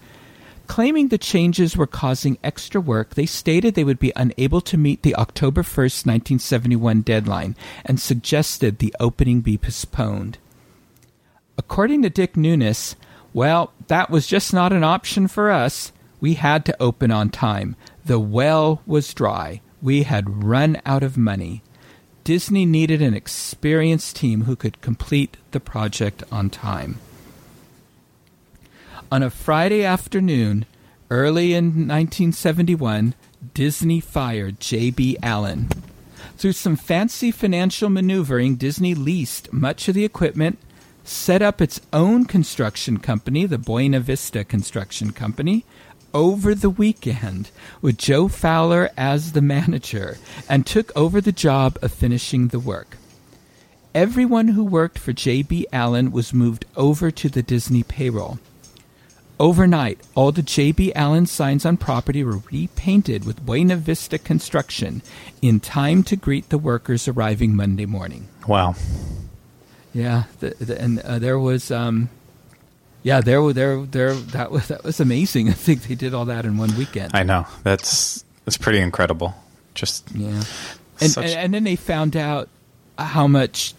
Claiming 0.66 1.08
the 1.08 1.16
changes 1.16 1.76
were 1.76 1.86
causing 1.86 2.38
extra 2.42 2.80
work, 2.80 3.14
they 3.14 3.24
stated 3.24 3.74
they 3.74 3.84
would 3.84 4.00
be 4.00 4.12
unable 4.16 4.60
to 4.62 4.76
meet 4.76 5.02
the 5.02 5.14
October 5.14 5.62
1st, 5.62 6.04
1971 6.06 7.02
deadline 7.02 7.54
and 7.84 8.00
suggested 8.00 8.78
the 8.78 8.94
opening 8.98 9.40
be 9.40 9.56
postponed. 9.56 10.38
According 11.56 12.02
to 12.02 12.10
Dick 12.10 12.34
Nunis, 12.34 12.96
well, 13.32 13.72
that 13.86 14.10
was 14.10 14.26
just 14.26 14.52
not 14.52 14.72
an 14.72 14.82
option 14.82 15.28
for 15.28 15.52
us. 15.52 15.92
We 16.20 16.34
had 16.34 16.64
to 16.64 16.82
open 16.82 17.12
on 17.12 17.30
time. 17.30 17.76
The 18.04 18.18
well 18.18 18.82
was 18.86 19.14
dry. 19.14 19.60
We 19.80 20.02
had 20.02 20.44
run 20.44 20.80
out 20.84 21.02
of 21.02 21.16
money. 21.16 21.62
Disney 22.24 22.66
needed 22.66 23.00
an 23.00 23.14
experienced 23.14 24.16
team 24.16 24.44
who 24.44 24.56
could 24.56 24.80
complete 24.80 25.36
the 25.52 25.60
project 25.60 26.24
on 26.30 26.50
time. 26.50 26.98
On 29.10 29.22
a 29.22 29.30
Friday 29.30 29.84
afternoon, 29.84 30.66
early 31.10 31.54
in 31.54 31.66
1971, 31.66 33.14
Disney 33.54 34.00
fired 34.00 34.60
J.B. 34.60 35.16
Allen. 35.22 35.68
Through 36.36 36.52
some 36.52 36.76
fancy 36.76 37.30
financial 37.30 37.88
maneuvering, 37.88 38.56
Disney 38.56 38.94
leased 38.94 39.52
much 39.52 39.88
of 39.88 39.94
the 39.94 40.04
equipment, 40.04 40.58
set 41.04 41.40
up 41.40 41.62
its 41.62 41.80
own 41.92 42.26
construction 42.26 42.98
company, 42.98 43.46
the 43.46 43.58
Buena 43.58 44.00
Vista 44.00 44.44
Construction 44.44 45.12
Company, 45.12 45.64
over 46.14 46.54
the 46.54 46.70
weekend 46.70 47.50
with 47.80 47.98
Joe 47.98 48.28
Fowler 48.28 48.90
as 48.96 49.32
the 49.32 49.42
manager 49.42 50.18
and 50.48 50.66
took 50.66 50.94
over 50.96 51.20
the 51.20 51.32
job 51.32 51.78
of 51.82 51.92
finishing 51.92 52.48
the 52.48 52.58
work. 52.58 52.96
Everyone 53.94 54.48
who 54.48 54.64
worked 54.64 54.98
for 54.98 55.12
J.B. 55.12 55.66
Allen 55.72 56.12
was 56.12 56.34
moved 56.34 56.64
over 56.76 57.10
to 57.10 57.28
the 57.28 57.42
Disney 57.42 57.82
payroll. 57.82 58.38
Overnight, 59.40 60.00
all 60.14 60.32
the 60.32 60.42
J.B. 60.42 60.92
Allen 60.94 61.26
signs 61.26 61.64
on 61.64 61.76
property 61.76 62.24
were 62.24 62.40
repainted 62.50 63.24
with 63.24 63.46
Buena 63.46 63.76
Vista 63.76 64.18
construction 64.18 65.00
in 65.40 65.60
time 65.60 66.02
to 66.04 66.16
greet 66.16 66.48
the 66.48 66.58
workers 66.58 67.06
arriving 67.06 67.54
Monday 67.54 67.86
morning. 67.86 68.28
Wow. 68.46 68.74
Yeah, 69.94 70.24
the, 70.40 70.50
the, 70.60 70.80
and 70.80 70.98
uh, 71.00 71.18
there 71.18 71.38
was, 71.38 71.70
um, 71.70 72.10
yeah, 73.08 73.22
there, 73.22 73.52
there, 73.54 73.82
there. 73.84 74.12
That 74.12 74.50
was 74.50 74.68
that 74.68 74.84
was 74.84 75.00
amazing. 75.00 75.48
I 75.48 75.52
think 75.52 75.84
they 75.84 75.94
did 75.94 76.12
all 76.12 76.26
that 76.26 76.44
in 76.44 76.58
one 76.58 76.76
weekend. 76.76 77.12
I 77.14 77.22
know 77.22 77.46
that's 77.62 78.22
that's 78.44 78.58
pretty 78.58 78.80
incredible. 78.80 79.34
Just 79.74 80.10
yeah, 80.14 80.42
and, 81.00 81.16
and, 81.16 81.26
and 81.26 81.54
then 81.54 81.64
they 81.64 81.76
found 81.76 82.16
out 82.16 82.50
how 82.98 83.26
much 83.26 83.74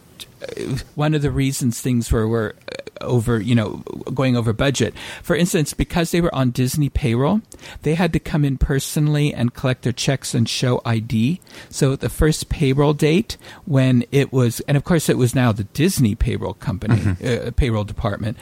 one 0.96 1.14
of 1.14 1.22
the 1.22 1.30
reasons 1.30 1.80
things 1.80 2.12
were 2.12 2.28
were 2.28 2.56
over, 3.02 3.40
you 3.40 3.56
know, 3.56 3.84
going 4.14 4.36
over 4.36 4.52
budget. 4.52 4.94
For 5.22 5.36
instance, 5.36 5.74
because 5.74 6.12
they 6.12 6.22
were 6.22 6.34
on 6.34 6.50
Disney 6.52 6.90
payroll, 6.90 7.42
they 7.84 7.96
had 7.96 8.12
to 8.14 8.20
come 8.20 8.44
in 8.44 8.58
personally 8.58 9.34
and 9.34 9.54
collect 9.54 9.84
their 9.84 9.94
checks 9.94 10.34
and 10.34 10.50
show 10.50 10.82
ID. 10.86 11.40
So 11.70 11.96
the 11.96 12.10
first 12.10 12.50
payroll 12.50 12.94
date 12.94 13.38
when 13.66 14.04
it 14.12 14.34
was, 14.34 14.60
and 14.62 14.76
of 14.76 14.84
course 14.84 15.08
it 15.08 15.18
was 15.18 15.36
now 15.36 15.52
the 15.52 15.66
Disney 15.66 16.16
payroll 16.16 16.56
company, 16.56 16.96
mm-hmm. 16.96 17.48
uh, 17.48 17.52
payroll 17.52 17.86
department, 17.86 18.38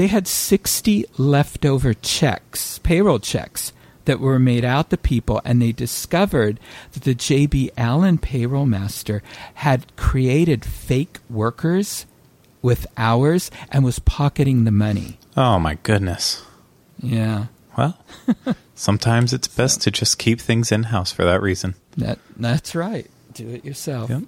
they 0.00 0.06
had 0.06 0.26
60 0.26 1.04
leftover 1.18 1.92
checks, 1.92 2.78
payroll 2.78 3.18
checks 3.18 3.74
that 4.06 4.18
were 4.18 4.38
made 4.38 4.64
out 4.64 4.88
to 4.88 4.96
people, 4.96 5.42
and 5.44 5.60
they 5.60 5.72
discovered 5.72 6.58
that 6.92 7.02
the 7.02 7.14
J.B. 7.14 7.72
Allen 7.76 8.16
payroll 8.16 8.64
master 8.64 9.22
had 9.56 9.94
created 9.96 10.64
fake 10.64 11.18
workers 11.28 12.06
with 12.62 12.86
hours 12.96 13.50
and 13.70 13.84
was 13.84 13.98
pocketing 13.98 14.64
the 14.64 14.70
money. 14.70 15.18
Oh 15.36 15.58
my 15.58 15.74
goodness. 15.82 16.46
Yeah. 17.02 17.48
Well, 17.76 17.98
sometimes 18.74 19.34
it's 19.34 19.48
best 19.48 19.82
so, 19.82 19.84
to 19.84 19.90
just 19.90 20.18
keep 20.18 20.40
things 20.40 20.72
in 20.72 20.84
house 20.84 21.12
for 21.12 21.26
that 21.26 21.42
reason. 21.42 21.74
That 21.98 22.20
that's 22.38 22.74
right. 22.74 23.06
Do 23.34 23.50
it 23.50 23.66
yourself. 23.66 24.08
Yep. 24.08 24.22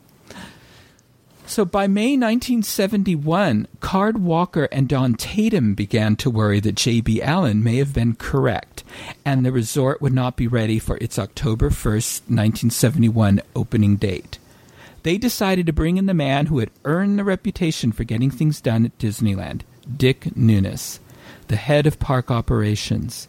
So 1.47 1.65
by 1.65 1.87
May 1.87 2.17
1971, 2.17 3.67
Card 3.81 4.19
Walker 4.19 4.69
and 4.73 4.89
Don 4.89 5.15
Tatum 5.15 5.75
began 5.75 6.17
to 6.17 6.31
worry 6.31 6.61
that 6.61 6.77
J.B. 6.77 7.21
Allen 7.21 7.63
may 7.63 7.77
have 7.77 7.93
been 7.93 8.15
correct, 8.15 8.85
and 9.25 9.45
the 9.45 9.53
resort 9.53 10.01
would 10.01 10.15
not 10.15 10.37
be 10.37 10.47
ready 10.47 10.79
for 10.79 10.97
its 10.99 11.19
October 11.19 11.69
1st, 11.69 12.21
1971 12.31 13.43
opening 13.55 13.97
date. 13.97 14.39
They 15.03 15.19
decided 15.19 15.67
to 15.67 15.73
bring 15.73 15.97
in 15.99 16.07
the 16.07 16.15
man 16.15 16.47
who 16.47 16.61
had 16.61 16.71
earned 16.85 17.19
the 17.19 17.25
reputation 17.25 17.93
for 17.93 18.05
getting 18.05 18.31
things 18.31 18.61
done 18.61 18.87
at 18.87 18.99
Disneyland, 18.99 19.63
Dick 19.97 20.21
Nunis, 20.37 21.01
the 21.49 21.57
head 21.57 21.87
of 21.87 21.99
park 21.99 22.31
operations. 22.31 23.29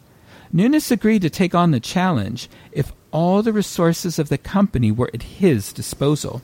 Nunis 0.53 0.91
agreed 0.91 1.23
to 1.23 1.31
take 1.31 1.55
on 1.55 1.71
the 1.71 1.79
challenge 1.79 2.47
if 2.71 2.93
all 3.11 3.41
the 3.41 3.51
resources 3.51 4.19
of 4.19 4.29
the 4.29 4.37
company 4.37 4.91
were 4.91 5.09
at 5.13 5.23
his 5.23 5.73
disposal. 5.73 6.41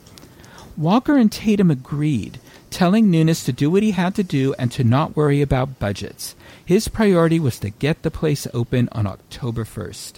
Walker 0.80 1.18
and 1.18 1.30
Tatum 1.30 1.70
agreed, 1.70 2.40
telling 2.70 3.12
Nunis 3.12 3.44
to 3.44 3.52
do 3.52 3.68
what 3.68 3.82
he 3.82 3.90
had 3.90 4.14
to 4.14 4.22
do 4.22 4.54
and 4.58 4.72
to 4.72 4.82
not 4.82 5.14
worry 5.14 5.42
about 5.42 5.78
budgets. 5.78 6.34
His 6.64 6.88
priority 6.88 7.38
was 7.38 7.58
to 7.58 7.68
get 7.68 8.00
the 8.00 8.10
place 8.10 8.46
open 8.54 8.88
on 8.92 9.06
October 9.06 9.64
1st. 9.64 10.14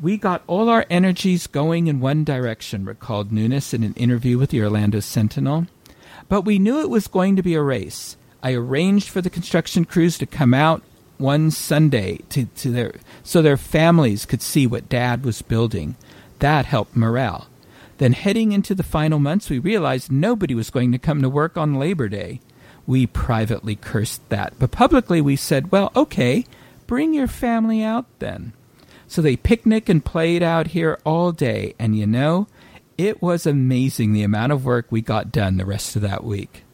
We 0.00 0.18
got 0.18 0.44
all 0.46 0.68
our 0.68 0.86
energies 0.88 1.48
going 1.48 1.88
in 1.88 1.98
one 1.98 2.22
direction, 2.22 2.84
recalled 2.84 3.32
Nunis 3.32 3.74
in 3.74 3.82
an 3.82 3.94
interview 3.94 4.38
with 4.38 4.50
the 4.50 4.62
Orlando 4.62 5.00
Sentinel. 5.00 5.66
But 6.28 6.42
we 6.42 6.60
knew 6.60 6.80
it 6.80 6.88
was 6.88 7.08
going 7.08 7.34
to 7.34 7.42
be 7.42 7.54
a 7.54 7.60
race. 7.62 8.16
I 8.40 8.52
arranged 8.52 9.08
for 9.08 9.20
the 9.20 9.30
construction 9.30 9.84
crews 9.84 10.16
to 10.18 10.26
come 10.26 10.54
out 10.54 10.84
one 11.18 11.50
Sunday 11.50 12.18
to, 12.28 12.44
to 12.44 12.70
their, 12.70 12.94
so 13.24 13.42
their 13.42 13.56
families 13.56 14.26
could 14.26 14.42
see 14.42 14.64
what 14.64 14.88
Dad 14.88 15.24
was 15.24 15.42
building. 15.42 15.96
That 16.38 16.66
helped 16.66 16.94
morale. 16.94 17.48
Then, 17.98 18.12
heading 18.12 18.52
into 18.52 18.74
the 18.74 18.82
final 18.82 19.18
months, 19.18 19.48
we 19.48 19.58
realized 19.58 20.10
nobody 20.10 20.54
was 20.54 20.70
going 20.70 20.92
to 20.92 20.98
come 20.98 21.22
to 21.22 21.28
work 21.28 21.56
on 21.56 21.74
Labor 21.74 22.08
Day. 22.08 22.40
We 22.86 23.06
privately 23.06 23.76
cursed 23.76 24.28
that, 24.28 24.54
but 24.58 24.70
publicly 24.70 25.20
we 25.20 25.36
said, 25.36 25.72
well, 25.72 25.92
okay, 25.94 26.44
bring 26.86 27.14
your 27.14 27.28
family 27.28 27.82
out 27.82 28.06
then. 28.18 28.52
So 29.06 29.22
they 29.22 29.36
picnicked 29.36 29.88
and 29.88 30.04
played 30.04 30.42
out 30.42 30.68
here 30.68 30.98
all 31.04 31.32
day, 31.32 31.74
and 31.78 31.96
you 31.96 32.06
know, 32.06 32.48
it 32.98 33.22
was 33.22 33.46
amazing 33.46 34.12
the 34.12 34.22
amount 34.22 34.52
of 34.52 34.64
work 34.64 34.86
we 34.90 35.00
got 35.00 35.32
done 35.32 35.56
the 35.56 35.64
rest 35.64 35.96
of 35.96 36.02
that 36.02 36.24
week. 36.24 36.64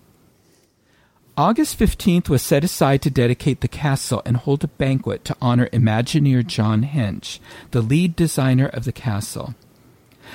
August 1.37 1.79
15th 1.79 2.29
was 2.29 2.43
set 2.43 2.65
aside 2.65 3.01
to 3.03 3.11
dedicate 3.11 3.61
the 3.61 3.69
castle 3.69 4.21
and 4.27 4.37
hold 4.37 4.63
a 4.63 4.69
banquet 4.69 5.25
to 5.25 5.37
honor 5.41 5.69
Imagineer 5.69 6.47
John 6.47 6.85
Hench, 6.85 7.39
the 7.71 7.81
lead 7.81 8.15
designer 8.15 8.67
of 8.67 8.85
the 8.85 8.93
castle. 8.93 9.55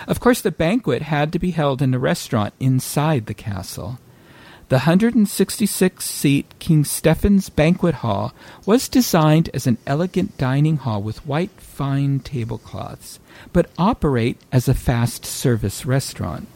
Of 0.08 0.20
course, 0.20 0.42
the 0.42 0.52
banquet 0.52 1.04
had 1.04 1.32
to 1.34 1.40
be 1.40 1.52
held 1.52 1.82
in 1.82 1.94
a 1.94 2.00
restaurant 2.00 2.54
inside 2.60 3.26
the 3.26 3.34
castle. 3.34 4.00
The 4.68 4.78
166 4.78 6.04
seat 6.04 6.54
King 6.58 6.84
Stefan's 6.84 7.50
Banquet 7.50 7.96
Hall 7.96 8.34
was 8.66 8.90
designed 8.90 9.50
as 9.54 9.68
an 9.68 9.78
elegant 9.86 10.40
dining 10.40 10.78
hall 10.78 11.04
with 11.04 11.26
white 11.26 11.52
fine 11.62 12.20
tablecloths, 12.20 13.20
but 13.54 13.70
operate 13.78 14.42
as 14.52 14.68
a 14.68 14.74
fast 14.74 15.24
service 15.24 15.86
restaurant. 15.86 16.48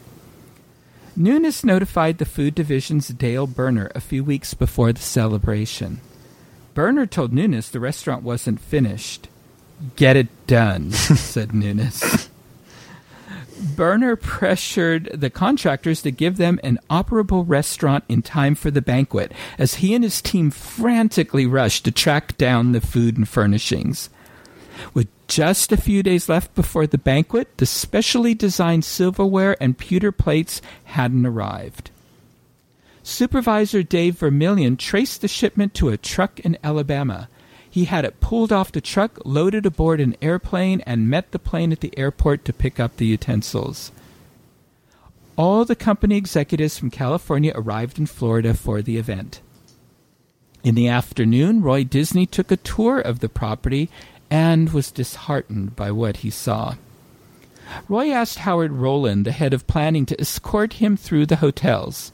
Nunis 1.16 1.64
notified 1.64 2.18
the 2.18 2.24
food 2.24 2.54
division's 2.54 3.08
Dale 3.08 3.46
Berner 3.46 3.92
a 3.94 4.00
few 4.00 4.24
weeks 4.24 4.54
before 4.54 4.92
the 4.92 5.02
celebration. 5.02 6.00
Berner 6.74 7.06
told 7.06 7.32
Nunis 7.32 7.70
the 7.70 7.78
restaurant 7.78 8.24
wasn't 8.24 8.60
finished. 8.60 9.28
Get 9.96 10.16
it 10.16 10.28
done, 10.46 10.90
said 10.92 11.50
Nunis. 11.50 12.29
Berner 13.60 14.16
pressured 14.16 15.10
the 15.12 15.30
contractors 15.30 16.02
to 16.02 16.10
give 16.10 16.36
them 16.36 16.58
an 16.62 16.78
operable 16.88 17.44
restaurant 17.46 18.04
in 18.08 18.22
time 18.22 18.54
for 18.54 18.70
the 18.70 18.82
banquet, 18.82 19.32
as 19.58 19.74
he 19.74 19.94
and 19.94 20.02
his 20.02 20.22
team 20.22 20.50
frantically 20.50 21.46
rushed 21.46 21.84
to 21.84 21.90
track 21.90 22.36
down 22.38 22.72
the 22.72 22.80
food 22.80 23.16
and 23.16 23.28
furnishings. 23.28 24.08
With 24.94 25.08
just 25.28 25.72
a 25.72 25.76
few 25.76 26.02
days 26.02 26.28
left 26.28 26.54
before 26.54 26.86
the 26.86 26.98
banquet, 26.98 27.48
the 27.58 27.66
specially 27.66 28.34
designed 28.34 28.84
silverware 28.84 29.56
and 29.60 29.76
pewter 29.76 30.12
plates 30.12 30.62
hadn't 30.84 31.26
arrived. 31.26 31.90
Supervisor 33.02 33.82
Dave 33.82 34.16
Vermillion 34.18 34.76
traced 34.76 35.20
the 35.20 35.28
shipment 35.28 35.74
to 35.74 35.88
a 35.88 35.96
truck 35.96 36.40
in 36.40 36.58
Alabama 36.64 37.28
he 37.70 37.84
had 37.84 38.04
it 38.04 38.20
pulled 38.20 38.52
off 38.52 38.72
the 38.72 38.80
truck, 38.80 39.18
loaded 39.24 39.64
aboard 39.64 40.00
an 40.00 40.16
airplane, 40.20 40.80
and 40.80 41.08
met 41.08 41.30
the 41.30 41.38
plane 41.38 41.70
at 41.70 41.80
the 41.80 41.96
airport 41.96 42.44
to 42.44 42.52
pick 42.52 42.80
up 42.80 42.96
the 42.96 43.06
utensils. 43.06 43.92
All 45.36 45.64
the 45.64 45.76
company 45.76 46.16
executives 46.16 46.76
from 46.76 46.90
California 46.90 47.52
arrived 47.54 47.98
in 47.98 48.06
Florida 48.06 48.54
for 48.54 48.82
the 48.82 48.98
event. 48.98 49.40
In 50.62 50.74
the 50.74 50.88
afternoon, 50.88 51.62
Roy 51.62 51.84
Disney 51.84 52.26
took 52.26 52.50
a 52.50 52.56
tour 52.56 52.98
of 52.98 53.20
the 53.20 53.28
property 53.28 53.88
and 54.30 54.72
was 54.72 54.90
disheartened 54.90 55.76
by 55.76 55.90
what 55.90 56.18
he 56.18 56.30
saw. 56.30 56.74
Roy 57.88 58.10
asked 58.10 58.40
Howard 58.40 58.72
Rowland, 58.72 59.24
the 59.24 59.32
head 59.32 59.54
of 59.54 59.66
planning, 59.66 60.04
to 60.06 60.20
escort 60.20 60.74
him 60.74 60.96
through 60.96 61.26
the 61.26 61.36
hotels. 61.36 62.12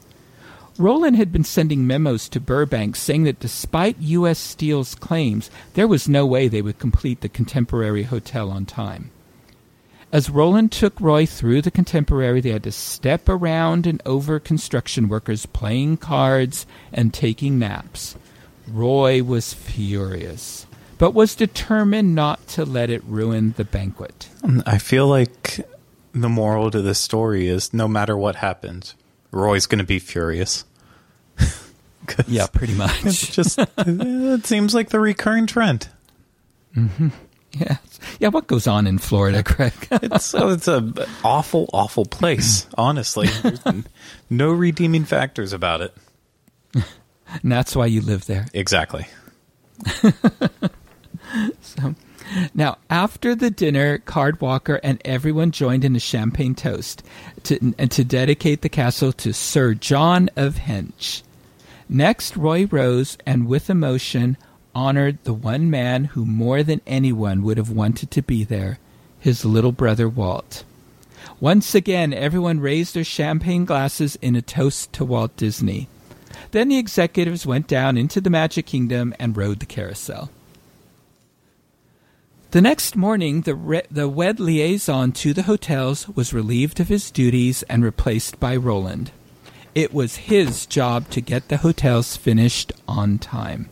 Roland 0.79 1.15
had 1.15 1.31
been 1.31 1.43
sending 1.43 1.87
memos 1.87 2.29
to 2.29 2.39
Burbank 2.39 2.95
saying 2.95 3.23
that 3.23 3.39
despite 3.39 3.97
U.S. 3.99 4.37
Steel's 4.37 4.93
claims, 4.95 5.49
there 5.73 5.87
was 5.87 6.07
no 6.07 6.25
way 6.25 6.47
they 6.47 6.61
would 6.61 6.77
complete 6.79 7.21
the 7.21 7.29
Contemporary 7.29 8.03
Hotel 8.03 8.51
on 8.51 8.65
time. 8.65 9.09
As 10.11 10.29
Roland 10.29 10.71
took 10.71 10.99
Roy 11.01 11.25
through 11.25 11.63
the 11.63 11.71
Contemporary, 11.71 12.39
they 12.39 12.51
had 12.51 12.63
to 12.63 12.71
step 12.71 13.27
around 13.27 13.85
and 13.85 14.01
over 14.05 14.39
construction 14.39 15.09
workers 15.09 15.45
playing 15.45 15.97
cards 15.97 16.65
and 16.93 17.13
taking 17.13 17.59
naps. 17.59 18.15
Roy 18.67 19.23
was 19.23 19.53
furious, 19.53 20.65
but 20.97 21.13
was 21.13 21.35
determined 21.35 22.15
not 22.15 22.47
to 22.49 22.65
let 22.65 22.89
it 22.89 23.03
ruin 23.03 23.53
the 23.57 23.65
banquet. 23.65 24.29
I 24.65 24.77
feel 24.77 25.07
like 25.07 25.67
the 26.13 26.29
moral 26.29 26.71
to 26.71 26.81
this 26.81 26.99
story 26.99 27.47
is 27.47 27.73
no 27.73 27.87
matter 27.87 28.15
what 28.15 28.37
happens, 28.37 28.95
Roy's 29.31 29.65
going 29.65 29.79
to 29.79 29.85
be 29.85 29.99
furious. 29.99 30.65
yeah, 32.27 32.47
pretty 32.47 32.73
much. 32.73 33.05
It's 33.05 33.35
just 33.35 33.59
it 33.77 34.45
seems 34.45 34.73
like 34.73 34.89
the 34.89 34.99
recurring 34.99 35.47
trend. 35.47 35.89
Mm-hmm. 36.75 37.09
Yeah, 37.53 37.77
yeah. 38.19 38.27
What 38.29 38.47
goes 38.47 38.67
on 38.67 38.87
in 38.87 38.97
Florida, 38.97 39.43
Craig? 39.43 39.73
it's 39.91 40.33
it's 40.33 40.67
a 40.67 41.07
awful, 41.23 41.69
awful 41.73 42.05
place. 42.05 42.67
Honestly, 42.77 43.27
There's 43.27 43.61
no 44.29 44.51
redeeming 44.51 45.05
factors 45.05 45.53
about 45.53 45.81
it. 45.81 45.93
And 47.43 47.51
that's 47.51 47.75
why 47.75 47.87
you 47.87 48.01
live 48.01 48.25
there. 48.25 48.47
Exactly. 48.53 49.07
so, 51.61 51.95
now 52.53 52.77
after 52.89 53.35
the 53.35 53.49
dinner, 53.49 53.97
Card 53.99 54.41
Walker 54.41 54.79
and 54.83 55.01
everyone 55.05 55.51
joined 55.51 55.85
in 55.85 55.95
a 55.95 55.99
champagne 55.99 56.55
toast 56.55 57.03
to 57.43 57.73
and 57.77 57.91
to 57.91 58.03
dedicate 58.03 58.61
the 58.61 58.69
castle 58.69 59.11
to 59.13 59.33
Sir 59.33 59.73
John 59.73 60.29
of 60.35 60.55
Hench. 60.55 61.23
Next, 61.89 62.35
Roy 62.35 62.65
rose 62.65 63.17
and, 63.25 63.47
with 63.47 63.69
emotion, 63.69 64.37
honored 64.75 65.17
the 65.23 65.33
one 65.33 65.69
man 65.69 66.05
who 66.05 66.25
more 66.25 66.63
than 66.63 66.81
anyone 66.85 67.41
would 67.43 67.57
have 67.57 67.69
wanted 67.69 68.11
to 68.11 68.21
be 68.21 68.43
there, 68.43 68.77
his 69.19 69.45
little 69.45 69.71
brother 69.71 70.09
Walt. 70.09 70.63
Once 71.39 71.73
again, 71.73 72.13
everyone 72.13 72.59
raised 72.59 72.93
their 72.93 73.03
champagne 73.03 73.63
glasses 73.63 74.17
in 74.21 74.35
a 74.35 74.41
toast 74.41 74.91
to 74.93 75.05
Walt 75.05 75.35
Disney. 75.37 75.87
Then 76.51 76.69
the 76.69 76.77
executives 76.77 77.45
went 77.45 77.67
down 77.67 77.97
into 77.97 78.21
the 78.21 78.29
Magic 78.29 78.65
Kingdom 78.65 79.13
and 79.19 79.35
rode 79.35 79.59
the 79.59 79.65
carousel. 79.65 80.29
The 82.51 82.61
next 82.61 82.95
morning, 82.95 83.41
the, 83.41 83.55
re- 83.55 83.81
the 83.91 84.07
WED 84.07 84.39
liaison 84.39 85.11
to 85.13 85.33
the 85.33 85.43
hotels 85.43 86.07
was 86.07 86.33
relieved 86.33 86.79
of 86.79 86.87
his 86.87 87.11
duties 87.11 87.63
and 87.63 87.83
replaced 87.83 88.39
by 88.39 88.55
Roland. 88.55 89.11
It 89.75 89.93
was 89.93 90.15
his 90.15 90.65
job 90.65 91.09
to 91.09 91.19
get 91.19 91.49
the 91.49 91.57
hotels 91.57 92.15
finished 92.15 92.71
on 92.87 93.17
time. 93.17 93.69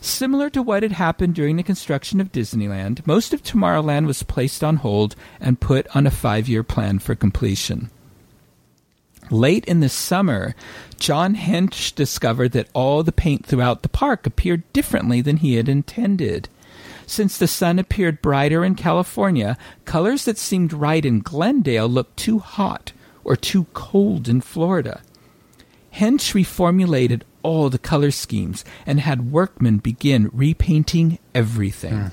Similar 0.00 0.48
to 0.50 0.62
what 0.62 0.82
had 0.82 0.92
happened 0.92 1.34
during 1.34 1.56
the 1.56 1.62
construction 1.62 2.18
of 2.18 2.32
Disneyland, 2.32 3.06
most 3.06 3.34
of 3.34 3.42
Tomorrowland 3.42 4.06
was 4.06 4.22
placed 4.22 4.64
on 4.64 4.76
hold 4.76 5.14
and 5.38 5.60
put 5.60 5.86
on 5.94 6.06
a 6.06 6.10
five 6.10 6.48
year 6.48 6.62
plan 6.62 6.98
for 6.98 7.14
completion. 7.14 7.90
Late 9.30 9.66
in 9.66 9.80
the 9.80 9.90
summer, 9.90 10.54
John 10.98 11.36
Hench 11.36 11.94
discovered 11.94 12.52
that 12.52 12.70
all 12.72 13.02
the 13.02 13.12
paint 13.12 13.44
throughout 13.44 13.82
the 13.82 13.90
park 13.90 14.26
appeared 14.26 14.62
differently 14.72 15.20
than 15.20 15.36
he 15.36 15.56
had 15.56 15.68
intended. 15.68 16.48
Since 17.10 17.38
the 17.38 17.48
sun 17.48 17.80
appeared 17.80 18.22
brighter 18.22 18.64
in 18.64 18.76
California, 18.76 19.58
colors 19.84 20.26
that 20.26 20.38
seemed 20.38 20.72
right 20.72 21.04
in 21.04 21.18
Glendale 21.18 21.88
looked 21.88 22.16
too 22.16 22.38
hot 22.38 22.92
or 23.24 23.34
too 23.34 23.64
cold 23.74 24.28
in 24.28 24.40
Florida. 24.40 25.00
Hench 25.92 26.34
reformulated 26.34 27.22
all 27.42 27.68
the 27.68 27.80
color 27.80 28.12
schemes 28.12 28.64
and 28.86 29.00
had 29.00 29.32
workmen 29.32 29.78
begin 29.78 30.30
repainting 30.32 31.18
everything. 31.34 31.94
Mm. 31.94 32.12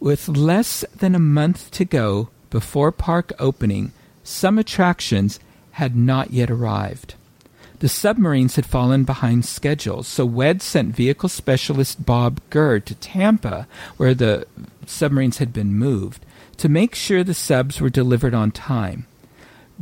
With 0.00 0.28
less 0.28 0.82
than 0.96 1.14
a 1.14 1.18
month 1.18 1.70
to 1.72 1.84
go 1.84 2.30
before 2.48 2.90
park 2.90 3.34
opening, 3.38 3.92
some 4.24 4.58
attractions 4.58 5.38
had 5.72 5.94
not 5.94 6.30
yet 6.30 6.50
arrived. 6.50 7.14
The 7.80 7.88
submarines 7.88 8.56
had 8.56 8.66
fallen 8.66 9.04
behind 9.04 9.44
schedule, 9.44 10.02
so 10.02 10.26
WED 10.26 10.62
sent 10.62 10.96
vehicle 10.96 11.28
specialist 11.28 12.04
Bob 12.04 12.40
Gurr 12.50 12.80
to 12.80 12.94
Tampa, 12.96 13.68
where 13.96 14.14
the 14.14 14.46
submarines 14.84 15.38
had 15.38 15.52
been 15.52 15.74
moved, 15.74 16.24
to 16.56 16.68
make 16.68 16.96
sure 16.96 17.22
the 17.22 17.34
subs 17.34 17.80
were 17.80 17.90
delivered 17.90 18.34
on 18.34 18.50
time. 18.50 19.06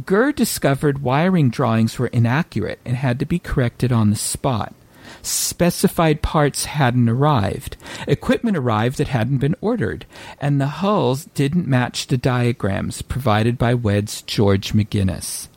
Gurr 0.05 0.33
discovered 0.33 1.03
wiring 1.03 1.49
drawings 1.49 1.99
were 1.99 2.09
inaccurate 2.09 2.81
and 2.85 2.97
had 2.97 3.19
to 3.19 3.25
be 3.25 3.39
corrected 3.39 3.93
on 3.93 4.11
the 4.11 4.17
spot. 4.17 4.75
Specified 5.23 6.21
parts 6.21 6.67
hadn't 6.67 7.09
arrived. 7.09 7.79
Equipment 8.07 8.59
arrived 8.59 8.99
that 8.99 9.09
hadn't 9.09 9.39
been 9.39 9.55
ordered, 9.63 10.05
and 10.39 10.61
the 10.61 10.67
hulls 10.67 11.27
didn't 11.27 11.67
match 11.67 12.09
the 12.09 12.19
diagrams 12.19 13.01
provided 13.01 13.57
by 13.57 13.73
WED's 13.73 14.21
George 14.21 14.75
McGinnis. 14.75 15.49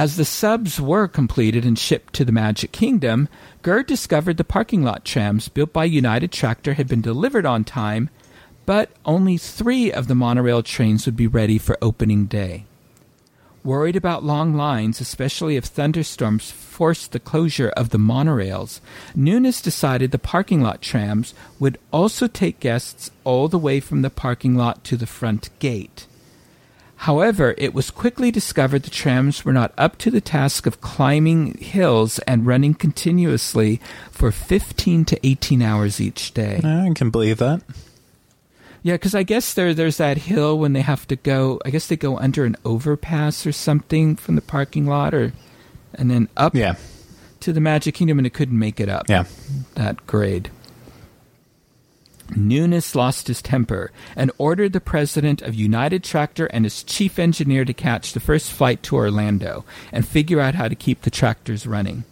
As 0.00 0.16
the 0.16 0.24
subs 0.24 0.80
were 0.80 1.06
completed 1.06 1.66
and 1.66 1.78
shipped 1.78 2.14
to 2.14 2.24
the 2.24 2.32
Magic 2.32 2.72
Kingdom, 2.72 3.28
Gurr 3.60 3.82
discovered 3.82 4.38
the 4.38 4.44
parking 4.44 4.82
lot 4.82 5.04
trams 5.04 5.50
built 5.50 5.74
by 5.74 5.84
United 5.84 6.32
Tractor 6.32 6.72
had 6.72 6.88
been 6.88 7.02
delivered 7.02 7.44
on 7.44 7.64
time, 7.64 8.08
but 8.64 8.88
only 9.04 9.36
three 9.36 9.92
of 9.92 10.06
the 10.06 10.14
monorail 10.14 10.62
trains 10.62 11.04
would 11.04 11.16
be 11.16 11.26
ready 11.26 11.58
for 11.58 11.76
opening 11.82 12.24
day. 12.24 12.64
Worried 13.62 13.94
about 13.94 14.24
long 14.24 14.54
lines, 14.54 15.02
especially 15.02 15.56
if 15.56 15.66
thunderstorms 15.66 16.50
forced 16.50 17.12
the 17.12 17.20
closure 17.20 17.68
of 17.68 17.90
the 17.90 17.98
monorails, 17.98 18.80
Nunis 19.14 19.62
decided 19.62 20.12
the 20.12 20.18
parking 20.18 20.62
lot 20.62 20.80
trams 20.80 21.34
would 21.58 21.76
also 21.92 22.26
take 22.26 22.58
guests 22.58 23.10
all 23.22 23.48
the 23.48 23.58
way 23.58 23.80
from 23.80 24.00
the 24.00 24.08
parking 24.08 24.54
lot 24.54 24.82
to 24.84 24.96
the 24.96 25.06
front 25.06 25.50
gate. 25.58 26.06
However, 27.04 27.54
it 27.56 27.72
was 27.72 27.90
quickly 27.90 28.30
discovered 28.30 28.82
the 28.82 28.90
trams 28.90 29.42
were 29.42 29.54
not 29.54 29.72
up 29.78 29.96
to 29.98 30.10
the 30.10 30.20
task 30.20 30.66
of 30.66 30.82
climbing 30.82 31.54
hills 31.54 32.18
and 32.20 32.46
running 32.46 32.74
continuously 32.74 33.80
for 34.10 34.30
15 34.30 35.06
to 35.06 35.26
18 35.26 35.62
hours 35.62 35.98
each 35.98 36.34
day. 36.34 36.60
I 36.62 36.92
can 36.94 37.08
believe 37.08 37.38
that. 37.38 37.62
Yeah, 38.82 38.96
because 38.96 39.14
I 39.14 39.22
guess 39.22 39.54
there 39.54 39.72
there's 39.72 39.96
that 39.96 40.18
hill 40.18 40.58
when 40.58 40.74
they 40.74 40.82
have 40.82 41.08
to 41.08 41.16
go. 41.16 41.58
I 41.64 41.70
guess 41.70 41.86
they 41.86 41.96
go 41.96 42.18
under 42.18 42.44
an 42.44 42.56
overpass 42.66 43.46
or 43.46 43.52
something 43.52 44.14
from 44.14 44.34
the 44.34 44.42
parking 44.42 44.84
lot, 44.84 45.14
or 45.14 45.32
and 45.94 46.10
then 46.10 46.28
up 46.36 46.54
yeah. 46.54 46.74
to 47.40 47.54
the 47.54 47.60
Magic 47.60 47.94
Kingdom, 47.94 48.18
and 48.18 48.26
it 48.26 48.34
couldn't 48.34 48.58
make 48.58 48.78
it 48.78 48.90
up. 48.90 49.08
Yeah, 49.08 49.24
that 49.74 50.06
grade. 50.06 50.50
Nunis 52.30 52.94
lost 52.94 53.28
his 53.28 53.42
temper 53.42 53.92
and 54.16 54.30
ordered 54.38 54.72
the 54.72 54.80
president 54.80 55.42
of 55.42 55.54
United 55.54 56.04
Tractor 56.04 56.46
and 56.46 56.64
his 56.64 56.82
chief 56.82 57.18
engineer 57.18 57.64
to 57.64 57.72
catch 57.72 58.12
the 58.12 58.20
first 58.20 58.52
flight 58.52 58.82
to 58.84 58.96
Orlando 58.96 59.64
and 59.92 60.06
figure 60.06 60.40
out 60.40 60.54
how 60.54 60.68
to 60.68 60.74
keep 60.74 61.02
the 61.02 61.10
tractors 61.10 61.66
running. 61.66 62.04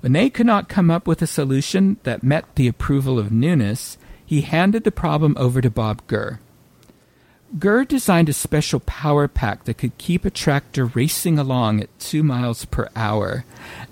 When 0.00 0.12
they 0.12 0.30
could 0.30 0.46
not 0.46 0.68
come 0.68 0.90
up 0.90 1.06
with 1.06 1.22
a 1.22 1.26
solution 1.26 1.98
that 2.04 2.22
met 2.22 2.44
the 2.54 2.68
approval 2.68 3.18
of 3.18 3.30
Nunis, 3.30 3.96
he 4.24 4.42
handed 4.42 4.84
the 4.84 4.92
problem 4.92 5.34
over 5.38 5.60
to 5.60 5.70
Bob 5.70 6.06
Gurr. 6.06 6.38
Gurr 7.58 7.84
designed 7.84 8.28
a 8.28 8.34
special 8.34 8.80
power 8.80 9.26
pack 9.26 9.64
that 9.64 9.78
could 9.78 9.96
keep 9.96 10.24
a 10.24 10.30
tractor 10.30 10.84
racing 10.84 11.38
along 11.38 11.80
at 11.80 11.98
two 11.98 12.22
miles 12.22 12.66
per 12.66 12.88
hour 12.94 13.44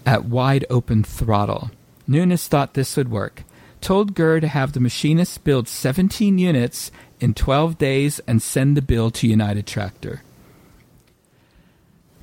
at 0.04 0.26
wide 0.26 0.66
open 0.68 1.02
throttle. 1.02 1.70
Nunis 2.08 2.46
thought 2.46 2.74
this 2.74 2.96
would 2.96 3.10
work, 3.10 3.42
told 3.86 4.14
Gurr 4.14 4.40
to 4.40 4.48
have 4.48 4.72
the 4.72 4.80
machinists 4.80 5.38
build 5.38 5.68
17 5.68 6.38
units 6.38 6.90
in 7.20 7.34
12 7.34 7.78
days 7.78 8.18
and 8.26 8.42
send 8.42 8.76
the 8.76 8.82
bill 8.82 9.12
to 9.12 9.28
United 9.28 9.66
Tractor. 9.66 10.22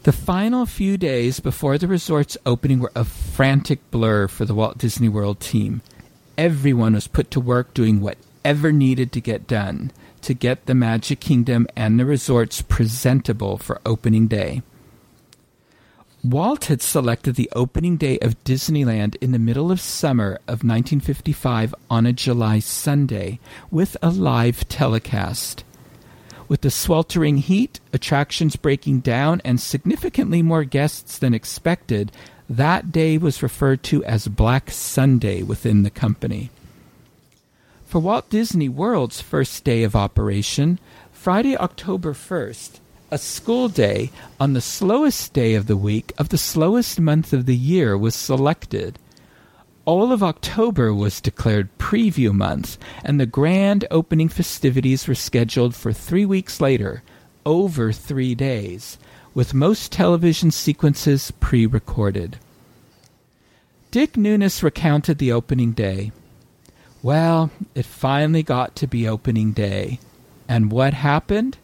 The 0.03 0.11
final 0.11 0.65
few 0.65 0.97
days 0.97 1.39
before 1.39 1.77
the 1.77 1.87
resort's 1.87 2.37
opening 2.45 2.79
were 2.79 2.91
a 2.93 3.05
frantic 3.05 3.79
blur 3.91 4.27
for 4.27 4.43
the 4.43 4.53
Walt 4.53 4.77
Disney 4.77 5.07
World 5.07 5.39
team 5.39 5.81
everyone 6.37 6.93
was 6.93 7.07
put 7.07 7.29
to 7.31 7.39
work 7.39 7.73
doing 7.73 8.01
whatever 8.01 8.71
needed 8.71 9.11
to 9.11 9.21
get 9.21 9.47
done 9.47 9.91
to 10.21 10.33
get 10.33 10.65
the 10.65 10.75
Magic 10.75 11.19
Kingdom 11.19 11.67
and 11.75 11.99
the 11.99 12.05
resorts 12.05 12.61
presentable 12.61 13.57
for 13.57 13.81
opening 13.85 14.27
day. 14.27 14.61
Walt 16.23 16.65
had 16.65 16.81
selected 16.81 17.35
the 17.35 17.51
opening 17.53 17.97
day 17.97 18.17
of 18.19 18.41
Disneyland 18.45 19.17
in 19.19 19.33
the 19.33 19.39
middle 19.39 19.73
of 19.73 19.81
summer 19.81 20.35
of 20.47 20.63
1955 20.63 21.75
on 21.89 22.05
a 22.05 22.13
July 22.13 22.59
Sunday 22.59 23.41
with 23.69 23.97
a 24.01 24.09
live 24.09 24.65
telecast. 24.69 25.65
With 26.47 26.61
the 26.61 26.71
sweltering 26.71 27.39
heat, 27.39 27.81
attractions 27.91 28.55
breaking 28.55 29.01
down, 29.01 29.41
and 29.43 29.59
significantly 29.59 30.41
more 30.41 30.63
guests 30.63 31.17
than 31.17 31.33
expected, 31.33 32.09
that 32.49 32.93
day 32.93 33.17
was 33.17 33.43
referred 33.43 33.83
to 33.83 34.01
as 34.05 34.29
Black 34.29 34.71
Sunday 34.71 35.43
within 35.43 35.83
the 35.83 35.89
company. 35.89 36.51
For 37.83 37.99
Walt 37.99 38.29
Disney 38.29 38.69
World's 38.69 39.19
first 39.19 39.65
day 39.65 39.83
of 39.83 39.93
operation, 39.93 40.79
Friday, 41.11 41.57
October 41.57 42.13
1st, 42.13 42.79
a 43.13 43.17
school 43.19 43.69
day 43.69 44.09
on 44.39 44.53
the 44.53 44.59
slowest 44.59 45.33
day 45.33 45.53
of 45.53 45.67
the 45.67 45.77
week 45.77 46.11
of 46.17 46.29
the 46.29 46.37
slowest 46.37 46.99
month 46.99 47.31
of 47.31 47.45
the 47.45 47.55
year 47.55 47.95
was 47.95 48.15
selected. 48.15 48.97
All 49.85 50.11
of 50.11 50.23
October 50.23 50.91
was 50.91 51.21
declared 51.21 51.77
preview 51.77 52.33
month, 52.33 52.79
and 53.03 53.19
the 53.19 53.27
grand 53.27 53.85
opening 53.91 54.29
festivities 54.29 55.07
were 55.07 55.13
scheduled 55.13 55.75
for 55.75 55.93
three 55.93 56.25
weeks 56.25 56.59
later, 56.59 57.03
over 57.45 57.91
three 57.91 58.33
days, 58.33 58.97
with 59.35 59.53
most 59.53 59.91
television 59.91 60.49
sequences 60.49 61.29
pre 61.39 61.67
recorded. 61.67 62.39
Dick 63.91 64.13
Nunis 64.13 64.63
recounted 64.63 65.19
the 65.19 65.31
opening 65.31 65.73
day. 65.73 66.11
Well, 67.03 67.51
it 67.75 67.85
finally 67.85 68.41
got 68.41 68.75
to 68.77 68.87
be 68.87 69.07
opening 69.07 69.51
day. 69.51 69.99
And 70.49 70.71
what 70.71 70.95
happened? 70.95 71.59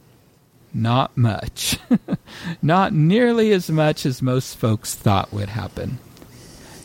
Not 0.74 1.18
much. 1.18 1.80
Not 2.62 2.94
nearly 2.94 3.52
as 3.52 3.70
much 3.70 4.06
as 4.06 4.22
most 4.22 4.58
folks 4.58 4.96
thought 4.96 5.34
would 5.34 5.50
happen. 5.50 6.00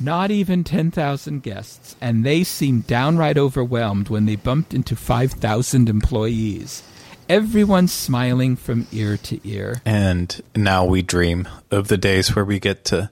Not 0.00 0.30
even 0.30 0.64
10,000 0.64 1.42
guests, 1.42 1.96
and 2.00 2.24
they 2.24 2.44
seemed 2.44 2.86
downright 2.86 3.38
overwhelmed 3.38 4.08
when 4.08 4.26
they 4.26 4.36
bumped 4.36 4.74
into 4.74 4.96
5,000 4.96 5.88
employees. 5.88 6.82
Everyone 7.28 7.88
smiling 7.88 8.56
from 8.56 8.86
ear 8.92 9.16
to 9.18 9.40
ear. 9.48 9.80
And 9.84 10.42
now 10.54 10.84
we 10.84 11.00
dream 11.02 11.48
of 11.70 11.88
the 11.88 11.96
days 11.96 12.34
where 12.34 12.44
we 12.44 12.58
get 12.58 12.84
to, 12.86 13.10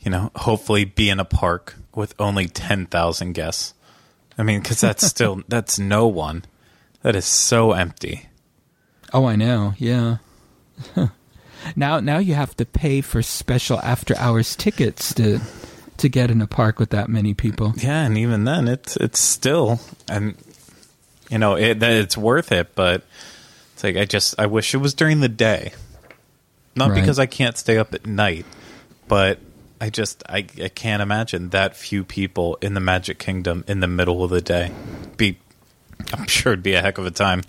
you 0.00 0.10
know, 0.10 0.30
hopefully 0.36 0.84
be 0.84 1.10
in 1.10 1.20
a 1.20 1.24
park 1.24 1.76
with 1.94 2.14
only 2.18 2.46
10,000 2.46 3.32
guests. 3.32 3.74
I 4.38 4.42
mean, 4.42 4.60
because 4.62 4.80
that's 4.80 5.06
still 5.06 5.42
that's 5.48 5.78
no 5.78 6.06
one. 6.06 6.44
That 7.02 7.14
is 7.14 7.24
so 7.24 7.72
empty. 7.72 8.26
Oh, 9.16 9.24
I 9.24 9.34
know. 9.34 9.72
Yeah. 9.78 10.18
now, 11.76 12.00
now 12.00 12.18
you 12.18 12.34
have 12.34 12.54
to 12.56 12.66
pay 12.66 13.00
for 13.00 13.22
special 13.22 13.80
after-hours 13.80 14.54
tickets 14.54 15.14
to 15.14 15.40
to 15.96 16.10
get 16.10 16.30
in 16.30 16.42
a 16.42 16.46
park 16.46 16.78
with 16.78 16.90
that 16.90 17.08
many 17.08 17.32
people. 17.32 17.72
Yeah, 17.78 18.04
and 18.04 18.18
even 18.18 18.44
then, 18.44 18.68
it's 18.68 18.94
it's 18.96 19.18
still 19.18 19.80
and 20.06 20.34
you 21.30 21.38
know 21.38 21.56
it 21.56 21.82
it's 21.82 22.14
worth 22.14 22.52
it, 22.52 22.74
but 22.74 23.04
it's 23.72 23.82
like 23.82 23.96
I 23.96 24.04
just 24.04 24.34
I 24.38 24.44
wish 24.44 24.74
it 24.74 24.78
was 24.78 24.92
during 24.92 25.20
the 25.20 25.30
day, 25.30 25.72
not 26.74 26.90
right. 26.90 27.00
because 27.00 27.18
I 27.18 27.24
can't 27.24 27.56
stay 27.56 27.78
up 27.78 27.94
at 27.94 28.04
night, 28.04 28.44
but 29.08 29.38
I 29.80 29.88
just 29.88 30.24
I, 30.28 30.44
I 30.62 30.68
can't 30.68 31.00
imagine 31.00 31.48
that 31.50 31.74
few 31.74 32.04
people 32.04 32.58
in 32.60 32.74
the 32.74 32.80
Magic 32.80 33.18
Kingdom 33.18 33.64
in 33.66 33.80
the 33.80 33.88
middle 33.88 34.22
of 34.22 34.28
the 34.28 34.42
day. 34.42 34.72
Be 35.16 35.38
I'm 36.12 36.26
sure 36.26 36.52
it'd 36.52 36.62
be 36.62 36.74
a 36.74 36.82
heck 36.82 36.98
of 36.98 37.06
a 37.06 37.10
time. 37.10 37.44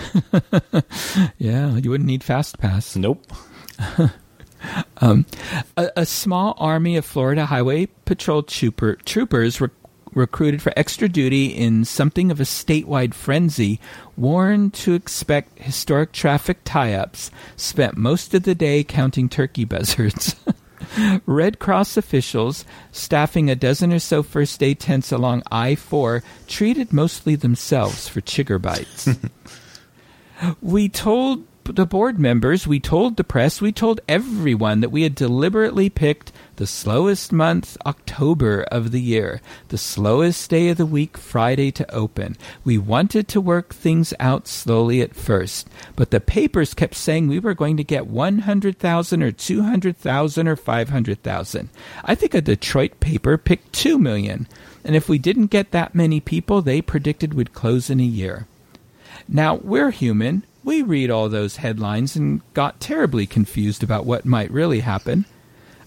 yeah, 1.38 1.76
you 1.76 1.90
wouldn't 1.90 2.06
need 2.06 2.24
fast 2.24 2.58
pass. 2.58 2.96
Nope. 2.96 3.24
um, 4.98 5.26
a, 5.76 5.90
a, 5.96 6.06
small 6.06 6.54
army 6.58 6.96
of 6.96 7.04
Florida 7.04 7.46
Highway 7.46 7.86
Patrol 8.04 8.42
trooper, 8.42 8.96
troopers 9.04 9.60
re- 9.60 9.68
recruited 10.14 10.62
for 10.62 10.72
extra 10.76 11.08
duty 11.08 11.46
in 11.46 11.84
something 11.84 12.30
of 12.30 12.40
a 12.40 12.44
statewide 12.44 13.14
frenzy, 13.14 13.80
warned 14.16 14.74
to 14.74 14.94
expect 14.94 15.58
historic 15.58 16.12
traffic 16.12 16.58
tie-ups, 16.64 17.30
spent 17.56 17.96
most 17.96 18.34
of 18.34 18.42
the 18.42 18.54
day 18.54 18.84
counting 18.84 19.28
turkey 19.28 19.64
buzzards. 19.64 20.36
Red 21.26 21.58
Cross 21.58 21.96
officials, 21.96 22.64
staffing 22.90 23.50
a 23.50 23.54
dozen 23.54 23.92
or 23.92 23.98
so 23.98 24.22
first 24.22 24.62
aid 24.62 24.80
tents 24.80 25.12
along 25.12 25.42
I 25.50 25.74
4, 25.74 26.22
treated 26.46 26.92
mostly 26.92 27.34
themselves 27.34 28.08
for 28.08 28.20
chigger 28.20 28.60
bites. 28.60 29.08
We 30.60 30.88
told 30.88 31.44
the 31.64 31.86
board 31.86 32.18
members, 32.18 32.66
we 32.66 32.80
told 32.80 33.16
the 33.16 33.24
press, 33.24 33.60
we 33.60 33.72
told 33.72 34.00
everyone 34.08 34.80
that 34.80 34.90
we 34.90 35.02
had 35.02 35.14
deliberately 35.14 35.88
picked 35.88 36.32
the 36.56 36.66
slowest 36.66 37.32
month, 37.32 37.76
October 37.86 38.62
of 38.64 38.90
the 38.90 39.00
year, 39.00 39.40
the 39.68 39.78
slowest 39.78 40.50
day 40.50 40.68
of 40.68 40.76
the 40.76 40.86
week, 40.86 41.16
Friday 41.16 41.70
to 41.70 41.94
open. 41.94 42.36
We 42.64 42.78
wanted 42.78 43.28
to 43.28 43.40
work 43.40 43.74
things 43.74 44.12
out 44.18 44.48
slowly 44.48 45.00
at 45.00 45.14
first, 45.14 45.68
but 45.96 46.10
the 46.10 46.20
papers 46.20 46.74
kept 46.74 46.94
saying 46.94 47.28
we 47.28 47.38
were 47.38 47.54
going 47.54 47.76
to 47.76 47.84
get 47.84 48.06
100,000 48.06 49.22
or 49.22 49.32
200,000 49.32 50.48
or 50.48 50.56
500,000. 50.56 51.68
I 52.04 52.14
think 52.14 52.34
a 52.34 52.40
Detroit 52.40 53.00
paper 53.00 53.38
picked 53.38 53.72
2 53.72 53.98
million, 53.98 54.48
and 54.84 54.96
if 54.96 55.08
we 55.08 55.18
didn't 55.18 55.46
get 55.46 55.70
that 55.70 55.94
many 55.94 56.20
people, 56.20 56.60
they 56.60 56.82
predicted 56.82 57.34
we'd 57.34 57.54
close 57.54 57.88
in 57.88 58.00
a 58.00 58.04
year. 58.04 58.46
Now, 59.34 59.54
we're 59.54 59.90
human. 59.90 60.44
We 60.62 60.82
read 60.82 61.10
all 61.10 61.30
those 61.30 61.56
headlines 61.56 62.16
and 62.16 62.42
got 62.52 62.80
terribly 62.80 63.26
confused 63.26 63.82
about 63.82 64.04
what 64.04 64.26
might 64.26 64.50
really 64.50 64.80
happen. 64.80 65.24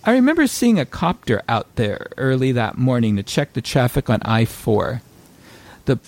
I 0.04 0.14
remember 0.14 0.48
seeing 0.48 0.80
a 0.80 0.86
copter 0.86 1.44
out 1.48 1.76
there 1.76 2.08
early 2.18 2.52
that 2.54 2.80
morning 2.80 3.16
to 3.16 3.24
check 3.24 3.54
the 3.54 3.62
traffic 3.62 4.10
on 4.10 4.20
I 4.24 4.46
4. 4.46 5.04
The 5.86 6.00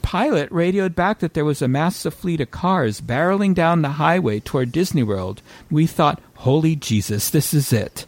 pilot 0.00 0.50
radioed 0.50 0.94
back 0.94 1.18
that 1.18 1.34
there 1.34 1.44
was 1.44 1.60
a 1.60 1.68
massive 1.68 2.14
fleet 2.14 2.40
of 2.40 2.50
cars 2.50 3.02
barreling 3.02 3.54
down 3.54 3.82
the 3.82 3.90
highway 3.90 4.40
toward 4.40 4.72
Disney 4.72 5.02
World. 5.02 5.42
We 5.70 5.86
thought, 5.86 6.22
holy 6.36 6.74
Jesus, 6.74 7.28
this 7.28 7.52
is 7.52 7.70
it. 7.70 8.06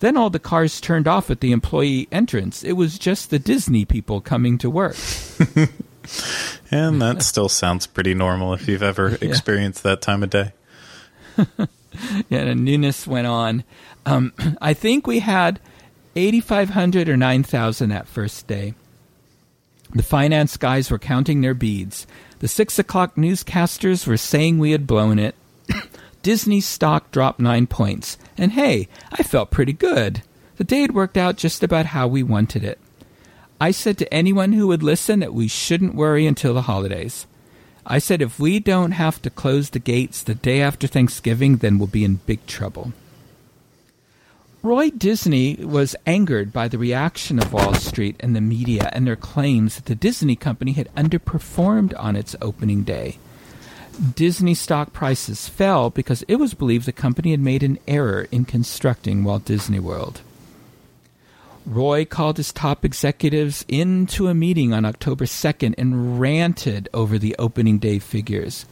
Then 0.00 0.18
all 0.18 0.28
the 0.28 0.38
cars 0.38 0.82
turned 0.82 1.08
off 1.08 1.30
at 1.30 1.40
the 1.40 1.52
employee 1.52 2.08
entrance. 2.12 2.62
It 2.62 2.72
was 2.72 2.98
just 2.98 3.30
the 3.30 3.38
Disney 3.38 3.86
people 3.86 4.20
coming 4.20 4.58
to 4.58 4.68
work. 4.68 4.96
and 6.70 7.00
that 7.00 7.22
still 7.22 7.48
sounds 7.48 7.86
pretty 7.86 8.14
normal 8.14 8.54
if 8.54 8.68
you've 8.68 8.82
ever 8.82 9.10
yeah. 9.22 9.28
experienced 9.28 9.82
that 9.82 10.02
time 10.02 10.22
of 10.22 10.30
day. 10.30 10.52
yeah, 12.28 12.38
and 12.38 12.66
Nunis 12.66 13.06
went 13.06 13.26
on. 13.26 13.64
Um, 14.06 14.32
I 14.60 14.74
think 14.74 15.06
we 15.06 15.20
had 15.20 15.60
8,500 16.16 17.08
or 17.08 17.16
9,000 17.16 17.88
that 17.90 18.08
first 18.08 18.46
day. 18.46 18.74
The 19.94 20.02
finance 20.02 20.56
guys 20.56 20.90
were 20.90 20.98
counting 20.98 21.40
their 21.40 21.54
beads. 21.54 22.06
The 22.38 22.48
six 22.48 22.78
o'clock 22.78 23.14
newscasters 23.16 24.06
were 24.06 24.16
saying 24.16 24.58
we 24.58 24.72
had 24.72 24.86
blown 24.86 25.18
it. 25.18 25.34
Disney 26.22 26.60
stock 26.60 27.10
dropped 27.10 27.40
nine 27.40 27.66
points. 27.66 28.16
And 28.38 28.52
hey, 28.52 28.88
I 29.12 29.22
felt 29.22 29.50
pretty 29.50 29.72
good. 29.72 30.22
The 30.56 30.64
day 30.64 30.80
had 30.80 30.94
worked 30.94 31.16
out 31.16 31.36
just 31.36 31.62
about 31.62 31.86
how 31.86 32.06
we 32.06 32.22
wanted 32.22 32.64
it. 32.64 32.78
I 33.62 33.70
said 33.70 33.96
to 33.98 34.12
anyone 34.12 34.54
who 34.54 34.66
would 34.66 34.82
listen 34.82 35.20
that 35.20 35.32
we 35.32 35.46
shouldn't 35.46 35.94
worry 35.94 36.26
until 36.26 36.52
the 36.52 36.62
holidays. 36.62 37.28
I 37.86 38.00
said 38.00 38.20
if 38.20 38.40
we 38.40 38.58
don't 38.58 38.90
have 38.90 39.22
to 39.22 39.30
close 39.30 39.70
the 39.70 39.78
gates 39.78 40.20
the 40.20 40.34
day 40.34 40.60
after 40.60 40.88
Thanksgiving, 40.88 41.58
then 41.58 41.78
we'll 41.78 41.86
be 41.86 42.02
in 42.02 42.16
big 42.26 42.44
trouble. 42.48 42.92
Roy 44.64 44.90
Disney 44.90 45.54
was 45.54 45.94
angered 46.06 46.52
by 46.52 46.66
the 46.66 46.76
reaction 46.76 47.38
of 47.38 47.52
Wall 47.52 47.74
Street 47.74 48.16
and 48.18 48.34
the 48.34 48.40
media 48.40 48.90
and 48.92 49.06
their 49.06 49.14
claims 49.14 49.76
that 49.76 49.84
the 49.84 49.94
Disney 49.94 50.34
company 50.34 50.72
had 50.72 50.92
underperformed 50.96 51.94
on 51.96 52.16
its 52.16 52.34
opening 52.42 52.82
day. 52.82 53.18
Disney 54.16 54.54
stock 54.54 54.92
prices 54.92 55.48
fell 55.48 55.88
because 55.88 56.24
it 56.26 56.34
was 56.34 56.54
believed 56.54 56.84
the 56.84 56.90
company 56.90 57.30
had 57.30 57.38
made 57.38 57.62
an 57.62 57.78
error 57.86 58.26
in 58.32 58.44
constructing 58.44 59.22
Walt 59.22 59.44
Disney 59.44 59.78
World. 59.78 60.20
Roy 61.64 62.04
called 62.04 62.38
his 62.38 62.52
top 62.52 62.84
executives 62.84 63.64
into 63.68 64.26
a 64.26 64.34
meeting 64.34 64.72
on 64.72 64.84
October 64.84 65.26
2nd 65.26 65.74
and 65.78 66.18
ranted 66.18 66.88
over 66.92 67.18
the 67.18 67.36
opening 67.38 67.78
day 67.78 68.00
figures. 68.00 68.66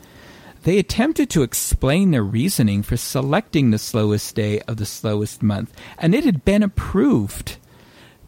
They 0.65 0.79
attempted 0.79 1.31
to 1.31 1.43
explain 1.43 2.11
their 2.11 2.25
reasoning 2.25 2.83
for 2.83 2.97
selecting 2.97 3.71
the 3.71 3.79
slowest 3.79 4.35
day 4.35 4.61
of 4.63 4.77
the 4.77 4.87
slowest 4.87 5.43
month, 5.43 5.73
and 5.99 6.15
it 6.15 6.25
had 6.25 6.45
been 6.45 6.65
approved. 6.65 7.57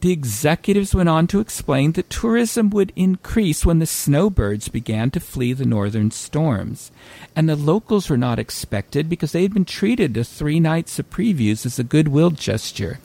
The 0.01 0.13
executives 0.13 0.95
went 0.95 1.09
on 1.09 1.27
to 1.29 1.41
explain 1.41 1.93
that 1.93 2.09
tourism 2.09 2.71
would 2.71 2.93
increase 2.97 3.67
when 3.67 3.81
the 3.81 3.87
snowbirds 3.87 4.69
began 4.69 5.11
to 5.11 5.21
flee 5.21 5.53
the 5.53 5.67
northern 5.67 6.11
storms, 6.11 6.91
and 7.37 7.49
the 7.49 7.57
locals 7.57 8.09
were 8.09 8.17
not 8.17 8.39
expected 8.39 9.09
because 9.09 9.33
they 9.33 9.43
had 9.43 9.55
been 9.55 9.65
treated 9.65 10.15
to 10.15 10.25
three 10.25 10.61
nights 10.61 10.99
of 10.99 11.11
previews 11.11 11.67
as 11.67 11.79
a 11.79 11.85
goodwill 11.85 12.31
gesture 12.31 12.99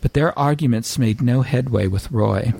but 0.00 0.14
their 0.14 0.36
arguments 0.38 0.98
made 0.98 1.22
no 1.22 1.42
headway 1.42 1.86
with 1.86 2.10
Roy. 2.10 2.52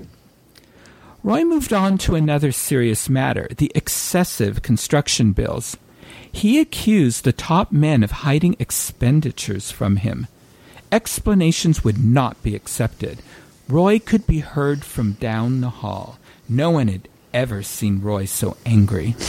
Roy 1.22 1.45
moved 1.45 1.72
on 1.72 1.99
to 1.99 2.14
another 2.14 2.51
serious 2.51 3.09
matter 3.09 3.49
the 3.57 3.70
excessive 3.74 4.62
construction 4.62 5.32
bills. 5.32 5.76
He 6.32 6.61
accused 6.61 7.24
the 7.24 7.32
top 7.32 7.72
men 7.72 8.03
of 8.03 8.11
hiding 8.11 8.57
expenditures 8.59 9.70
from 9.70 9.97
him. 9.97 10.26
Explanations 10.91 11.84
would 11.84 12.03
not 12.03 12.43
be 12.43 12.55
accepted. 12.55 13.18
Roy 13.68 13.99
could 13.99 14.26
be 14.26 14.41
heard 14.41 14.84
from 14.84 15.12
down 15.12 15.61
the 15.61 15.70
hall. 15.70 16.18
No 16.49 16.70
one 16.70 16.88
had 16.88 17.09
ever 17.32 17.62
seen 17.62 18.01
Roy 18.01 18.24
so 18.24 18.57
angry. 18.64 19.14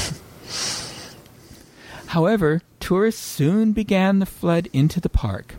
However, 2.08 2.62
tourists 2.80 3.22
soon 3.22 3.74
began 3.74 4.20
the 4.20 4.26
flood 4.26 4.68
into 4.74 5.00
the 5.00 5.10
park. 5.10 5.56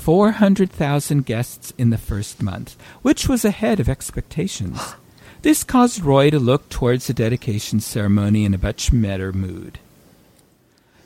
400,000 0.00 1.26
guests 1.26 1.74
in 1.76 1.90
the 1.90 1.98
first 1.98 2.42
month, 2.42 2.74
which 3.02 3.28
was 3.28 3.44
ahead 3.44 3.78
of 3.80 3.88
expectations. 3.88 4.80
This 5.42 5.64
caused 5.64 6.02
Roy 6.02 6.28
to 6.28 6.38
look 6.38 6.68
towards 6.68 7.06
the 7.06 7.14
dedication 7.14 7.80
ceremony 7.80 8.44
in 8.44 8.52
a 8.52 8.58
much 8.58 8.90
better 8.92 9.32
mood. 9.32 9.78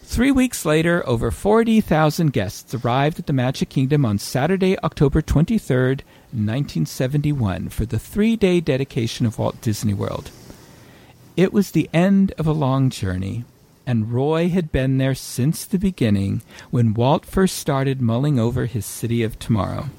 Three 0.02 0.32
weeks 0.32 0.64
later, 0.64 1.08
over 1.08 1.30
40,000 1.30 2.32
guests 2.32 2.74
arrived 2.74 3.20
at 3.20 3.26
the 3.26 3.32
Magic 3.32 3.68
Kingdom 3.68 4.04
on 4.04 4.18
Saturday, 4.18 4.76
October 4.80 5.22
23rd, 5.22 6.02
1971, 6.32 7.68
for 7.68 7.86
the 7.86 8.00
three 8.00 8.34
day 8.34 8.60
dedication 8.60 9.24
of 9.24 9.38
Walt 9.38 9.60
Disney 9.60 9.94
World. 9.94 10.32
It 11.36 11.52
was 11.52 11.70
the 11.70 11.88
end 11.94 12.32
of 12.38 12.48
a 12.48 12.52
long 12.52 12.90
journey, 12.90 13.44
and 13.86 14.12
Roy 14.12 14.48
had 14.48 14.72
been 14.72 14.98
there 14.98 15.14
since 15.14 15.64
the 15.64 15.78
beginning 15.78 16.42
when 16.70 16.94
Walt 16.94 17.26
first 17.26 17.56
started 17.56 18.00
mulling 18.00 18.38
over 18.38 18.66
his 18.66 18.86
City 18.86 19.22
of 19.22 19.38
Tomorrow. 19.38 19.90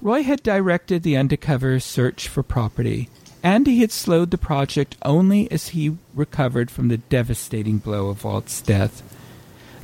Roy 0.00 0.22
had 0.22 0.42
directed 0.42 1.02
the 1.02 1.16
undercover 1.16 1.78
search 1.78 2.28
for 2.28 2.42
property, 2.42 3.08
and 3.42 3.66
he 3.66 3.80
had 3.80 3.92
slowed 3.92 4.30
the 4.30 4.38
project 4.38 4.96
only 5.04 5.50
as 5.50 5.68
he 5.68 5.96
recovered 6.14 6.70
from 6.70 6.88
the 6.88 6.98
devastating 6.98 7.78
blow 7.78 8.08
of 8.08 8.24
Walt's 8.24 8.60
death. 8.60 9.02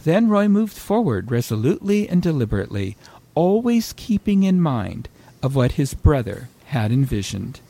Then 0.04 0.28
Roy 0.28 0.48
moved 0.48 0.76
forward 0.76 1.30
resolutely 1.30 2.08
and 2.08 2.22
deliberately, 2.22 2.96
always 3.34 3.92
keeping 3.92 4.42
in 4.42 4.60
mind 4.60 5.08
of 5.42 5.54
what 5.54 5.72
his 5.72 5.94
brother 5.94 6.48
had 6.66 6.90
envisioned. 6.90 7.60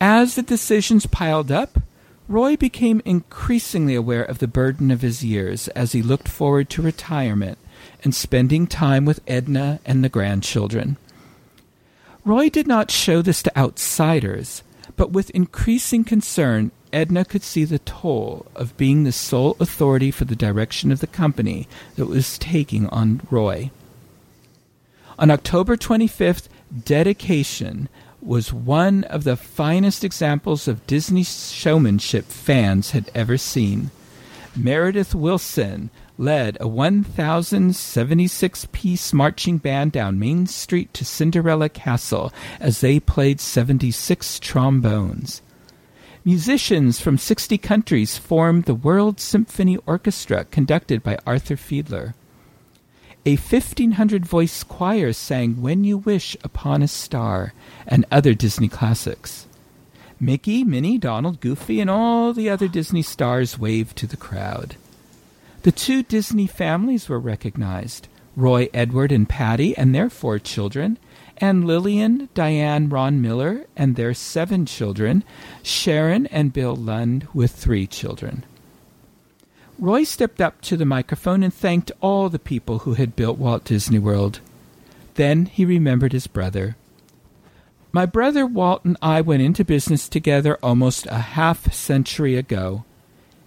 As 0.00 0.34
the 0.34 0.42
decisions 0.42 1.06
piled 1.06 1.50
up, 1.50 1.78
Roy 2.28 2.56
became 2.56 3.02
increasingly 3.04 3.94
aware 3.94 4.22
of 4.22 4.38
the 4.38 4.48
burden 4.48 4.90
of 4.90 5.02
his 5.02 5.24
years 5.24 5.68
as 5.68 5.92
he 5.92 6.02
looked 6.02 6.28
forward 6.28 6.70
to 6.70 6.82
retirement 6.82 7.58
and 8.04 8.14
spending 8.14 8.66
time 8.66 9.04
with 9.04 9.20
Edna 9.26 9.80
and 9.84 10.02
the 10.02 10.08
grandchildren. 10.08 10.96
Roy 12.24 12.48
did 12.48 12.68
not 12.68 12.90
show 12.90 13.20
this 13.20 13.42
to 13.42 13.58
outsiders, 13.58 14.62
but 14.96 15.10
with 15.10 15.30
increasing 15.30 16.04
concern, 16.04 16.70
Edna 16.92 17.24
could 17.24 17.42
see 17.42 17.64
the 17.64 17.80
toll 17.80 18.46
of 18.54 18.76
being 18.76 19.02
the 19.02 19.12
sole 19.12 19.56
authority 19.58 20.10
for 20.10 20.24
the 20.24 20.36
direction 20.36 20.92
of 20.92 21.00
the 21.00 21.06
company 21.06 21.66
that 21.96 22.06
was 22.06 22.38
taking 22.38 22.86
on 22.88 23.20
Roy. 23.30 23.70
On 25.18 25.30
October 25.30 25.76
25th, 25.76 26.48
dedication 26.84 27.88
was 28.22 28.52
one 28.52 29.04
of 29.04 29.24
the 29.24 29.36
finest 29.36 30.04
examples 30.04 30.68
of 30.68 30.86
Disney 30.86 31.24
showmanship 31.24 32.26
fans 32.26 32.92
had 32.92 33.10
ever 33.14 33.36
seen. 33.36 33.90
Meredith 34.54 35.14
Willson 35.14 35.90
led 36.18 36.58
a 36.60 36.68
1,076 36.68 38.68
piece 38.70 39.12
marching 39.12 39.58
band 39.58 39.92
down 39.92 40.18
Main 40.18 40.46
Street 40.46 40.92
to 40.94 41.04
Cinderella 41.04 41.68
Castle 41.68 42.32
as 42.60 42.80
they 42.80 43.00
played 43.00 43.40
76 43.40 44.38
trombones. 44.38 45.42
Musicians 46.24 47.00
from 47.00 47.18
60 47.18 47.58
countries 47.58 48.18
formed 48.18 48.64
the 48.64 48.74
World 48.74 49.18
Symphony 49.18 49.78
Orchestra 49.86 50.44
conducted 50.44 51.02
by 51.02 51.18
Arthur 51.26 51.56
Fiedler. 51.56 52.14
A 53.24 53.36
1500 53.36 54.26
voice 54.26 54.64
choir 54.64 55.12
sang 55.12 55.62
When 55.62 55.84
You 55.84 55.98
Wish 55.98 56.36
Upon 56.42 56.82
a 56.82 56.88
Star 56.88 57.52
and 57.86 58.04
other 58.10 58.34
Disney 58.34 58.68
classics. 58.68 59.46
Mickey, 60.18 60.64
Minnie, 60.64 60.98
Donald, 60.98 61.38
Goofy, 61.38 61.78
and 61.78 61.88
all 61.88 62.32
the 62.32 62.50
other 62.50 62.66
Disney 62.66 63.02
stars 63.02 63.56
waved 63.56 63.96
to 63.98 64.08
the 64.08 64.16
crowd. 64.16 64.74
The 65.62 65.70
two 65.70 66.02
Disney 66.02 66.48
families 66.48 67.08
were 67.08 67.20
recognized 67.20 68.08
Roy, 68.34 68.68
Edward, 68.74 69.12
and 69.12 69.28
Patty, 69.28 69.76
and 69.76 69.94
their 69.94 70.10
four 70.10 70.40
children, 70.40 70.98
and 71.36 71.64
Lillian, 71.64 72.28
Diane, 72.34 72.88
Ron 72.88 73.22
Miller, 73.22 73.66
and 73.76 73.94
their 73.94 74.14
seven 74.14 74.66
children, 74.66 75.22
Sharon 75.62 76.26
and 76.26 76.52
Bill 76.52 76.74
Lund, 76.74 77.28
with 77.32 77.52
three 77.52 77.86
children. 77.86 78.42
Roy 79.78 80.04
stepped 80.04 80.40
up 80.40 80.60
to 80.62 80.76
the 80.76 80.84
microphone 80.84 81.42
and 81.42 81.52
thanked 81.52 81.92
all 82.00 82.28
the 82.28 82.38
people 82.38 82.80
who 82.80 82.94
had 82.94 83.16
built 83.16 83.38
Walt 83.38 83.64
Disney 83.64 83.98
World. 83.98 84.40
Then 85.14 85.46
he 85.46 85.64
remembered 85.64 86.12
his 86.12 86.26
brother. 86.26 86.76
My 87.90 88.06
brother 88.06 88.46
Walt 88.46 88.84
and 88.84 88.96
I 89.02 89.20
went 89.20 89.42
into 89.42 89.64
business 89.64 90.08
together 90.08 90.58
almost 90.62 91.06
a 91.06 91.18
half 91.18 91.72
century 91.74 92.36
ago, 92.36 92.84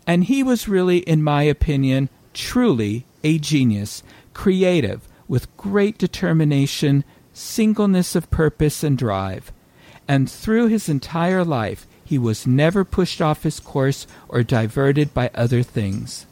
and 0.06 0.26
he 0.26 0.44
was 0.44 0.68
really, 0.68 1.00
in 1.00 1.24
my 1.24 1.44
opinion, 1.44 2.10
truly 2.34 3.06
a 3.24 3.40
genius, 3.40 4.04
creative, 4.34 5.08
with 5.28 5.56
great 5.58 5.98
determination, 5.98 7.04
singleness 7.34 8.16
of 8.16 8.30
purpose 8.30 8.84
and 8.84 8.98
drive. 8.98 9.52
And 10.08 10.30
through 10.30 10.68
his 10.68 10.88
entire 10.90 11.44
life, 11.44 11.88
he 12.06 12.18
was 12.18 12.48
never 12.48 12.86
pushed 12.86 13.22
off 13.22 13.44
his 13.44 13.60
course 13.60 14.06
or 14.30 14.44
diverted 14.44 15.14
by 15.14 15.32
other 15.34 15.64
things. 15.64 16.26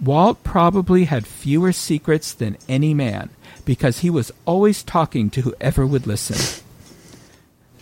Walt 0.00 0.42
probably 0.44 1.04
had 1.04 1.26
fewer 1.26 1.72
secrets 1.72 2.32
than 2.32 2.58
any 2.68 2.94
man 2.94 3.30
because 3.64 3.98
he 3.98 4.10
was 4.10 4.32
always 4.46 4.82
talking 4.82 5.30
to 5.30 5.42
whoever 5.42 5.86
would 5.86 6.06
listen. 6.06 6.64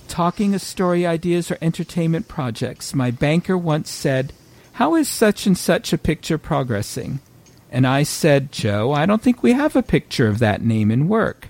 Talking 0.08 0.54
of 0.54 0.62
story 0.62 1.06
ideas 1.06 1.50
or 1.50 1.58
entertainment 1.60 2.28
projects, 2.28 2.94
my 2.94 3.10
banker 3.10 3.58
once 3.58 3.90
said, 3.90 4.32
How 4.72 4.94
is 4.94 5.08
such 5.08 5.46
and 5.46 5.56
such 5.56 5.92
a 5.92 5.98
picture 5.98 6.38
progressing? 6.38 7.20
And 7.70 7.86
I 7.86 8.02
said, 8.02 8.50
Joe, 8.50 8.92
I 8.92 9.06
don't 9.06 9.22
think 9.22 9.42
we 9.42 9.52
have 9.52 9.76
a 9.76 9.82
picture 9.82 10.26
of 10.26 10.38
that 10.38 10.62
name 10.62 10.90
in 10.90 11.08
work. 11.08 11.48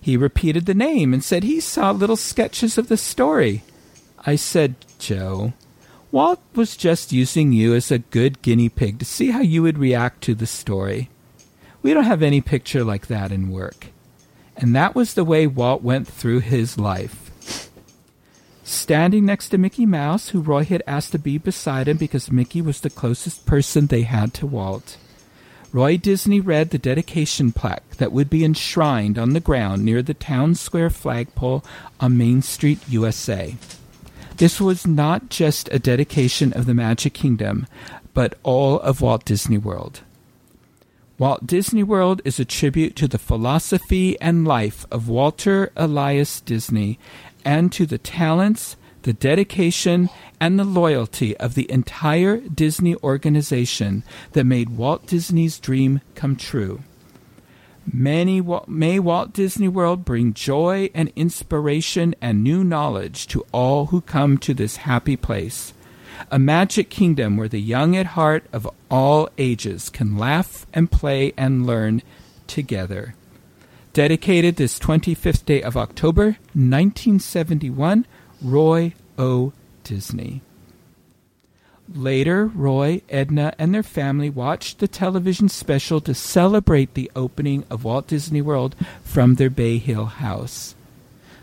He 0.00 0.16
repeated 0.16 0.66
the 0.66 0.74
name 0.74 1.12
and 1.12 1.22
said 1.22 1.44
he 1.44 1.60
saw 1.60 1.90
little 1.90 2.16
sketches 2.16 2.78
of 2.78 2.88
the 2.88 2.96
story. 2.96 3.62
I 4.26 4.36
said, 4.36 4.74
Joe, 4.98 5.54
Walt 6.12 6.40
was 6.54 6.76
just 6.76 7.12
using 7.12 7.52
you 7.52 7.74
as 7.74 7.90
a 7.90 7.98
good 7.98 8.42
guinea 8.42 8.68
pig 8.68 8.98
to 8.98 9.04
see 9.04 9.30
how 9.30 9.40
you 9.40 9.62
would 9.62 9.78
react 9.78 10.22
to 10.22 10.34
the 10.34 10.46
story. 10.46 11.08
We 11.82 11.94
don't 11.94 12.04
have 12.04 12.22
any 12.22 12.40
picture 12.40 12.84
like 12.84 13.06
that 13.06 13.32
in 13.32 13.50
work. 13.50 13.88
And 14.56 14.74
that 14.76 14.94
was 14.94 15.14
the 15.14 15.24
way 15.24 15.46
Walt 15.46 15.82
went 15.82 16.06
through 16.06 16.40
his 16.40 16.78
life. 16.78 17.70
Standing 18.62 19.24
next 19.24 19.48
to 19.48 19.58
Mickey 19.58 19.86
Mouse, 19.86 20.28
who 20.28 20.40
Roy 20.40 20.64
had 20.64 20.82
asked 20.86 21.12
to 21.12 21.18
be 21.18 21.38
beside 21.38 21.88
him 21.88 21.96
because 21.96 22.30
Mickey 22.30 22.60
was 22.60 22.80
the 22.80 22.90
closest 22.90 23.46
person 23.46 23.86
they 23.86 24.02
had 24.02 24.34
to 24.34 24.46
Walt, 24.46 24.96
Roy 25.72 25.96
Disney 25.96 26.40
read 26.40 26.70
the 26.70 26.78
dedication 26.78 27.52
plaque 27.52 27.96
that 27.96 28.12
would 28.12 28.28
be 28.28 28.44
enshrined 28.44 29.18
on 29.18 29.30
the 29.30 29.40
ground 29.40 29.84
near 29.84 30.02
the 30.02 30.14
town 30.14 30.56
square 30.56 30.90
flagpole 30.90 31.64
on 32.00 32.18
Main 32.18 32.42
Street, 32.42 32.80
USA. 32.88 33.56
This 34.40 34.58
was 34.58 34.86
not 34.86 35.28
just 35.28 35.68
a 35.70 35.78
dedication 35.78 36.54
of 36.54 36.64
the 36.64 36.72
Magic 36.72 37.12
Kingdom, 37.12 37.66
but 38.14 38.38
all 38.42 38.80
of 38.80 39.02
Walt 39.02 39.26
Disney 39.26 39.58
World. 39.58 40.00
Walt 41.18 41.46
Disney 41.46 41.82
World 41.82 42.22
is 42.24 42.40
a 42.40 42.46
tribute 42.46 42.96
to 42.96 43.06
the 43.06 43.18
philosophy 43.18 44.18
and 44.18 44.48
life 44.48 44.86
of 44.90 45.10
Walter 45.10 45.70
Elias 45.76 46.40
Disney 46.40 46.98
and 47.44 47.70
to 47.72 47.84
the 47.84 47.98
talents, 47.98 48.78
the 49.02 49.12
dedication, 49.12 50.08
and 50.40 50.58
the 50.58 50.64
loyalty 50.64 51.36
of 51.36 51.54
the 51.54 51.70
entire 51.70 52.38
Disney 52.38 52.96
organization 53.04 54.04
that 54.32 54.44
made 54.44 54.70
Walt 54.70 55.06
Disney's 55.06 55.58
dream 55.58 56.00
come 56.14 56.34
true. 56.34 56.80
Many, 57.92 58.42
may 58.66 58.98
Walt 58.98 59.32
Disney 59.32 59.68
World 59.68 60.04
bring 60.04 60.34
joy 60.34 60.90
and 60.94 61.12
inspiration 61.16 62.14
and 62.20 62.42
new 62.42 62.62
knowledge 62.62 63.26
to 63.28 63.44
all 63.52 63.86
who 63.86 64.00
come 64.00 64.38
to 64.38 64.54
this 64.54 64.76
happy 64.76 65.16
place. 65.16 65.72
A 66.30 66.38
magic 66.38 66.90
kingdom 66.90 67.36
where 67.36 67.48
the 67.48 67.60
young 67.60 67.96
at 67.96 68.06
heart 68.06 68.44
of 68.52 68.68
all 68.90 69.28
ages 69.38 69.88
can 69.88 70.18
laugh 70.18 70.66
and 70.72 70.90
play 70.90 71.32
and 71.36 71.66
learn 71.66 72.02
together. 72.46 73.14
Dedicated 73.92 74.56
this 74.56 74.78
25th 74.78 75.44
day 75.44 75.62
of 75.62 75.76
October, 75.76 76.36
1971, 76.52 78.06
Roy 78.42 78.94
O. 79.18 79.52
Disney. 79.82 80.42
Later, 81.94 82.46
Roy, 82.46 83.02
Edna, 83.08 83.52
and 83.58 83.74
their 83.74 83.82
family 83.82 84.30
watched 84.30 84.78
the 84.78 84.86
television 84.86 85.48
special 85.48 86.00
to 86.02 86.14
celebrate 86.14 86.94
the 86.94 87.10
opening 87.16 87.64
of 87.68 87.82
Walt 87.82 88.06
Disney 88.06 88.40
World 88.40 88.76
from 89.02 89.34
their 89.34 89.50
Bay 89.50 89.78
Hill 89.78 90.06
house. 90.06 90.76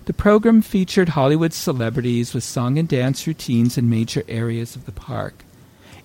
The 0.05 0.13
program 0.13 0.61
featured 0.61 1.09
Hollywood 1.09 1.51
celebrities 1.51 2.33
with 2.33 2.45
song 2.45 2.77
and 2.77 2.87
dance 2.87 3.27
routines 3.27 3.77
in 3.77 3.89
major 3.89 4.23
areas 4.29 4.77
of 4.77 4.85
the 4.85 4.93
park. 4.93 5.43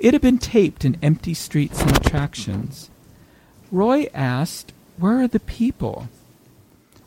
It 0.00 0.12
had 0.12 0.22
been 0.22 0.38
taped 0.38 0.84
in 0.84 0.98
empty 1.00 1.34
streets 1.34 1.80
and 1.80 1.96
attractions. 1.96 2.90
Roy 3.70 4.08
asked, 4.12 4.72
Where 4.98 5.20
are 5.20 5.28
the 5.28 5.38
people? 5.38 6.08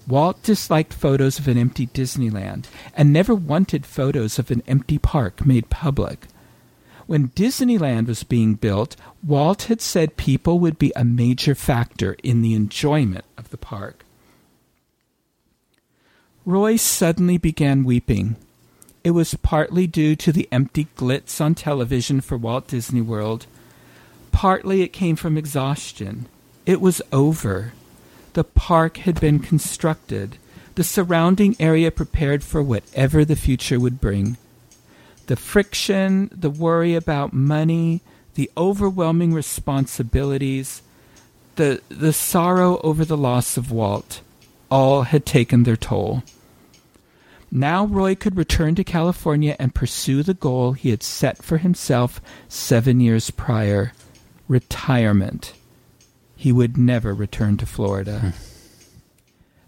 Walt 0.08 0.42
disliked 0.42 0.94
photos 0.94 1.38
of 1.38 1.50
an 1.50 1.58
empty 1.58 1.88
Disneyland 1.88 2.68
and 2.96 3.12
never 3.12 3.36
wanted 3.36 3.86
photos 3.86 4.40
of 4.40 4.52
an 4.52 4.64
empty 4.68 4.98
park 4.98 5.46
made 5.46 5.70
public. 5.70 6.28
When 7.08 7.30
Disneyland 7.30 8.08
was 8.08 8.24
being 8.24 8.56
built, 8.56 8.96
Walt 9.24 9.64
had 9.64 9.82
said 9.82 10.18
people 10.18 10.60
would 10.60 10.80
be 10.80 10.92
a 10.96 11.04
major 11.04 11.56
factor 11.56 12.16
in 12.24 12.42
the 12.42 12.54
enjoyment 12.54 13.26
of 13.38 13.50
the 13.50 13.58
park. 13.58 14.04
Roy 16.46 16.76
suddenly 16.76 17.38
began 17.38 17.84
weeping. 17.84 18.36
It 19.04 19.12
was 19.12 19.36
partly 19.36 19.88
due 19.88 20.16
to 20.16 20.32
the 20.32 20.48
empty 20.52 20.88
glitz 20.98 21.40
on 21.40 21.56
television 21.56 22.22
for 22.22 22.38
Walt 22.38 22.68
Disney 22.68 23.02
World, 23.02 23.46
Partly 24.36 24.82
it 24.82 24.92
came 24.92 25.16
from 25.16 25.38
exhaustion. 25.38 26.28
It 26.66 26.82
was 26.82 27.02
over. 27.14 27.72
The 28.34 28.44
park 28.44 28.98
had 28.98 29.22
been 29.22 29.40
constructed, 29.40 30.38
the 30.76 30.84
surrounding 30.84 31.56
area 31.58 31.90
prepared 31.90 32.44
for 32.44 32.62
whatever 32.62 33.24
the 33.24 33.38
future 33.38 33.80
would 33.80 34.02
bring. 34.02 34.36
The 35.28 35.36
friction, 35.36 36.30
the 36.32 36.50
worry 36.50 36.96
about 36.96 37.34
money, 37.34 38.02
the 38.36 38.52
overwhelming 38.56 39.34
responsibilities, 39.34 40.82
the, 41.56 41.82
the 41.90 42.14
sorrow 42.14 42.80
over 42.84 43.04
the 43.06 43.18
loss 43.18 43.58
of 43.58 43.72
Walt, 43.72 44.22
all 44.70 45.04
had 45.04 45.26
taken 45.26 45.64
their 45.64 45.78
toll. 45.78 46.24
Now 47.52 47.86
Roy 47.86 48.16
could 48.16 48.38
return 48.38 48.76
to 48.76 48.84
California 48.84 49.56
and 49.60 49.74
pursue 49.74 50.24
the 50.24 50.34
goal 50.34 50.74
he 50.74 50.90
had 50.90 51.04
set 51.04 51.42
for 51.42 51.58
himself 51.58 52.20
seven 52.50 53.00
years 53.00 53.32
prior 53.32 53.94
retirement. 54.48 55.54
He 56.36 56.52
would 56.52 56.78
never 56.78 57.14
return 57.14 57.58
to 57.58 57.66
Florida. 57.66 58.20
Hmm. 58.20 58.30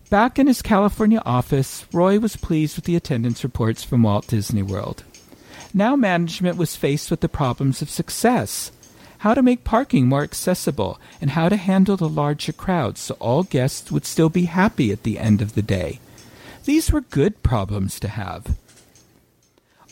Back 0.09 0.39
in 0.39 0.47
his 0.47 0.61
California 0.61 1.21
office, 1.25 1.85
Roy 1.91 2.19
was 2.19 2.35
pleased 2.35 2.75
with 2.75 2.85
the 2.85 2.95
attendance 2.95 3.43
reports 3.43 3.83
from 3.83 4.03
Walt 4.03 4.27
Disney 4.27 4.63
World. 4.63 5.03
Now 5.78 5.95
management 5.95 6.57
was 6.57 6.75
faced 6.75 7.11
with 7.11 7.19
the 7.19 7.30
problems 7.30 7.84
of 7.84 7.89
success 7.91 8.71
how 9.19 9.34
to 9.34 9.43
make 9.43 9.63
parking 9.63 10.07
more 10.07 10.23
accessible, 10.23 10.99
and 11.21 11.32
how 11.32 11.49
to 11.49 11.55
handle 11.55 11.97
the 11.97 12.09
larger 12.09 12.51
crowds 12.53 12.99
so 12.99 13.15
all 13.19 13.43
guests 13.43 13.91
would 13.91 14.05
still 14.05 14.30
be 14.30 14.45
happy 14.45 14.91
at 14.91 15.03
the 15.03 15.19
end 15.19 15.41
of 15.41 15.53
the 15.53 15.61
day. 15.61 15.99
These 16.65 16.91
were 16.91 17.01
good 17.01 17.43
problems 17.43 17.99
to 17.99 18.07
have. 18.07 18.57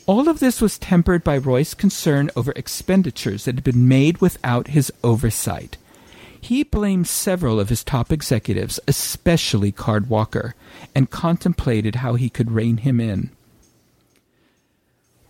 All 0.05 0.29
of 0.29 0.39
this 0.39 0.61
was 0.61 0.77
tempered 0.77 1.23
by 1.23 1.37
Roy's 1.37 1.73
concern 1.73 2.29
over 2.35 2.51
expenditures 2.55 3.45
that 3.45 3.55
had 3.55 3.63
been 3.63 3.87
made 3.87 4.21
without 4.21 4.69
his 4.69 4.91
oversight. 5.03 5.77
He 6.39 6.63
blamed 6.63 7.07
several 7.07 7.59
of 7.59 7.69
his 7.69 7.83
top 7.83 8.11
executives, 8.11 8.79
especially 8.87 9.71
Card 9.71 10.09
Walker, 10.09 10.53
and 10.93 11.09
contemplated 11.09 11.95
how 11.95 12.13
he 12.13 12.29
could 12.29 12.51
rein 12.51 12.77
him 12.77 12.99
in. 12.99 13.31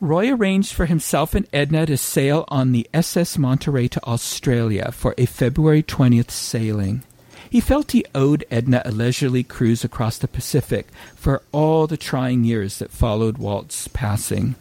Roy 0.02 0.30
arranged 0.30 0.74
for 0.74 0.88
himself 0.88 1.34
and 1.36 1.48
Edna 1.54 1.86
to 1.86 1.96
sail 1.96 2.44
on 2.50 2.74
the 2.74 2.88
SS 2.94 3.38
Monterey 3.38 3.88
to 3.88 4.06
Australia 4.06 4.92
for 4.92 5.16
a 5.18 5.26
February 5.26 5.82
20th 5.82 6.32
sailing. 6.32 7.04
He 7.50 7.62
felt 7.62 7.92
he 7.92 8.06
owed 8.14 8.44
Edna 8.52 8.82
a 8.84 8.92
leisurely 8.92 9.44
cruise 9.44 9.86
across 9.86 10.18
the 10.18 10.28
Pacific 10.28 10.88
for 11.16 11.42
all 11.54 11.88
the 11.88 11.96
trying 11.96 12.44
years 12.44 12.80
that 12.80 12.92
followed 12.92 13.38
Walt's 13.38 13.88
passing. 13.88 14.56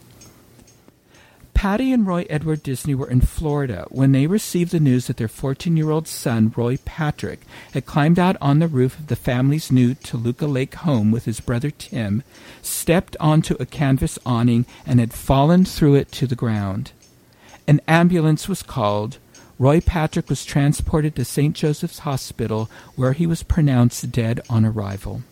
Patty 1.65 1.95
and 1.95 2.07
Roy 2.07 2.27
Edward 2.29 2.63
Disney 2.63 2.95
were 2.95 3.09
in 3.09 3.23
Florida 3.23 3.87
when 3.89 4.13
they 4.13 4.27
received 4.27 4.71
the 4.71 4.79
news 4.79 5.07
that 5.07 5.17
their 5.17 5.29
14 5.29 5.79
year 5.79 5.89
old 5.89 6.07
son, 6.07 6.53
Roy 6.55 6.77
Patrick, 6.85 7.41
had 7.73 7.87
climbed 7.87 8.19
out 8.19 8.37
on 8.39 8.59
the 8.59 8.69
roof 8.69 8.99
of 8.99 9.07
the 9.07 9.17
family's 9.17 9.73
new 9.73 9.95
Toluca 9.95 10.45
Lake 10.45 10.75
home 10.75 11.11
with 11.11 11.25
his 11.25 11.41
brother 11.41 11.71
Tim, 11.71 12.23
stepped 12.61 13.17
onto 13.19 13.57
a 13.59 13.65
canvas 13.65 14.19
awning, 14.27 14.67
and 14.85 15.01
had 15.01 15.15
fallen 15.15 15.65
through 15.65 15.95
it 15.95 16.13
to 16.13 16.27
the 16.27 16.37
ground. 16.37 16.93
An 17.67 17.81
ambulance 17.89 18.47
was 18.47 18.63
called. 18.63 19.17
Roy 19.59 19.81
Patrick 19.81 20.29
was 20.29 20.45
transported 20.45 21.17
to 21.17 21.25
St. 21.25 21.57
Joseph's 21.57 22.01
Hospital, 22.01 22.71
where 22.95 23.15
he 23.15 23.27
was 23.27 23.43
pronounced 23.43 24.13
dead 24.13 24.43
on 24.51 24.67
arrival. 24.67 25.23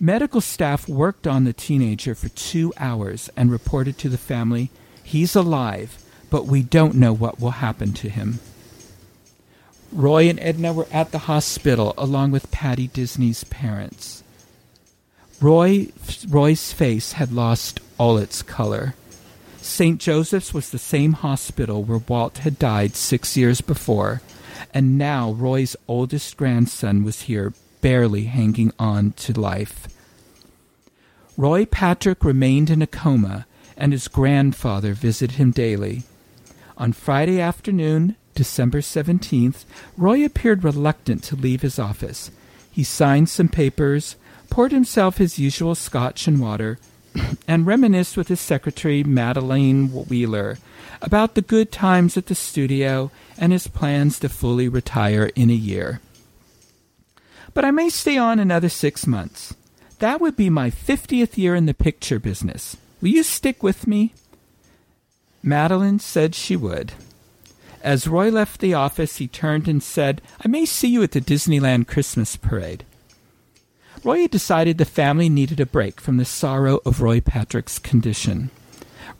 Medical 0.00 0.40
staff 0.40 0.88
worked 0.88 1.26
on 1.26 1.44
the 1.44 1.52
teenager 1.52 2.14
for 2.14 2.30
two 2.30 2.72
hours 2.78 3.28
and 3.36 3.52
reported 3.52 3.98
to 3.98 4.08
the 4.08 4.16
family 4.16 4.70
He's 5.08 5.34
alive, 5.34 6.04
but 6.28 6.44
we 6.44 6.62
don't 6.62 6.94
know 6.94 7.14
what 7.14 7.40
will 7.40 7.64
happen 7.64 7.94
to 7.94 8.10
him. 8.10 8.40
Roy 9.90 10.28
and 10.28 10.38
Edna 10.38 10.74
were 10.74 10.86
at 10.92 11.12
the 11.12 11.20
hospital 11.20 11.94
along 11.96 12.30
with 12.30 12.50
Patty 12.50 12.88
Disney's 12.88 13.42
parents. 13.44 14.22
Roy, 15.40 15.88
Roy's 16.28 16.74
face 16.74 17.12
had 17.12 17.32
lost 17.32 17.80
all 17.96 18.18
its 18.18 18.42
color. 18.42 18.94
St. 19.62 19.98
Joseph's 19.98 20.52
was 20.52 20.68
the 20.68 20.78
same 20.78 21.14
hospital 21.14 21.82
where 21.82 22.02
Walt 22.06 22.38
had 22.38 22.58
died 22.58 22.94
six 22.94 23.34
years 23.34 23.62
before, 23.62 24.20
and 24.74 24.98
now 24.98 25.32
Roy's 25.32 25.74
oldest 25.88 26.36
grandson 26.36 27.02
was 27.02 27.22
here, 27.22 27.54
barely 27.80 28.24
hanging 28.24 28.74
on 28.78 29.12
to 29.12 29.40
life. 29.40 29.88
Roy 31.38 31.64
Patrick 31.64 32.22
remained 32.22 32.68
in 32.68 32.82
a 32.82 32.86
coma 32.86 33.46
and 33.78 33.92
his 33.92 34.08
grandfather 34.08 34.92
visit 34.92 35.32
him 35.32 35.52
daily. 35.52 36.02
On 36.76 36.92
Friday 36.92 37.40
afternoon, 37.40 38.16
December 38.34 38.80
17th, 38.80 39.64
Roy 39.96 40.24
appeared 40.24 40.62
reluctant 40.62 41.24
to 41.24 41.36
leave 41.36 41.62
his 41.62 41.78
office. 41.78 42.30
He 42.70 42.84
signed 42.84 43.28
some 43.28 43.48
papers, 43.48 44.16
poured 44.50 44.72
himself 44.72 45.16
his 45.16 45.38
usual 45.38 45.74
scotch 45.74 46.26
and 46.26 46.40
water, 46.40 46.78
and 47.48 47.66
reminisced 47.66 48.16
with 48.16 48.28
his 48.28 48.40
secretary, 48.40 49.02
Madeline 49.02 49.88
Wheeler, 49.88 50.58
about 51.00 51.34
the 51.34 51.42
good 51.42 51.72
times 51.72 52.16
at 52.16 52.26
the 52.26 52.34
studio 52.34 53.10
and 53.38 53.52
his 53.52 53.68
plans 53.68 54.18
to 54.18 54.28
fully 54.28 54.68
retire 54.68 55.30
in 55.34 55.50
a 55.50 55.54
year. 55.54 56.00
But 57.54 57.64
I 57.64 57.70
may 57.70 57.88
stay 57.88 58.18
on 58.18 58.38
another 58.38 58.68
six 58.68 59.06
months. 59.06 59.54
That 60.00 60.20
would 60.20 60.36
be 60.36 60.50
my 60.50 60.70
fiftieth 60.70 61.38
year 61.38 61.54
in 61.54 61.66
the 61.66 61.74
picture 61.74 62.18
business. 62.18 62.76
Will 63.00 63.08
you 63.08 63.22
stick 63.22 63.62
with 63.62 63.86
me? 63.86 64.14
Madeline 65.42 66.00
said 66.00 66.34
she 66.34 66.56
would. 66.56 66.92
As 67.80 68.08
Roy 68.08 68.30
left 68.30 68.60
the 68.60 68.74
office, 68.74 69.16
he 69.16 69.28
turned 69.28 69.68
and 69.68 69.82
said, 69.82 70.20
I 70.44 70.48
may 70.48 70.64
see 70.64 70.88
you 70.88 71.02
at 71.02 71.12
the 71.12 71.20
Disneyland 71.20 71.86
Christmas 71.86 72.36
parade. 72.36 72.84
Roy 74.02 74.22
had 74.22 74.30
decided 74.30 74.78
the 74.78 74.84
family 74.84 75.28
needed 75.28 75.60
a 75.60 75.66
break 75.66 76.00
from 76.00 76.16
the 76.16 76.24
sorrow 76.24 76.80
of 76.84 77.00
Roy 77.00 77.20
Patrick's 77.20 77.78
condition. 77.78 78.50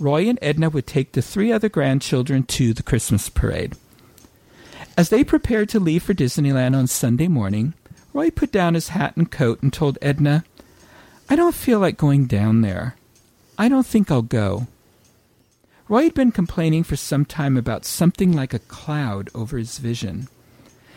Roy 0.01 0.29
and 0.29 0.39
Edna 0.43 0.71
would 0.71 0.87
take 0.87 1.13
the 1.13 1.23
three 1.23 1.53
other 1.53 1.69
grandchildren 1.69 2.45
to 2.45 2.73
the 2.73 2.83
Christmas 2.83 3.29
parade. 3.29 3.77
As 4.97 5.09
they 5.09 5.23
prepared 5.23 5.69
to 5.71 5.81
leave 5.81 6.03
for 6.03 6.15
Disneyland 6.15 6.77
on 6.77 6.89
Sunday 6.89 7.29
morning, 7.29 7.75
Roy 8.13 8.31
put 8.31 8.51
down 8.51 8.75
his 8.75 8.89
hat 8.89 9.17
and 9.17 9.31
coat 9.31 9.63
and 9.63 9.73
told 9.73 9.99
Edna, 10.03 10.45
I 11.31 11.37
don't 11.37 11.55
feel 11.55 11.79
like 11.79 11.97
going 11.97 12.27
down 12.27 12.63
there. 12.63 12.97
I 13.59 13.69
don't 13.69 13.87
think 13.87 14.11
I'll 14.11 14.23
go. 14.23 14.69
Roy 15.89 16.05
had 16.05 16.15
been 16.15 16.33
complaining 16.33 16.85
for 16.85 16.97
some 16.97 17.25
time 17.25 17.57
about 17.57 17.85
something 17.85 18.33
like 18.33 18.55
a 18.55 18.61
cloud 18.61 19.31
over 19.35 19.59
his 19.59 19.79
vision. 19.79 20.29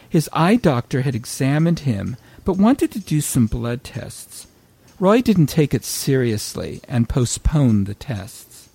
His 0.07 0.29
eye 0.31 0.57
doctor 0.57 1.01
had 1.01 1.15
examined 1.15 1.79
him, 1.79 2.17
but 2.45 2.57
wanted 2.57 2.91
to 2.91 2.99
do 2.99 3.19
some 3.19 3.47
blood 3.47 3.83
tests. 3.83 4.47
Roy 4.99 5.21
didn't 5.21 5.47
take 5.47 5.73
it 5.73 5.83
seriously 5.83 6.81
and 6.87 7.09
postponed 7.09 7.87
the 7.87 7.95
tests. 7.95 8.69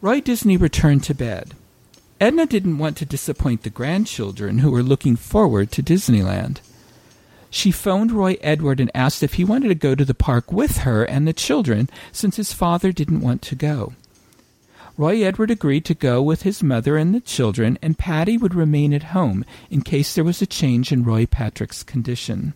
Roy 0.00 0.20
Disney 0.20 0.56
returned 0.56 1.02
to 1.04 1.14
bed. 1.14 1.54
Edna 2.20 2.46
didn't 2.46 2.78
want 2.78 2.96
to 2.98 3.06
disappoint 3.06 3.62
the 3.62 3.70
grandchildren 3.70 4.58
who 4.58 4.70
were 4.70 4.82
looking 4.82 5.16
forward 5.16 5.72
to 5.72 5.82
Disneyland. 5.82 6.60
She 7.54 7.70
phoned 7.70 8.12
Roy 8.12 8.38
Edward 8.40 8.80
and 8.80 8.90
asked 8.94 9.22
if 9.22 9.34
he 9.34 9.44
wanted 9.44 9.68
to 9.68 9.74
go 9.74 9.94
to 9.94 10.06
the 10.06 10.14
park 10.14 10.50
with 10.50 10.78
her 10.78 11.04
and 11.04 11.28
the 11.28 11.34
children 11.34 11.90
since 12.10 12.36
his 12.36 12.54
father 12.54 12.92
didn't 12.92 13.20
want 13.20 13.42
to 13.42 13.54
go. 13.54 13.92
Roy 14.96 15.22
Edward 15.22 15.50
agreed 15.50 15.84
to 15.84 15.94
go 15.94 16.22
with 16.22 16.42
his 16.42 16.62
mother 16.62 16.96
and 16.96 17.14
the 17.14 17.20
children, 17.20 17.78
and 17.82 17.98
Patty 17.98 18.38
would 18.38 18.54
remain 18.54 18.94
at 18.94 19.12
home 19.12 19.44
in 19.70 19.82
case 19.82 20.14
there 20.14 20.24
was 20.24 20.40
a 20.40 20.46
change 20.46 20.92
in 20.92 21.04
Roy 21.04 21.26
Patrick's 21.26 21.82
condition. 21.82 22.54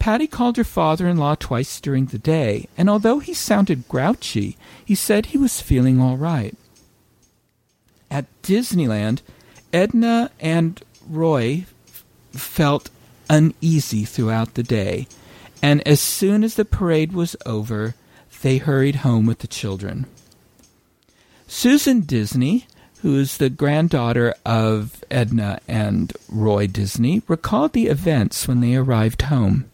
Patty 0.00 0.26
called 0.26 0.56
her 0.56 0.64
father 0.64 1.06
in 1.06 1.16
law 1.16 1.36
twice 1.36 1.80
during 1.80 2.06
the 2.06 2.18
day, 2.18 2.66
and 2.76 2.90
although 2.90 3.20
he 3.20 3.32
sounded 3.32 3.86
grouchy, 3.86 4.56
he 4.84 4.96
said 4.96 5.26
he 5.26 5.38
was 5.38 5.62
feeling 5.62 6.00
all 6.00 6.16
right. 6.16 6.56
At 8.10 8.26
Disneyland, 8.42 9.20
Edna 9.72 10.32
and 10.40 10.82
Roy 11.08 11.66
felt 12.32 12.90
uneasy 13.30 14.04
throughout 14.04 14.54
the 14.54 14.62
day, 14.62 15.06
and 15.62 15.86
as 15.86 16.00
soon 16.00 16.44
as 16.44 16.56
the 16.56 16.64
parade 16.66 17.12
was 17.12 17.36
over, 17.46 17.94
they 18.42 18.58
hurried 18.58 18.96
home 18.96 19.24
with 19.24 19.38
the 19.38 19.46
children. 19.46 20.06
Susan 21.46 22.00
Disney, 22.00 22.66
who 23.02 23.16
is 23.16 23.36
the 23.36 23.48
granddaughter 23.50 24.34
of 24.44 25.02
Edna 25.10 25.60
and 25.66 26.12
Roy 26.28 26.66
Disney, 26.66 27.22
recalled 27.28 27.72
the 27.72 27.86
events 27.86 28.46
when 28.46 28.60
they 28.60 28.74
arrived 28.74 29.22
home. 29.22 29.70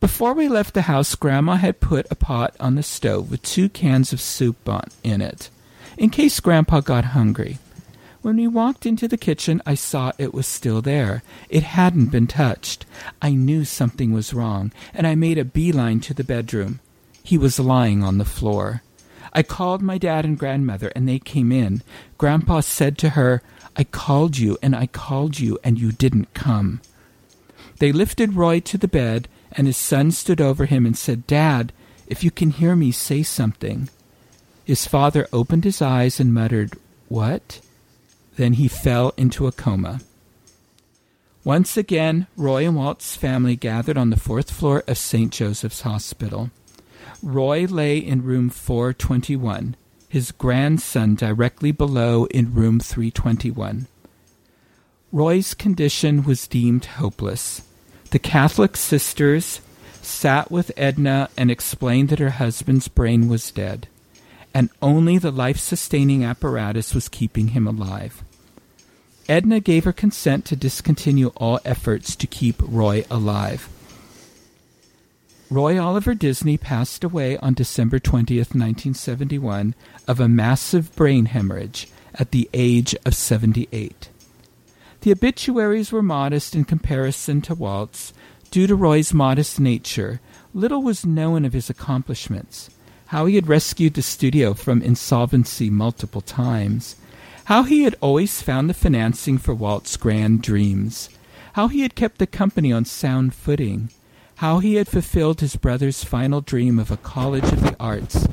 Before 0.00 0.32
we 0.32 0.48
left 0.48 0.74
the 0.74 0.82
house, 0.82 1.14
Grandma 1.14 1.56
had 1.56 1.80
put 1.80 2.06
a 2.10 2.14
pot 2.14 2.54
on 2.58 2.74
the 2.74 2.82
stove 2.82 3.30
with 3.30 3.42
two 3.42 3.68
cans 3.68 4.12
of 4.12 4.20
soup 4.20 4.68
on, 4.68 4.88
in 5.04 5.20
it, 5.20 5.50
in 5.98 6.10
case 6.10 6.40
Grandpa 6.40 6.80
got 6.80 7.06
hungry. 7.06 7.58
When 8.26 8.38
we 8.38 8.48
walked 8.48 8.86
into 8.86 9.06
the 9.06 9.16
kitchen, 9.16 9.62
I 9.64 9.76
saw 9.76 10.10
it 10.18 10.34
was 10.34 10.48
still 10.48 10.82
there. 10.82 11.22
It 11.48 11.62
hadn't 11.62 12.06
been 12.06 12.26
touched. 12.26 12.84
I 13.22 13.30
knew 13.30 13.64
something 13.64 14.12
was 14.12 14.34
wrong, 14.34 14.72
and 14.92 15.06
I 15.06 15.14
made 15.14 15.38
a 15.38 15.44
beeline 15.44 16.00
to 16.00 16.12
the 16.12 16.24
bedroom. 16.24 16.80
He 17.22 17.38
was 17.38 17.60
lying 17.60 18.02
on 18.02 18.18
the 18.18 18.24
floor. 18.24 18.82
I 19.32 19.44
called 19.44 19.80
my 19.80 19.96
dad 19.96 20.24
and 20.24 20.36
grandmother, 20.36 20.88
and 20.96 21.08
they 21.08 21.20
came 21.20 21.52
in. 21.52 21.82
Grandpa 22.18 22.62
said 22.62 22.98
to 22.98 23.10
her, 23.10 23.42
I 23.76 23.84
called 23.84 24.38
you, 24.38 24.58
and 24.60 24.74
I 24.74 24.88
called 24.88 25.38
you, 25.38 25.60
and 25.62 25.78
you 25.78 25.92
didn't 25.92 26.34
come. 26.34 26.80
They 27.78 27.92
lifted 27.92 28.34
Roy 28.34 28.58
to 28.58 28.76
the 28.76 28.88
bed, 28.88 29.28
and 29.52 29.68
his 29.68 29.76
son 29.76 30.10
stood 30.10 30.40
over 30.40 30.64
him 30.64 30.84
and 30.84 30.98
said, 30.98 31.28
Dad, 31.28 31.72
if 32.08 32.24
you 32.24 32.32
can 32.32 32.50
hear 32.50 32.74
me, 32.74 32.90
say 32.90 33.22
something. 33.22 33.88
His 34.64 34.84
father 34.84 35.28
opened 35.32 35.62
his 35.62 35.80
eyes 35.80 36.18
and 36.18 36.34
muttered, 36.34 36.72
What? 37.08 37.60
Then 38.36 38.54
he 38.54 38.68
fell 38.68 39.12
into 39.16 39.46
a 39.46 39.52
coma. 39.52 40.00
Once 41.44 41.76
again, 41.76 42.26
Roy 42.36 42.66
and 42.66 42.76
Walt's 42.76 43.14
family 43.14 43.54
gathered 43.56 43.96
on 43.96 44.10
the 44.10 44.18
fourth 44.18 44.50
floor 44.50 44.82
of 44.88 44.98
St. 44.98 45.32
Joseph's 45.32 45.82
Hospital. 45.82 46.50
Roy 47.22 47.66
lay 47.66 47.98
in 47.98 48.24
room 48.24 48.50
421, 48.50 49.76
his 50.08 50.32
grandson 50.32 51.14
directly 51.14 51.72
below 51.72 52.24
in 52.26 52.52
room 52.52 52.80
321. 52.80 53.86
Roy's 55.12 55.54
condition 55.54 56.24
was 56.24 56.48
deemed 56.48 56.84
hopeless. 56.84 57.62
The 58.10 58.18
Catholic 58.18 58.76
sisters 58.76 59.60
sat 60.02 60.50
with 60.50 60.72
Edna 60.76 61.30
and 61.36 61.50
explained 61.50 62.08
that 62.10 62.18
her 62.18 62.30
husband's 62.30 62.88
brain 62.88 63.28
was 63.28 63.50
dead, 63.50 63.88
and 64.52 64.68
only 64.82 65.16
the 65.16 65.30
life 65.30 65.58
sustaining 65.58 66.24
apparatus 66.24 66.94
was 66.94 67.08
keeping 67.08 67.48
him 67.48 67.66
alive. 67.66 68.24
Edna 69.28 69.60
gave 69.60 69.84
her 69.84 69.92
consent 69.92 70.44
to 70.46 70.56
discontinue 70.56 71.28
all 71.36 71.58
efforts 71.64 72.14
to 72.16 72.26
keep 72.26 72.56
Roy 72.60 73.04
alive. 73.10 73.68
Roy 75.50 75.80
Oliver 75.80 76.14
Disney 76.14 76.56
passed 76.56 77.04
away 77.04 77.36
on 77.38 77.54
December 77.54 77.98
20th, 77.98 78.54
1971, 78.54 79.74
of 80.08 80.18
a 80.18 80.28
massive 80.28 80.94
brain 80.96 81.26
hemorrhage 81.26 81.88
at 82.14 82.32
the 82.32 82.48
age 82.52 82.96
of 83.04 83.14
78. 83.14 84.08
The 85.02 85.12
obituaries 85.12 85.92
were 85.92 86.02
modest 86.02 86.56
in 86.56 86.64
comparison 86.64 87.40
to 87.42 87.54
Walt's. 87.54 88.12
Due 88.50 88.66
to 88.66 88.74
Roy's 88.74 89.12
modest 89.12 89.60
nature, 89.60 90.20
little 90.54 90.82
was 90.82 91.04
known 91.04 91.44
of 91.44 91.52
his 91.52 91.68
accomplishments, 91.68 92.70
how 93.06 93.26
he 93.26 93.34
had 93.34 93.48
rescued 93.48 93.94
the 93.94 94.02
studio 94.02 94.54
from 94.54 94.82
insolvency 94.82 95.68
multiple 95.68 96.20
times, 96.20 96.96
how 97.46 97.62
he 97.62 97.84
had 97.84 97.94
always 98.00 98.42
found 98.42 98.68
the 98.68 98.74
financing 98.74 99.38
for 99.38 99.54
Walt's 99.54 99.96
grand 99.96 100.42
dreams, 100.42 101.08
how 101.52 101.68
he 101.68 101.82
had 101.82 101.94
kept 101.94 102.18
the 102.18 102.26
company 102.26 102.72
on 102.72 102.84
sound 102.84 103.32
footing, 103.32 103.88
how 104.36 104.58
he 104.58 104.74
had 104.74 104.88
fulfilled 104.88 105.40
his 105.40 105.54
brother's 105.54 106.02
final 106.02 106.40
dream 106.40 106.76
of 106.76 106.90
a 106.90 106.96
college 106.96 107.44
of 107.44 107.62
the 107.62 107.76
arts. 107.78 108.26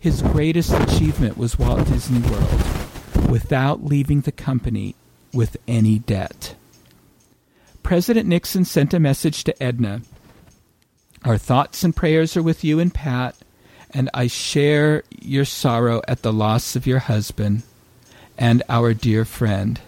His 0.00 0.22
greatest 0.22 0.72
achievement 0.72 1.36
was 1.36 1.58
Walt 1.58 1.86
Disney 1.86 2.26
World, 2.30 3.30
without 3.30 3.84
leaving 3.84 4.22
the 4.22 4.32
company 4.32 4.94
with 5.34 5.58
any 5.68 5.98
debt. 5.98 6.56
President 7.82 8.26
Nixon 8.26 8.64
sent 8.64 8.94
a 8.94 9.00
message 9.00 9.44
to 9.44 9.62
Edna. 9.62 10.00
Our 11.22 11.36
thoughts 11.36 11.84
and 11.84 11.94
prayers 11.94 12.34
are 12.34 12.42
with 12.42 12.64
you 12.64 12.80
and 12.80 12.94
Pat, 12.94 13.36
and 13.90 14.08
I 14.14 14.26
share 14.26 15.02
your 15.20 15.44
sorrow 15.44 16.00
at 16.08 16.22
the 16.22 16.32
loss 16.32 16.76
of 16.76 16.86
your 16.86 17.00
husband 17.00 17.62
and 18.38 18.62
our 18.68 18.94
dear 18.94 19.24
friend. 19.24 19.80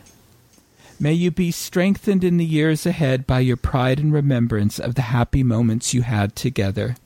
May 0.99 1.13
you 1.13 1.31
be 1.31 1.51
strengthened 1.51 2.25
in 2.25 2.39
the 2.39 2.45
years 2.45 2.87
ahead 2.87 3.27
by 3.27 3.41
your 3.41 3.57
pride 3.57 3.99
and 3.99 4.13
remembrance 4.13 4.79
of 4.79 4.95
the 4.95 5.03
happy 5.03 5.43
moments 5.43 5.93
you 5.93 6.03
had 6.03 6.35
together. 6.35 6.97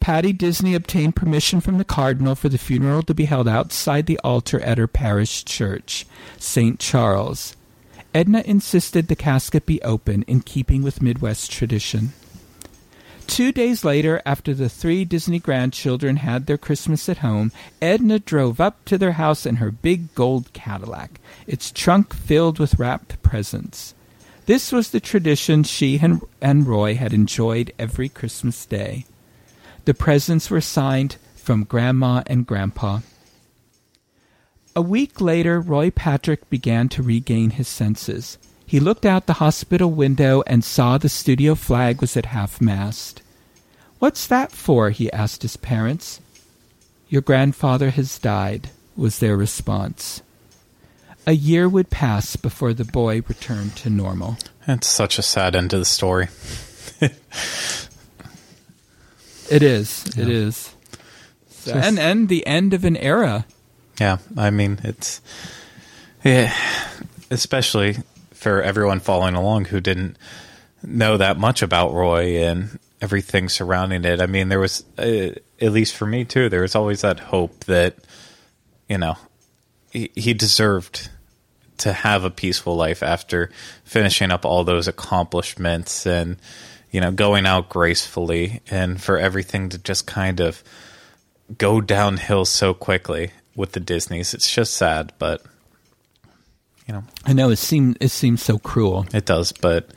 Patty 0.00 0.32
Disney 0.32 0.74
obtained 0.74 1.16
permission 1.16 1.60
from 1.60 1.78
the 1.78 1.84
Cardinal 1.84 2.34
for 2.34 2.48
the 2.48 2.58
funeral 2.58 3.02
to 3.02 3.14
be 3.14 3.24
held 3.24 3.48
outside 3.48 4.06
the 4.06 4.20
altar 4.22 4.60
at 4.60 4.78
her 4.78 4.86
parish 4.86 5.44
church, 5.44 6.06
St. 6.38 6.78
Charles. 6.78 7.56
Edna 8.14 8.42
insisted 8.44 9.08
the 9.08 9.16
casket 9.16 9.66
be 9.66 9.82
open 9.82 10.22
in 10.22 10.40
keeping 10.40 10.82
with 10.82 11.02
Midwest 11.02 11.50
tradition. 11.50 12.12
Two 13.28 13.52
days 13.52 13.84
later, 13.84 14.20
after 14.26 14.52
the 14.52 14.70
three 14.70 15.04
Disney 15.04 15.38
grandchildren 15.38 16.16
had 16.16 16.46
their 16.46 16.58
Christmas 16.58 17.08
at 17.08 17.18
home, 17.18 17.52
Edna 17.80 18.18
drove 18.18 18.58
up 18.60 18.84
to 18.86 18.98
their 18.98 19.12
house 19.12 19.46
in 19.46 19.56
her 19.56 19.70
big 19.70 20.12
gold 20.14 20.52
Cadillac, 20.54 21.20
its 21.46 21.70
trunk 21.70 22.14
filled 22.14 22.58
with 22.58 22.78
wrapped 22.80 23.22
presents. 23.22 23.94
This 24.46 24.72
was 24.72 24.90
the 24.90 24.98
tradition 24.98 25.62
she 25.62 26.00
and 26.40 26.66
Roy 26.66 26.94
had 26.94 27.12
enjoyed 27.12 27.72
every 27.78 28.08
Christmas 28.08 28.64
day. 28.66 29.04
The 29.84 29.94
presents 29.94 30.50
were 30.50 30.62
signed 30.62 31.16
from 31.36 31.64
Grandma 31.64 32.22
and 32.26 32.46
Grandpa. 32.46 33.00
A 34.74 34.82
week 34.82 35.20
later, 35.20 35.60
Roy 35.60 35.90
Patrick 35.90 36.48
began 36.48 36.88
to 36.88 37.02
regain 37.02 37.50
his 37.50 37.68
senses. 37.68 38.38
He 38.68 38.80
looked 38.80 39.06
out 39.06 39.24
the 39.24 39.40
hospital 39.44 39.90
window 39.90 40.42
and 40.46 40.62
saw 40.62 40.98
the 40.98 41.08
studio 41.08 41.54
flag 41.54 42.02
was 42.02 42.18
at 42.18 42.26
half 42.26 42.60
mast. 42.60 43.22
What's 43.98 44.26
that 44.26 44.52
for? 44.52 44.90
he 44.90 45.10
asked 45.10 45.40
his 45.40 45.56
parents. 45.56 46.20
Your 47.08 47.22
grandfather 47.22 47.88
has 47.88 48.18
died, 48.18 48.68
was 48.94 49.20
their 49.20 49.38
response. 49.38 50.20
A 51.26 51.32
year 51.32 51.66
would 51.66 51.88
pass 51.88 52.36
before 52.36 52.74
the 52.74 52.84
boy 52.84 53.22
returned 53.26 53.74
to 53.76 53.88
normal. 53.88 54.36
It's 54.66 54.86
such 54.86 55.18
a 55.18 55.22
sad 55.22 55.56
end 55.56 55.70
to 55.70 55.78
the 55.78 55.86
story. 55.86 56.28
it 59.50 59.62
is. 59.62 60.12
Yeah. 60.14 60.24
It 60.24 60.28
is. 60.28 60.74
So, 61.48 61.72
and 61.72 61.98
and 61.98 62.28
the 62.28 62.46
end 62.46 62.74
of 62.74 62.84
an 62.84 62.98
era. 62.98 63.46
Yeah, 63.98 64.18
I 64.36 64.50
mean 64.50 64.78
it's 64.84 65.22
yeah, 66.22 66.54
especially 67.30 67.96
for 68.38 68.62
everyone 68.62 69.00
following 69.00 69.34
along 69.34 69.64
who 69.64 69.80
didn't 69.80 70.16
know 70.82 71.16
that 71.16 71.36
much 71.36 71.60
about 71.60 71.92
Roy 71.92 72.44
and 72.44 72.78
everything 73.00 73.48
surrounding 73.48 74.04
it. 74.04 74.20
I 74.20 74.26
mean, 74.26 74.48
there 74.48 74.60
was, 74.60 74.84
uh, 74.96 75.30
at 75.60 75.72
least 75.72 75.96
for 75.96 76.06
me 76.06 76.24
too, 76.24 76.48
there 76.48 76.62
was 76.62 76.76
always 76.76 77.00
that 77.00 77.18
hope 77.18 77.64
that, 77.64 77.96
you 78.88 78.96
know, 78.96 79.16
he, 79.90 80.10
he 80.14 80.34
deserved 80.34 81.10
to 81.78 81.92
have 81.92 82.22
a 82.22 82.30
peaceful 82.30 82.76
life 82.76 83.02
after 83.02 83.50
finishing 83.82 84.30
up 84.30 84.44
all 84.44 84.62
those 84.62 84.86
accomplishments 84.86 86.06
and, 86.06 86.36
you 86.92 87.00
know, 87.00 87.10
going 87.10 87.44
out 87.44 87.68
gracefully 87.68 88.60
and 88.70 89.02
for 89.02 89.18
everything 89.18 89.68
to 89.70 89.78
just 89.78 90.06
kind 90.06 90.38
of 90.38 90.62
go 91.56 91.80
downhill 91.80 92.44
so 92.44 92.72
quickly 92.72 93.32
with 93.56 93.72
the 93.72 93.80
Disneys. 93.80 94.32
It's 94.32 94.52
just 94.52 94.74
sad, 94.74 95.12
but 95.18 95.42
you 96.88 96.94
know. 96.94 97.04
I 97.24 97.34
know 97.34 97.50
it 97.50 97.56
seems 97.56 97.96
it 98.00 98.08
seems 98.08 98.42
so 98.42 98.58
cruel. 98.58 99.06
It 99.12 99.26
does, 99.26 99.52
but 99.52 99.90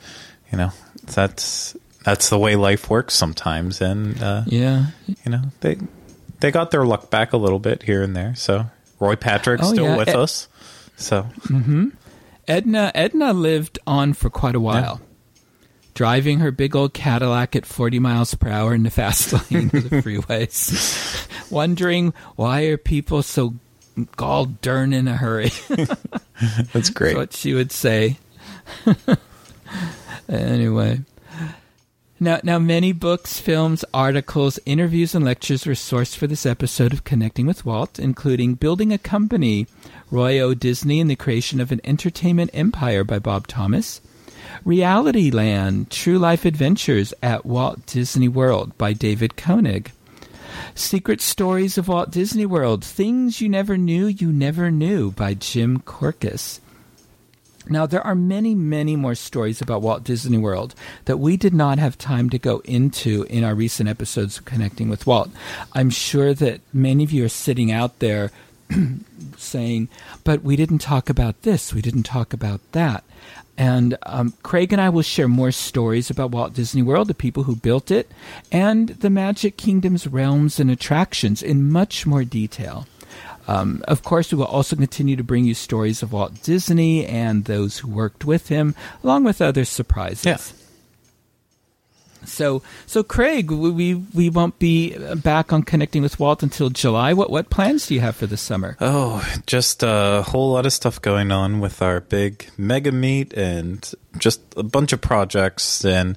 you 0.52 0.58
know 0.58 0.70
that's 1.06 1.74
that's 2.04 2.28
the 2.28 2.38
way 2.38 2.54
life 2.54 2.90
works 2.90 3.14
sometimes, 3.14 3.80
and 3.80 4.22
uh, 4.22 4.42
yeah, 4.46 4.86
you 5.06 5.32
know 5.32 5.42
they 5.60 5.78
they 6.40 6.50
got 6.50 6.70
their 6.70 6.84
luck 6.84 7.10
back 7.10 7.32
a 7.32 7.38
little 7.38 7.58
bit 7.58 7.82
here 7.82 8.02
and 8.02 8.14
there. 8.14 8.34
So 8.34 8.66
Roy 9.00 9.16
Patrick's 9.16 9.66
oh, 9.66 9.72
still 9.72 9.84
yeah. 9.86 9.96
with 9.96 10.08
Ed- 10.08 10.16
us. 10.16 10.48
So 10.96 11.22
mm-hmm. 11.46 11.88
Edna 12.46 12.92
Edna 12.94 13.32
lived 13.32 13.78
on 13.86 14.12
for 14.12 14.28
quite 14.30 14.54
a 14.54 14.60
while. 14.60 15.00
Yeah. 15.00 15.06
Driving 15.94 16.38
her 16.38 16.50
big 16.50 16.74
old 16.74 16.94
Cadillac 16.94 17.54
at 17.54 17.66
40 17.66 17.98
miles 17.98 18.34
per 18.34 18.48
hour 18.48 18.74
in 18.74 18.82
the 18.82 18.90
fast 18.90 19.30
lane 19.52 19.66
of 19.66 19.90
the 19.90 20.00
freeways, 20.00 21.50
wondering 21.50 22.14
why 22.34 22.62
are 22.62 22.78
people 22.78 23.22
so 23.22 23.54
gall 24.16 24.46
darn 24.46 24.92
in 24.92 25.08
a 25.08 25.16
hurry. 25.16 25.50
That's 26.72 26.90
great. 26.90 27.14
That's 27.14 27.16
what 27.16 27.32
she 27.34 27.54
would 27.54 27.72
say. 27.72 28.18
anyway. 30.28 31.00
Now, 32.22 32.38
now, 32.44 32.60
many 32.60 32.92
books, 32.92 33.40
films, 33.40 33.84
articles, 33.92 34.60
interviews, 34.64 35.12
and 35.12 35.24
lectures 35.24 35.66
were 35.66 35.72
sourced 35.72 36.16
for 36.16 36.28
this 36.28 36.46
episode 36.46 36.92
of 36.92 37.02
Connecting 37.02 37.46
with 37.46 37.66
Walt, 37.66 37.98
including 37.98 38.54
Building 38.54 38.92
a 38.92 38.98
Company, 38.98 39.66
Roy 40.08 40.38
O. 40.38 40.54
Disney 40.54 41.00
and 41.00 41.10
the 41.10 41.16
Creation 41.16 41.60
of 41.60 41.72
an 41.72 41.80
Entertainment 41.82 42.52
Empire 42.54 43.02
by 43.02 43.18
Bob 43.18 43.48
Thomas, 43.48 44.00
Realityland, 44.64 45.88
True 45.88 46.16
Life 46.16 46.44
Adventures 46.44 47.12
at 47.24 47.44
Walt 47.44 47.84
Disney 47.86 48.28
World 48.28 48.78
by 48.78 48.92
David 48.92 49.36
Koenig, 49.36 49.90
Secret 50.74 51.20
Stories 51.20 51.78
of 51.78 51.88
Walt 51.88 52.10
Disney 52.10 52.46
World 52.46 52.84
Things 52.84 53.40
You 53.40 53.48
Never 53.48 53.76
Knew 53.76 54.06
You 54.06 54.32
Never 54.32 54.70
Knew 54.70 55.10
by 55.10 55.34
Jim 55.34 55.80
Korkis. 55.80 56.60
Now, 57.68 57.86
there 57.86 58.04
are 58.04 58.14
many, 58.14 58.54
many 58.54 58.96
more 58.96 59.14
stories 59.14 59.60
about 59.60 59.82
Walt 59.82 60.02
Disney 60.02 60.38
World 60.38 60.74
that 61.04 61.18
we 61.18 61.36
did 61.36 61.54
not 61.54 61.78
have 61.78 61.96
time 61.96 62.28
to 62.30 62.38
go 62.38 62.60
into 62.64 63.22
in 63.24 63.44
our 63.44 63.54
recent 63.54 63.88
episodes 63.88 64.38
of 64.38 64.44
Connecting 64.44 64.88
with 64.88 65.06
Walt. 65.06 65.30
I'm 65.72 65.90
sure 65.90 66.34
that 66.34 66.60
many 66.72 67.04
of 67.04 67.12
you 67.12 67.24
are 67.24 67.28
sitting 67.28 67.70
out 67.70 68.00
there 68.00 68.32
saying, 69.36 69.88
but 70.24 70.42
we 70.42 70.56
didn't 70.56 70.78
talk 70.78 71.08
about 71.08 71.42
this, 71.42 71.72
we 71.72 71.82
didn't 71.82 72.02
talk 72.02 72.32
about 72.32 72.60
that. 72.72 73.04
And 73.58 73.98
um, 74.04 74.34
Craig 74.42 74.72
and 74.72 74.80
I 74.80 74.88
will 74.88 75.02
share 75.02 75.28
more 75.28 75.52
stories 75.52 76.10
about 76.10 76.30
Walt 76.30 76.54
Disney 76.54 76.82
World, 76.82 77.08
the 77.08 77.14
people 77.14 77.42
who 77.42 77.56
built 77.56 77.90
it, 77.90 78.10
and 78.50 78.88
the 78.88 79.10
Magic 79.10 79.56
Kingdom's 79.56 80.06
realms 80.06 80.58
and 80.58 80.70
attractions 80.70 81.42
in 81.42 81.70
much 81.70 82.06
more 82.06 82.24
detail. 82.24 82.86
Um, 83.48 83.82
of 83.88 84.02
course, 84.02 84.32
we 84.32 84.38
will 84.38 84.46
also 84.46 84.76
continue 84.76 85.16
to 85.16 85.24
bring 85.24 85.44
you 85.44 85.54
stories 85.54 86.02
of 86.02 86.12
Walt 86.12 86.42
Disney 86.42 87.04
and 87.04 87.44
those 87.44 87.78
who 87.78 87.88
worked 87.88 88.24
with 88.24 88.48
him, 88.48 88.74
along 89.02 89.24
with 89.24 89.42
other 89.42 89.64
surprises. 89.64 90.24
Yeah. 90.24 90.38
So, 92.24 92.62
so 92.86 93.02
Craig, 93.02 93.50
we 93.50 93.94
we 93.94 94.30
won't 94.30 94.58
be 94.58 94.96
back 95.16 95.52
on 95.52 95.62
connecting 95.62 96.02
with 96.02 96.18
Walt 96.18 96.42
until 96.42 96.70
July. 96.70 97.12
What 97.12 97.30
what 97.30 97.50
plans 97.50 97.86
do 97.86 97.94
you 97.94 98.00
have 98.00 98.16
for 98.16 98.26
the 98.26 98.36
summer? 98.36 98.76
Oh, 98.80 99.26
just 99.46 99.82
a 99.82 100.22
whole 100.22 100.52
lot 100.52 100.66
of 100.66 100.72
stuff 100.72 101.00
going 101.00 101.32
on 101.32 101.60
with 101.60 101.82
our 101.82 102.00
big 102.00 102.48
mega 102.56 102.92
meet 102.92 103.32
and 103.32 103.90
just 104.18 104.40
a 104.56 104.62
bunch 104.62 104.92
of 104.92 105.00
projects 105.00 105.84
and 105.84 106.16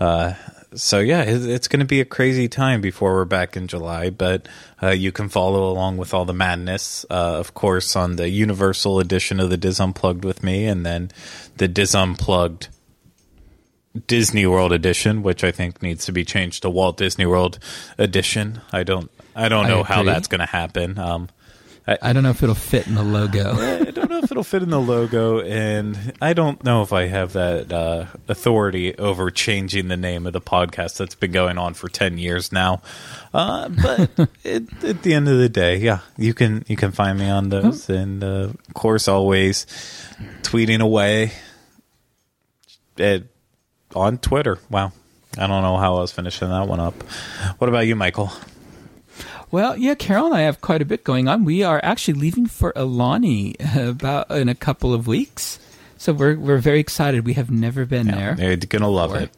uh, 0.00 0.34
so 0.74 0.98
yeah, 0.98 1.22
it's 1.22 1.68
going 1.68 1.80
to 1.80 1.86
be 1.86 2.00
a 2.00 2.04
crazy 2.04 2.48
time 2.48 2.80
before 2.80 3.14
we're 3.14 3.24
back 3.24 3.56
in 3.56 3.68
July. 3.68 4.10
But 4.10 4.48
uh, 4.82 4.90
you 4.90 5.12
can 5.12 5.28
follow 5.28 5.70
along 5.70 5.96
with 5.96 6.12
all 6.12 6.24
the 6.24 6.34
madness, 6.34 7.06
uh, 7.10 7.38
of 7.38 7.54
course, 7.54 7.96
on 7.96 8.16
the 8.16 8.28
Universal 8.28 9.00
edition 9.00 9.40
of 9.40 9.50
the 9.50 9.56
DIS 9.56 9.80
Unplugged 9.80 10.24
with 10.24 10.42
me, 10.42 10.66
and 10.66 10.84
then 10.84 11.10
the 11.56 11.68
DIS 11.68 11.94
Unplugged 11.94 12.68
Disney 14.06 14.46
World 14.46 14.72
edition, 14.72 15.22
which 15.22 15.44
I 15.44 15.50
think 15.50 15.82
needs 15.82 16.06
to 16.06 16.12
be 16.12 16.24
changed 16.24 16.62
to 16.62 16.70
Walt 16.70 16.96
Disney 16.96 17.26
World 17.26 17.58
edition. 17.96 18.60
I 18.72 18.82
don't, 18.82 19.10
I 19.34 19.48
don't 19.48 19.66
know 19.68 19.80
I 19.80 19.84
how 19.84 20.02
that's 20.02 20.28
going 20.28 20.40
to 20.40 20.46
happen. 20.46 20.98
Um, 20.98 21.28
I, 21.88 21.98
I, 22.02 22.12
don't 22.12 22.22
know 22.22 22.30
if 22.30 22.42
it'll 22.42 22.54
fit 22.54 22.86
in 22.86 22.94
the 22.94 23.02
logo. 23.02 23.52
I 23.80 23.90
don't 23.90 24.10
know 24.10 24.18
if 24.18 24.30
it'll 24.30 24.44
fit 24.44 24.62
in 24.62 24.68
the 24.68 24.80
logo, 24.80 25.40
and 25.40 26.12
I 26.20 26.34
don't 26.34 26.62
know 26.62 26.82
if 26.82 26.92
I 26.92 27.06
have 27.06 27.32
that 27.32 27.72
uh, 27.72 28.04
authority 28.28 28.94
over 28.98 29.30
changing 29.30 29.88
the 29.88 29.96
name 29.96 30.26
of 30.26 30.34
the 30.34 30.40
podcast 30.40 30.98
that's 30.98 31.14
been 31.14 31.32
going 31.32 31.56
on 31.56 31.72
for 31.72 31.88
ten 31.88 32.18
years 32.18 32.52
now. 32.52 32.82
Uh, 33.32 33.70
but 33.70 34.10
it, 34.44 34.84
at 34.84 35.02
the 35.02 35.14
end 35.14 35.28
of 35.28 35.38
the 35.38 35.48
day, 35.48 35.78
yeah, 35.78 36.00
you 36.18 36.34
can 36.34 36.62
you 36.68 36.76
can 36.76 36.92
find 36.92 37.18
me 37.18 37.30
on 37.30 37.48
those, 37.48 37.88
and 37.88 38.22
uh, 38.22 38.50
of 38.50 38.74
course, 38.74 39.08
always 39.08 39.64
tweeting 40.42 40.80
away. 40.80 41.32
It, 42.98 43.28
on 43.98 44.18
Twitter. 44.18 44.58
Wow. 44.70 44.92
I 45.36 45.46
don't 45.46 45.62
know 45.62 45.76
how 45.76 45.96
I 45.96 46.00
was 46.00 46.12
finishing 46.12 46.48
that 46.48 46.66
one 46.66 46.80
up. 46.80 47.00
What 47.58 47.68
about 47.68 47.86
you, 47.86 47.94
Michael? 47.94 48.32
Well, 49.50 49.76
yeah, 49.76 49.94
Carol 49.94 50.26
and 50.26 50.34
I 50.34 50.40
have 50.42 50.60
quite 50.60 50.82
a 50.82 50.84
bit 50.84 51.04
going 51.04 51.28
on. 51.28 51.44
We 51.44 51.62
are 51.62 51.80
actually 51.82 52.14
leaving 52.14 52.46
for 52.46 52.72
Aulani 52.74 53.56
about 53.88 54.30
in 54.30 54.48
a 54.48 54.54
couple 54.54 54.92
of 54.92 55.06
weeks, 55.06 55.58
so 55.96 56.12
we're 56.12 56.36
we're 56.36 56.58
very 56.58 56.80
excited. 56.80 57.24
We 57.24 57.34
have 57.34 57.50
never 57.50 57.86
been 57.86 58.08
yeah, 58.08 58.34
there. 58.34 58.48
You're 58.48 58.56
gonna 58.56 58.88
love 58.88 59.14
it. 59.14 59.30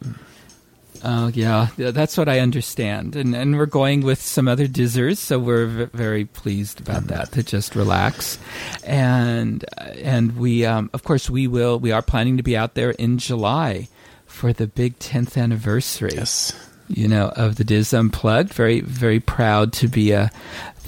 Oh 1.02 1.28
yeah, 1.28 1.68
that's 1.76 2.18
what 2.18 2.28
I 2.28 2.40
understand, 2.40 3.14
and 3.14 3.36
and 3.36 3.56
we're 3.56 3.66
going 3.66 4.02
with 4.02 4.20
some 4.20 4.48
other 4.48 4.66
DISers, 4.66 5.18
so 5.18 5.38
we're 5.38 5.66
v- 5.66 5.84
very 5.96 6.24
pleased 6.24 6.80
about 6.80 7.06
that 7.06 7.32
to 7.32 7.42
just 7.42 7.76
relax, 7.76 8.38
and 8.84 9.64
and 9.78 10.36
we 10.36 10.66
um, 10.66 10.90
of 10.92 11.04
course 11.04 11.30
we 11.30 11.46
will 11.46 11.78
we 11.78 11.92
are 11.92 12.02
planning 12.02 12.36
to 12.36 12.42
be 12.42 12.56
out 12.56 12.74
there 12.74 12.90
in 12.90 13.18
July 13.18 13.88
for 14.30 14.52
the 14.52 14.66
big 14.66 14.98
10th 14.98 15.36
anniversary. 15.36 16.12
Yes. 16.14 16.52
You 16.88 17.08
know, 17.08 17.28
of 17.36 17.56
the 17.56 17.64
DIS 17.64 17.92
Unplugged. 17.92 18.52
Very, 18.52 18.80
very 18.80 19.20
proud 19.20 19.72
to 19.74 19.88
be 19.88 20.12
a 20.12 20.30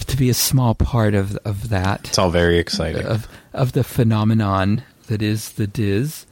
to 0.07 0.17
be 0.17 0.29
a 0.31 0.35
small 0.35 0.75
part 0.75 1.15
of 1.15 1.37
of 1.45 1.69
that. 1.69 2.09
It's 2.09 2.19
all 2.19 2.31
very 2.31 2.59
exciting. 2.59 3.05
Of 3.05 3.29
of 3.53 3.73
the 3.73 3.85
phenomenon 3.85 4.83
that 5.07 5.23
is 5.23 5.53
the 5.53 5.67
DIS. 5.67 6.27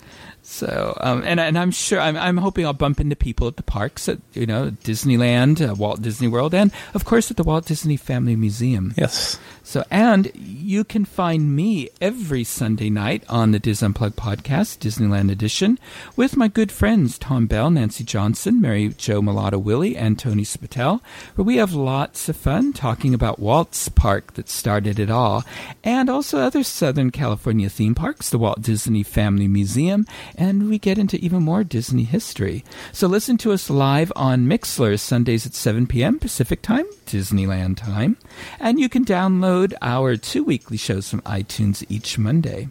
So, 0.51 0.99
um, 1.01 1.23
and 1.25 1.39
and 1.39 1.57
I'm 1.57 1.71
sure 1.71 2.01
I'm 2.01 2.17
I'm 2.17 2.37
hoping 2.37 2.67
I'll 2.67 2.73
bump 2.73 2.99
into 3.01 3.15
people 3.15 3.47
at 3.47 3.57
the 3.57 3.63
parks 3.63 4.09
at 4.09 4.19
you 4.33 4.47
know 4.47 4.71
Disneyland, 4.83 5.67
uh, 5.67 5.75
Walt 5.75 6.03
Disney 6.03 6.27
World, 6.27 6.55
and 6.55 6.73
of 6.93 7.05
course 7.05 7.31
at 7.31 7.37
the 7.37 7.45
Walt 7.45 7.67
Disney 7.67 7.97
Family 7.97 8.35
Museum. 8.35 8.93
Yes. 8.97 9.39
So, 9.63 9.85
and 9.89 10.33
you 10.35 10.83
can 10.83 11.05
find 11.05 11.55
me 11.55 11.91
every 12.01 12.43
Sunday 12.43 12.91
night 12.91 13.23
on 13.29 13.53
the 13.53 13.61
DIS 13.61 13.85
Unplugged 13.85 14.17
podcast, 14.17 14.79
Disneyland 14.79 15.31
Edition, 15.31 15.79
with 16.17 16.37
my 16.37 16.49
good 16.49 16.73
friends 16.73 17.17
Tom 17.17 17.47
Bell, 17.47 17.71
Nancy 17.71 18.03
Johnson, 18.03 18.61
Mary 18.61 18.89
Jo 18.89 19.23
Mulatto 19.23 19.59
Willie, 19.59 19.97
and 19.97 20.19
Tony 20.19 20.43
Spatel, 20.43 21.01
where 21.37 21.45
we 21.45 21.59
have 21.59 21.73
lots 21.73 22.29
of 22.29 22.35
fun 22.35 22.73
talking 22.73 23.15
about 23.15 23.39
Walt's 23.39 23.89
park 23.89 24.35
that 24.35 24.49
started 24.49 24.99
it 24.99 25.09
all, 25.11 25.45
and 25.85 26.11
also 26.11 26.39
other 26.41 26.65
Southern 26.65 27.13
California 27.13 27.69
theme 27.69 27.95
parks, 27.95 28.29
the 28.29 28.39
Walt 28.39 28.63
Disney 28.63 29.05
Family 29.05 29.47
Museum, 29.47 30.05
and 30.41 30.69
we 30.71 30.79
get 30.79 30.97
into 30.97 31.19
even 31.19 31.43
more 31.43 31.63
Disney 31.63 32.05
history. 32.05 32.65
So 32.93 33.07
listen 33.07 33.37
to 33.39 33.53
us 33.53 33.69
live 33.69 34.11
on 34.17 34.47
Mixlr 34.47 34.99
Sundays 34.99 35.45
at 35.45 35.53
7 35.53 35.87
p.m. 35.87 36.19
Pacific 36.19 36.63
Time, 36.63 36.87
Disneyland 37.05 37.77
time, 37.77 38.17
and 38.59 38.81
you 38.81 38.89
can 38.89 39.05
download 39.05 39.75
our 39.83 40.17
two 40.17 40.43
weekly 40.43 40.79
shows 40.79 41.11
from 41.11 41.21
iTunes 41.23 41.85
each 41.91 42.17
Monday. 42.17 42.69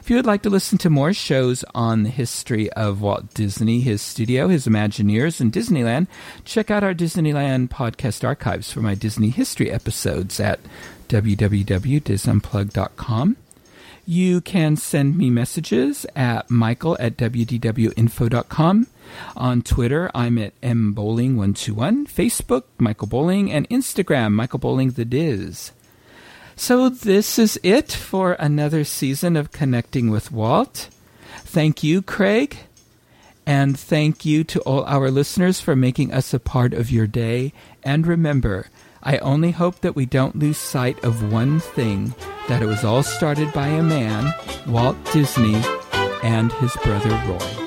If 0.00 0.08
you 0.08 0.16
would 0.16 0.24
like 0.24 0.40
to 0.42 0.50
listen 0.50 0.78
to 0.78 0.88
more 0.88 1.12
shows 1.12 1.62
on 1.74 2.04
the 2.04 2.10
history 2.10 2.72
of 2.72 3.02
Walt 3.02 3.34
Disney, 3.34 3.80
his 3.80 4.00
studio, 4.00 4.48
his 4.48 4.66
Imagineers, 4.66 5.42
and 5.42 5.52
Disneyland, 5.52 6.06
check 6.44 6.70
out 6.70 6.82
our 6.82 6.94
Disneyland 6.94 7.68
podcast 7.68 8.24
archives 8.24 8.72
for 8.72 8.80
my 8.80 8.94
Disney 8.94 9.28
history 9.28 9.70
episodes 9.70 10.40
at 10.40 10.58
www.disunplug.com. 11.08 13.36
You 14.06 14.40
can 14.40 14.76
send 14.76 15.16
me 15.16 15.30
messages 15.30 16.04
at 16.14 16.50
michael 16.50 16.96
at 17.00 17.16
wdwinfo.com. 17.16 18.86
On 19.36 19.62
Twitter, 19.62 20.10
I'm 20.14 20.38
at 20.38 20.60
mbowling121. 20.60 22.06
Facebook, 22.08 22.64
Michael 22.78 23.06
Bowling. 23.06 23.50
And 23.50 23.68
Instagram, 23.68 24.32
Michael 24.32 24.58
Bowling 24.58 24.90
the 24.90 25.04
Diz. 25.04 25.72
So, 26.56 26.88
this 26.88 27.38
is 27.38 27.58
it 27.62 27.92
for 27.92 28.34
another 28.34 28.84
season 28.84 29.36
of 29.36 29.52
Connecting 29.52 30.10
with 30.10 30.30
Walt. 30.30 30.88
Thank 31.38 31.82
you, 31.82 32.02
Craig. 32.02 32.58
And 33.46 33.78
thank 33.78 34.24
you 34.24 34.44
to 34.44 34.60
all 34.60 34.84
our 34.84 35.10
listeners 35.10 35.60
for 35.60 35.76
making 35.76 36.12
us 36.12 36.32
a 36.32 36.38
part 36.38 36.72
of 36.72 36.90
your 36.90 37.06
day. 37.06 37.52
And 37.82 38.06
remember, 38.06 38.68
I 39.04 39.18
only 39.18 39.50
hope 39.50 39.80
that 39.80 39.94
we 39.94 40.06
don't 40.06 40.38
lose 40.38 40.56
sight 40.56 41.02
of 41.04 41.30
one 41.30 41.60
thing 41.60 42.14
that 42.48 42.62
it 42.62 42.66
was 42.66 42.84
all 42.84 43.02
started 43.02 43.52
by 43.52 43.68
a 43.68 43.82
man, 43.82 44.32
Walt 44.66 44.96
Disney, 45.12 45.62
and 46.22 46.50
his 46.54 46.74
brother 46.82 47.10
Roy. 47.28 47.63